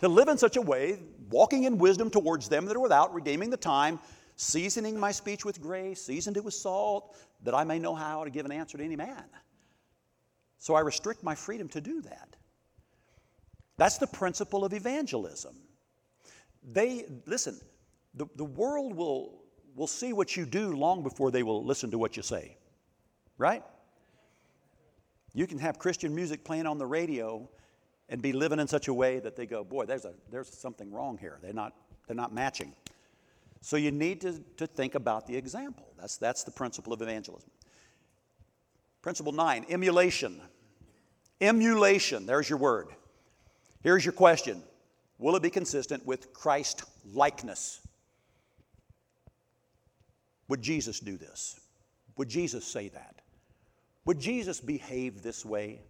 to 0.00 0.08
live 0.08 0.28
in 0.28 0.36
such 0.36 0.56
a 0.56 0.62
way, 0.62 0.98
walking 1.30 1.64
in 1.64 1.78
wisdom 1.78 2.10
towards 2.10 2.48
them 2.48 2.66
that 2.66 2.76
are 2.76 2.80
without, 2.80 3.14
redeeming 3.14 3.50
the 3.50 3.56
time, 3.56 4.00
seasoning 4.36 4.98
my 4.98 5.12
speech 5.12 5.44
with 5.44 5.62
grace, 5.62 6.02
seasoned 6.02 6.36
it 6.36 6.44
with 6.44 6.54
salt, 6.54 7.16
that 7.44 7.54
I 7.54 7.64
may 7.64 7.78
know 7.78 7.94
how 7.94 8.24
to 8.24 8.30
give 8.30 8.44
an 8.46 8.52
answer 8.52 8.78
to 8.78 8.84
any 8.84 8.96
man. 8.96 9.24
So 10.64 10.74
I 10.74 10.80
restrict 10.80 11.22
my 11.22 11.34
freedom 11.34 11.68
to 11.68 11.80
do 11.82 12.00
that. 12.00 12.36
That's 13.76 13.98
the 13.98 14.06
principle 14.06 14.64
of 14.64 14.72
evangelism. 14.72 15.54
They, 16.72 17.04
listen, 17.26 17.60
the, 18.14 18.24
the 18.36 18.46
world 18.46 18.94
will, 18.94 19.42
will 19.76 19.86
see 19.86 20.14
what 20.14 20.38
you 20.38 20.46
do 20.46 20.74
long 20.74 21.02
before 21.02 21.30
they 21.30 21.42
will 21.42 21.62
listen 21.62 21.90
to 21.90 21.98
what 21.98 22.16
you 22.16 22.22
say, 22.22 22.56
right? 23.36 23.62
You 25.34 25.46
can 25.46 25.58
have 25.58 25.78
Christian 25.78 26.14
music 26.14 26.44
playing 26.44 26.66
on 26.66 26.78
the 26.78 26.86
radio 26.86 27.46
and 28.08 28.22
be 28.22 28.32
living 28.32 28.58
in 28.58 28.66
such 28.66 28.88
a 28.88 28.94
way 28.94 29.18
that 29.18 29.36
they 29.36 29.44
go, 29.44 29.64
boy, 29.64 29.84
there's, 29.84 30.06
a, 30.06 30.14
there's 30.30 30.48
something 30.48 30.90
wrong 30.90 31.18
here. 31.18 31.40
They're 31.42 31.52
not, 31.52 31.74
they're 32.06 32.16
not 32.16 32.32
matching. 32.32 32.72
So 33.60 33.76
you 33.76 33.90
need 33.90 34.22
to, 34.22 34.42
to 34.56 34.66
think 34.66 34.94
about 34.94 35.26
the 35.26 35.36
example. 35.36 35.92
That's, 36.00 36.16
that's 36.16 36.42
the 36.42 36.52
principle 36.52 36.94
of 36.94 37.02
evangelism. 37.02 37.50
Principle 39.02 39.32
nine, 39.32 39.66
emulation. 39.68 40.40
Emulation, 41.40 42.26
there's 42.26 42.48
your 42.48 42.58
word. 42.58 42.88
Here's 43.82 44.04
your 44.04 44.12
question 44.12 44.62
Will 45.18 45.36
it 45.36 45.42
be 45.42 45.50
consistent 45.50 46.04
with 46.06 46.32
Christ 46.32 46.84
likeness? 47.12 47.80
Would 50.48 50.62
Jesus 50.62 51.00
do 51.00 51.16
this? 51.16 51.58
Would 52.16 52.28
Jesus 52.28 52.64
say 52.64 52.88
that? 52.88 53.20
Would 54.04 54.20
Jesus 54.20 54.60
behave 54.60 55.22
this 55.22 55.44
way? 55.44 55.80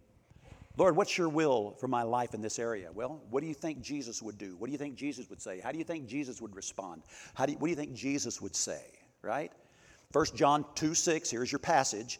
Lord, 0.77 0.95
what's 0.95 1.17
your 1.17 1.29
will 1.29 1.75
for 1.79 1.87
my 1.87 2.03
life 2.03 2.33
in 2.33 2.41
this 2.41 2.59
area? 2.59 2.89
Well, 2.93 3.21
what 3.29 3.41
do 3.41 3.47
you 3.47 3.53
think 3.53 3.81
Jesus 3.81 4.21
would 4.21 4.37
do? 4.37 4.55
What 4.57 4.67
do 4.67 4.71
you 4.71 4.77
think 4.77 4.95
Jesus 4.95 5.29
would 5.29 5.41
say? 5.41 5.59
How 5.59 5.71
do 5.71 5.77
you 5.77 5.83
think 5.83 6.07
Jesus 6.07 6.41
would 6.41 6.55
respond? 6.55 7.03
How 7.33 7.45
do 7.45 7.53
you, 7.53 7.57
what 7.57 7.67
do 7.67 7.71
you 7.71 7.77
think 7.77 7.93
Jesus 7.93 8.41
would 8.41 8.55
say? 8.55 8.83
Right? 9.21 9.51
1 10.11 10.25
John 10.35 10.65
2 10.75 10.93
6, 10.93 11.29
here's 11.29 11.51
your 11.51 11.59
passage. 11.59 12.19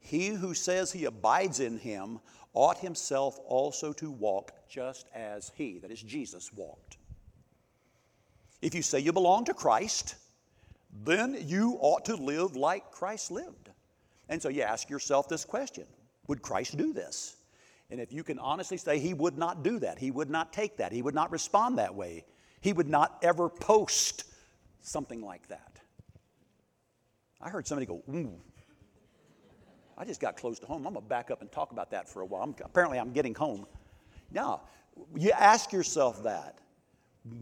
He 0.00 0.28
who 0.28 0.54
says 0.54 0.92
he 0.92 1.04
abides 1.04 1.60
in 1.60 1.78
him 1.78 2.20
ought 2.54 2.78
himself 2.78 3.38
also 3.46 3.92
to 3.94 4.10
walk 4.10 4.52
just 4.68 5.08
as 5.14 5.52
he, 5.56 5.78
that 5.78 5.90
is 5.90 6.02
Jesus, 6.02 6.52
walked. 6.52 6.96
If 8.62 8.74
you 8.74 8.82
say 8.82 9.00
you 9.00 9.12
belong 9.12 9.44
to 9.46 9.54
Christ, 9.54 10.14
then 11.04 11.36
you 11.40 11.76
ought 11.80 12.04
to 12.06 12.16
live 12.16 12.56
like 12.56 12.90
Christ 12.90 13.30
lived. 13.30 13.70
And 14.28 14.40
so 14.40 14.48
you 14.48 14.62
ask 14.62 14.88
yourself 14.88 15.28
this 15.28 15.44
question 15.44 15.84
Would 16.28 16.40
Christ 16.40 16.76
do 16.76 16.92
this? 16.92 17.36
And 17.90 18.00
if 18.00 18.12
you 18.12 18.24
can 18.24 18.38
honestly 18.38 18.78
say 18.78 18.98
he 18.98 19.12
would 19.12 19.36
not 19.36 19.62
do 19.62 19.78
that, 19.80 19.98
he 19.98 20.10
would 20.10 20.30
not 20.30 20.52
take 20.52 20.78
that, 20.78 20.92
he 20.92 21.02
would 21.02 21.14
not 21.14 21.30
respond 21.30 21.78
that 21.78 21.94
way, 21.94 22.24
he 22.60 22.72
would 22.72 22.88
not 22.88 23.18
ever 23.22 23.48
post 23.48 24.24
something 24.80 25.20
like 25.20 25.48
that. 25.48 25.78
I 27.40 27.50
heard 27.50 27.66
somebody 27.66 27.86
go, 27.86 28.02
ooh. 28.08 28.40
I 29.96 30.04
just 30.04 30.20
got 30.20 30.36
close 30.36 30.58
to 30.60 30.66
home. 30.66 30.86
I'm 30.86 30.92
going 30.92 31.04
to 31.04 31.08
back 31.08 31.30
up 31.30 31.40
and 31.40 31.50
talk 31.50 31.72
about 31.72 31.90
that 31.92 32.08
for 32.08 32.22
a 32.22 32.26
while. 32.26 32.42
I'm, 32.42 32.54
apparently, 32.64 32.98
I'm 32.98 33.12
getting 33.12 33.34
home. 33.34 33.66
Now, 34.32 34.62
you 35.16 35.30
ask 35.30 35.72
yourself 35.72 36.22
that. 36.24 36.58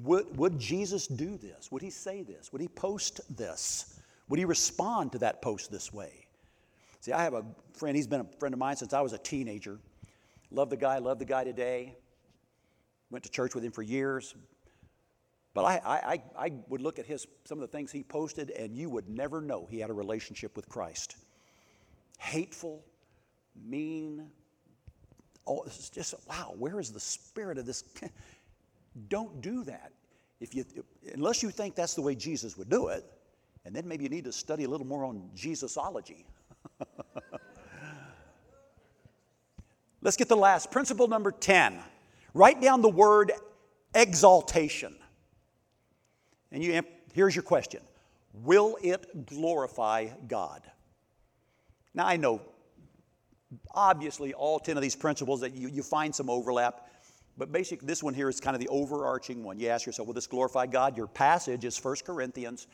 Would, 0.05 0.37
would 0.37 0.59
Jesus 0.59 1.07
do 1.07 1.37
this? 1.37 1.73
Would 1.73 1.83
he 1.83 1.91
say 1.91 2.23
this? 2.23 2.53
Would 2.53 2.61
he 2.61 2.69
post 2.69 3.21
this? 3.37 4.01
Would 4.29 4.39
he 4.39 4.45
respond 4.45 5.13
to 5.13 5.19
that 5.19 5.43
post 5.43 5.73
this 5.73 5.93
way? 5.93 6.27
See, 7.01 7.13
I 7.13 7.25
have 7.25 7.35
a 7.35 7.45
friend, 7.75 7.97
he's 7.97 8.07
been 8.07 8.21
a 8.21 8.27
friend 8.39 8.53
of 8.53 8.61
mine 8.61 8.77
since 8.77 8.93
I 8.93 9.01
was 9.01 9.13
a 9.13 9.19
teenager. 9.19 9.79
Love 10.53 10.71
the 10.71 10.77
guy, 10.77 10.99
love 10.99 11.19
the 11.19 11.25
guy 11.25 11.43
today. 11.43 11.97
Went 13.11 13.25
to 13.25 13.31
church 13.31 13.55
with 13.55 13.65
him 13.65 13.73
for 13.73 13.83
years. 13.83 14.35
But 15.55 15.65
I, 15.65 15.81
I, 15.85 16.23
I 16.39 16.53
would 16.69 16.81
look 16.81 16.99
at 16.99 17.07
his, 17.07 17.27
some 17.45 17.59
of 17.59 17.63
the 17.63 17.77
things 17.77 17.93
he 17.93 18.03
posted, 18.03 18.51
and 18.51 18.77
you 18.77 18.89
would 18.89 19.09
never 19.09 19.41
know 19.41 19.67
he 19.71 19.81
had 19.81 19.91
a 19.91 19.95
relationship 19.95 20.57
with 20.57 20.69
Christ. 20.69 21.17
Hateful, 22.23 22.85
mean. 23.69 24.29
Oh, 25.45 25.65
it's 25.67 25.91
just, 25.91 26.15
wow, 26.29 26.55
where 26.57 26.79
is 26.79 26.93
the 26.93 27.01
spirit 27.01 27.59
of 27.59 27.67
this? 27.67 27.83
Don't 29.09 29.41
do 29.41 29.65
that. 29.65 29.91
If 30.39 30.55
you, 30.55 30.65
unless 31.13 31.43
you 31.43 31.51
think 31.51 31.75
that's 31.75 31.95
the 31.95 32.01
way 32.01 32.15
Jesus 32.15 32.57
would 32.57 32.71
do 32.71 32.89
it, 32.89 33.05
and 33.65 33.75
then 33.75 33.89
maybe 33.89 34.05
you 34.05 34.09
need 34.09 34.23
to 34.25 34.33
study 34.33 34.63
a 34.63 34.69
little 34.69 34.87
more 34.87 35.05
on 35.05 35.31
Jesusology. 35.37 36.25
Let's 40.01 40.17
get 40.17 40.29
the 40.29 40.37
last. 40.37 40.71
Principle 40.71 41.09
number 41.09 41.33
10. 41.33 41.77
Write 42.35 42.61
down 42.61 42.83
the 42.83 42.89
word 42.89 43.33
exaltation. 43.97 44.95
And 46.53 46.63
you, 46.63 46.83
here's 47.15 47.35
your 47.35 47.43
question 47.43 47.81
Will 48.33 48.79
it 48.81 49.27
glorify 49.27 50.11
God? 50.29 50.63
Now, 51.95 52.07
I 52.07 52.17
know, 52.17 52.41
obviously, 53.75 54.33
all 54.35 54.59
10 54.59 54.77
of 54.77 54.83
these 54.83 54.97
principles 54.97 55.41
that 55.41 55.55
you, 55.55 55.69
you 55.69 55.83
find 55.83 56.15
some 56.15 56.31
overlap, 56.31 56.89
but 57.37 57.53
basically, 57.53 57.87
this 57.87 58.03
one 58.03 58.15
here 58.15 58.29
is 58.29 58.41
kind 58.41 58.55
of 58.55 58.61
the 58.61 58.69
overarching 58.69 59.43
one. 59.43 59.59
You 59.59 59.69
ask 59.69 59.87
yourself, 59.87 60.07
Will 60.07 60.15
this 60.15 60.27
glorify 60.27 60.67
God? 60.67 60.97
Your 60.97 61.07
passage 61.07 61.65
is 61.65 61.83
1 61.83 61.97
Corinthians 62.05 62.67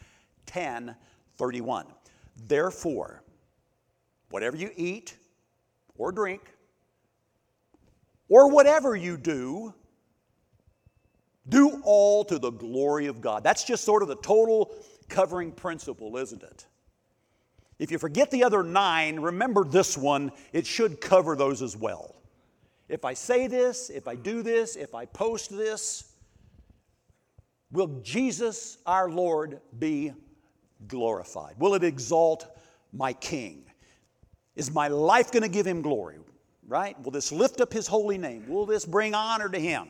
10 0.47 0.95
31. 1.37 1.87
Therefore, 2.49 3.23
whatever 4.31 4.57
you 4.57 4.71
eat 4.77 5.17
or 5.97 6.13
drink, 6.13 6.55
or 8.29 8.51
whatever 8.51 8.95
you 8.95 9.17
do, 9.17 9.73
do 11.49 11.81
all 11.85 12.25
to 12.25 12.39
the 12.39 12.51
glory 12.51 13.07
of 13.07 13.21
God. 13.21 13.43
That's 13.43 13.65
just 13.65 13.85
sort 13.85 14.03
of 14.03 14.09
the 14.09 14.17
total 14.17 14.75
covering 15.09 15.53
principle, 15.53 16.17
isn't 16.17 16.43
it? 16.43 16.67
If 17.79 17.91
you 17.93 17.99
forget 17.99 18.31
the 18.31 18.45
other 18.45 18.63
nine, 18.63 19.21
remember 19.21 19.65
this 19.65 19.97
one. 19.97 20.33
It 20.53 20.67
should 20.67 21.01
cover 21.01 21.37
those 21.37 21.63
as 21.63 21.77
well. 21.77 22.17
If 22.89 23.05
I 23.05 23.15
say 23.15 23.47
this, 23.47 23.91
if 23.91 24.09
I 24.09 24.15
do 24.17 24.43
this, 24.43 24.75
if 24.75 24.95
I 24.95 25.05
post 25.05 25.51
this, 25.51 26.13
will 27.71 28.01
Jesus 28.03 28.79
our 28.87 29.11
Lord 29.11 29.61
be 29.79 30.13
glorified? 30.89 31.55
Will 31.59 31.75
it 31.75 31.85
exalt 31.85 32.47
my 32.93 33.13
King? 33.13 33.65
Is 34.57 34.73
my 34.73 34.89
life 34.89 35.31
going 35.31 35.43
to 35.43 35.49
give 35.49 35.67
him 35.67 35.83
glory? 35.83 36.17
Right? 36.67 37.01
Will 37.03 37.13
this 37.13 37.31
lift 37.31 37.61
up 37.61 37.73
his 37.73 37.87
holy 37.87 38.19
name? 38.19 38.49
Will 38.49 38.67
this 38.67 38.85
bring 38.85 39.15
honor 39.15 39.49
to 39.49 39.59
him? 39.59 39.89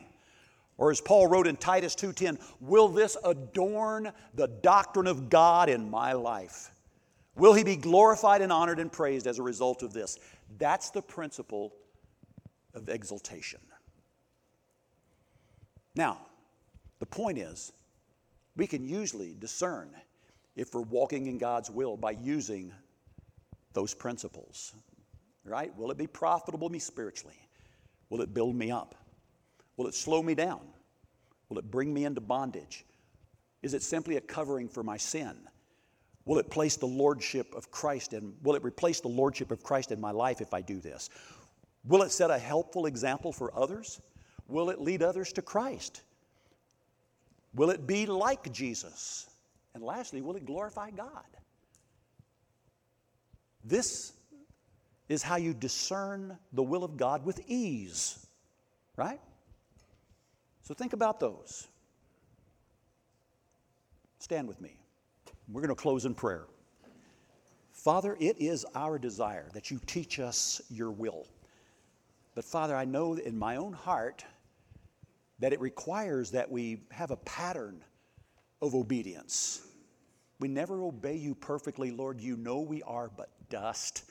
Or 0.77 0.91
as 0.91 1.01
Paul 1.01 1.27
wrote 1.27 1.47
in 1.47 1.57
Titus 1.57 1.93
2:10, 1.95 2.39
will 2.61 2.87
this 2.87 3.17
adorn 3.25 4.13
the 4.33 4.47
doctrine 4.47 5.07
of 5.07 5.29
God 5.29 5.67
in 5.67 5.89
my 5.89 6.13
life? 6.13 6.71
Will 7.35 7.53
he 7.53 7.63
be 7.63 7.75
glorified 7.75 8.41
and 8.41 8.51
honored 8.51 8.79
and 8.79 8.91
praised 8.91 9.27
as 9.27 9.39
a 9.39 9.43
result 9.43 9.83
of 9.83 9.93
this? 9.93 10.17
That's 10.57 10.89
the 10.89 11.01
principle 11.01 11.73
of 12.73 12.89
exaltation. 12.89 13.61
Now, 15.95 16.19
the 16.99 17.05
point 17.05 17.37
is, 17.37 17.71
we 18.55 18.67
can 18.67 18.83
usually 18.87 19.35
discern 19.39 19.89
if 20.55 20.73
we're 20.73 20.81
walking 20.81 21.27
in 21.27 21.37
God's 21.37 21.69
will 21.71 21.95
by 21.95 22.11
using 22.11 22.73
those 23.73 23.93
principles. 23.93 24.73
Right? 25.45 25.75
Will 25.77 25.89
it 25.89 25.97
be 25.97 26.07
profitable 26.07 26.67
to 26.67 26.73
me 26.73 26.79
spiritually? 26.79 27.39
Will 28.09 28.21
it 28.21 28.33
build 28.33 28.55
me 28.55 28.69
up? 28.71 28.95
Will 29.77 29.87
it 29.87 29.95
slow 29.95 30.21
me 30.21 30.35
down? 30.35 30.61
Will 31.47 31.57
it 31.57 31.71
bring 31.71 31.93
me 31.93 32.05
into 32.05 32.21
bondage? 32.21 32.85
Is 33.61 33.73
it 33.73 33.81
simply 33.81 34.17
a 34.17 34.21
covering 34.21 34.67
for 34.67 34.83
my 34.83 34.97
sin? 34.97 35.37
Will 36.25 36.37
it 36.37 36.49
place 36.49 36.75
the 36.75 36.85
lordship 36.85 37.53
of 37.55 37.71
Christ 37.71 38.13
in 38.13 38.33
will 38.43 38.55
it 38.55 38.63
replace 38.63 38.99
the 38.99 39.07
lordship 39.07 39.51
of 39.51 39.63
Christ 39.63 39.91
in 39.91 39.99
my 39.99 40.11
life 40.11 40.41
if 40.41 40.53
I 40.53 40.61
do 40.61 40.79
this? 40.79 41.09
Will 41.85 42.03
it 42.03 42.11
set 42.11 42.29
a 42.29 42.37
helpful 42.37 42.85
example 42.85 43.31
for 43.31 43.55
others? 43.57 44.01
Will 44.47 44.69
it 44.69 44.81
lead 44.81 45.01
others 45.01 45.33
to 45.33 45.41
Christ? 45.41 46.01
Will 47.55 47.69
it 47.69 47.87
be 47.87 48.05
like 48.05 48.51
Jesus? 48.51 49.27
And 49.73 49.83
lastly, 49.83 50.21
will 50.21 50.35
it 50.35 50.45
glorify 50.45 50.91
God? 50.91 51.25
This 53.63 54.13
is 55.07 55.23
how 55.23 55.37
you 55.37 55.53
discern 55.53 56.37
the 56.53 56.63
will 56.63 56.83
of 56.83 56.97
God 56.97 57.25
with 57.25 57.41
ease, 57.47 58.25
right? 58.95 59.19
So 60.63 60.73
think 60.73 60.93
about 60.93 61.19
those. 61.19 61.67
Stand 64.19 64.47
with 64.47 64.61
me. 64.61 64.78
We're 65.51 65.61
going 65.61 65.75
to 65.75 65.81
close 65.81 66.05
in 66.05 66.13
prayer. 66.13 66.45
Father, 67.71 68.15
it 68.19 68.39
is 68.39 68.65
our 68.75 68.99
desire 68.99 69.49
that 69.53 69.71
you 69.71 69.79
teach 69.87 70.19
us 70.19 70.61
your 70.69 70.91
will. 70.91 71.27
But 72.35 72.45
Father, 72.45 72.75
I 72.75 72.85
know 72.85 73.13
in 73.15 73.37
my 73.37 73.55
own 73.55 73.73
heart 73.73 74.23
that 75.39 75.51
it 75.51 75.59
requires 75.59 76.31
that 76.31 76.51
we 76.51 76.81
have 76.91 77.09
a 77.09 77.17
pattern 77.17 77.83
of 78.61 78.75
obedience. 78.75 79.61
We 80.39 80.49
never 80.49 80.83
obey 80.83 81.15
you 81.15 81.33
perfectly, 81.33 81.89
Lord. 81.89 82.21
You 82.21 82.37
know 82.37 82.59
we 82.59 82.83
are 82.83 83.09
but 83.09 83.29
dust. 83.49 84.03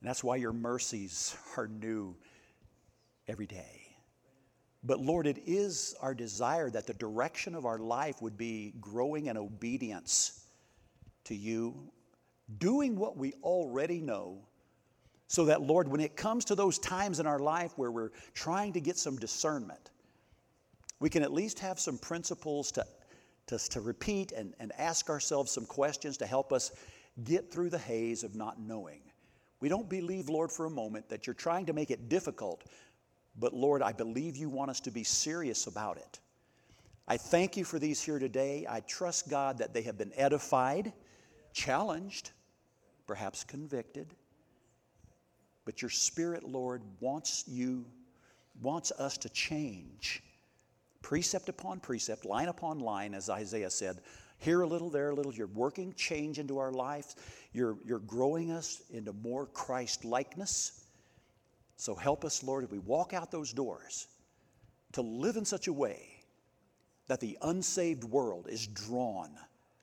And 0.00 0.08
that's 0.08 0.24
why 0.24 0.36
your 0.36 0.52
mercies 0.52 1.36
are 1.56 1.68
new 1.68 2.16
every 3.28 3.46
day. 3.46 3.82
But 4.84 5.00
Lord, 5.00 5.26
it 5.26 5.42
is 5.46 5.94
our 6.00 6.14
desire 6.14 6.70
that 6.70 6.86
the 6.86 6.94
direction 6.94 7.54
of 7.54 7.66
our 7.66 7.78
life 7.78 8.22
would 8.22 8.38
be 8.38 8.72
growing 8.80 9.26
in 9.26 9.36
obedience 9.36 10.41
to 11.24 11.34
you, 11.34 11.90
doing 12.58 12.96
what 12.96 13.16
we 13.16 13.32
already 13.42 14.00
know, 14.00 14.38
so 15.28 15.46
that, 15.46 15.62
Lord, 15.62 15.88
when 15.88 16.00
it 16.00 16.16
comes 16.16 16.44
to 16.46 16.54
those 16.54 16.78
times 16.78 17.18
in 17.18 17.26
our 17.26 17.38
life 17.38 17.72
where 17.76 17.90
we're 17.90 18.12
trying 18.34 18.72
to 18.74 18.80
get 18.80 18.98
some 18.98 19.16
discernment, 19.16 19.90
we 21.00 21.08
can 21.08 21.22
at 21.22 21.32
least 21.32 21.58
have 21.60 21.80
some 21.80 21.96
principles 21.98 22.70
to, 22.72 22.84
to, 23.46 23.58
to 23.70 23.80
repeat 23.80 24.32
and, 24.32 24.54
and 24.60 24.72
ask 24.78 25.08
ourselves 25.08 25.50
some 25.50 25.64
questions 25.64 26.18
to 26.18 26.26
help 26.26 26.52
us 26.52 26.70
get 27.24 27.50
through 27.50 27.70
the 27.70 27.78
haze 27.78 28.24
of 28.24 28.34
not 28.34 28.60
knowing. 28.60 29.00
We 29.60 29.68
don't 29.68 29.88
believe, 29.88 30.28
Lord, 30.28 30.52
for 30.52 30.66
a 30.66 30.70
moment 30.70 31.08
that 31.08 31.26
you're 31.26 31.34
trying 31.34 31.66
to 31.66 31.72
make 31.72 31.90
it 31.90 32.08
difficult 32.08 32.64
but 33.38 33.54
Lord, 33.54 33.82
I 33.82 33.92
believe 33.92 34.36
you 34.36 34.48
want 34.48 34.70
us 34.70 34.80
to 34.80 34.90
be 34.90 35.04
serious 35.04 35.66
about 35.66 35.96
it. 35.96 36.20
I 37.08 37.16
thank 37.16 37.56
you 37.56 37.64
for 37.64 37.78
these 37.78 38.00
here 38.00 38.18
today. 38.18 38.66
I 38.68 38.80
trust, 38.80 39.28
God, 39.28 39.58
that 39.58 39.74
they 39.74 39.82
have 39.82 39.98
been 39.98 40.12
edified, 40.14 40.92
challenged, 41.52 42.30
perhaps 43.06 43.44
convicted. 43.44 44.14
But 45.64 45.80
your 45.80 45.90
Spirit, 45.90 46.44
Lord, 46.44 46.82
wants 47.00 47.44
you, 47.46 47.84
wants 48.60 48.90
us 48.92 49.16
to 49.18 49.28
change 49.28 50.22
precept 51.02 51.48
upon 51.48 51.80
precept, 51.80 52.24
line 52.24 52.48
upon 52.48 52.78
line, 52.78 53.12
as 53.12 53.28
Isaiah 53.28 53.70
said. 53.70 53.98
Here 54.38 54.62
a 54.62 54.66
little, 54.66 54.88
there 54.88 55.10
a 55.10 55.14
little. 55.14 55.32
You're 55.34 55.48
working 55.48 55.92
change 55.94 56.38
into 56.38 56.58
our 56.58 56.72
lives. 56.72 57.16
You're, 57.52 57.76
you're 57.84 57.98
growing 57.98 58.50
us 58.50 58.82
into 58.90 59.12
more 59.12 59.46
Christ 59.46 60.04
likeness. 60.04 60.84
So 61.76 61.94
help 61.94 62.24
us, 62.24 62.42
Lord, 62.42 62.64
as 62.64 62.70
we 62.70 62.78
walk 62.78 63.12
out 63.12 63.30
those 63.30 63.52
doors 63.52 64.06
to 64.92 65.02
live 65.02 65.36
in 65.36 65.44
such 65.44 65.68
a 65.68 65.72
way 65.72 66.24
that 67.08 67.20
the 67.20 67.36
unsaved 67.42 68.04
world 68.04 68.46
is 68.48 68.66
drawn 68.66 69.30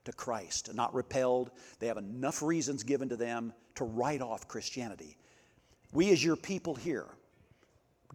to 0.04 0.12
Christ 0.12 0.74
not 0.74 0.94
repelled. 0.94 1.50
They 1.78 1.86
have 1.86 1.98
enough 1.98 2.42
reasons 2.42 2.82
given 2.82 3.08
to 3.10 3.16
them 3.16 3.52
to 3.76 3.84
write 3.84 4.22
off 4.22 4.48
Christianity. 4.48 5.16
We, 5.92 6.10
as 6.10 6.24
your 6.24 6.36
people 6.36 6.74
here, 6.74 7.06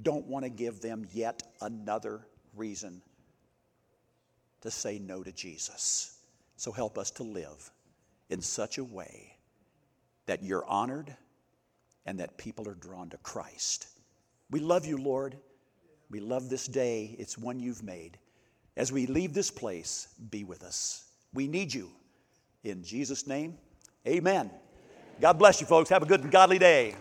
don't 0.01 0.25
want 0.27 0.43
to 0.45 0.49
give 0.49 0.81
them 0.81 1.07
yet 1.13 1.43
another 1.61 2.27
reason 2.55 3.01
to 4.61 4.71
say 4.71 4.99
no 4.99 5.23
to 5.23 5.31
Jesus. 5.31 6.17
So 6.57 6.71
help 6.71 6.97
us 6.97 7.11
to 7.11 7.23
live 7.23 7.71
in 8.29 8.41
such 8.41 8.77
a 8.77 8.83
way 8.83 9.37
that 10.25 10.43
you're 10.43 10.65
honored 10.65 11.15
and 12.05 12.19
that 12.19 12.37
people 12.37 12.67
are 12.67 12.75
drawn 12.75 13.09
to 13.09 13.17
Christ. 13.17 13.87
We 14.51 14.59
love 14.59 14.85
you, 14.85 14.97
Lord. 14.97 15.37
We 16.09 16.19
love 16.19 16.49
this 16.49 16.67
day. 16.67 17.15
It's 17.17 17.37
one 17.37 17.59
you've 17.59 17.83
made. 17.83 18.17
As 18.77 18.91
we 18.91 19.07
leave 19.07 19.33
this 19.33 19.51
place, 19.51 20.07
be 20.29 20.43
with 20.43 20.63
us. 20.63 21.03
We 21.35 21.47
need 21.47 21.73
you. 21.73 21.91
In 22.63 22.83
Jesus' 22.83 23.27
name, 23.27 23.57
amen. 24.07 24.49
God 25.21 25.37
bless 25.37 25.61
you, 25.61 25.67
folks. 25.67 25.89
Have 25.89 26.01
a 26.01 26.05
good 26.05 26.21
and 26.21 26.31
godly 26.31 26.57
day. 26.57 26.95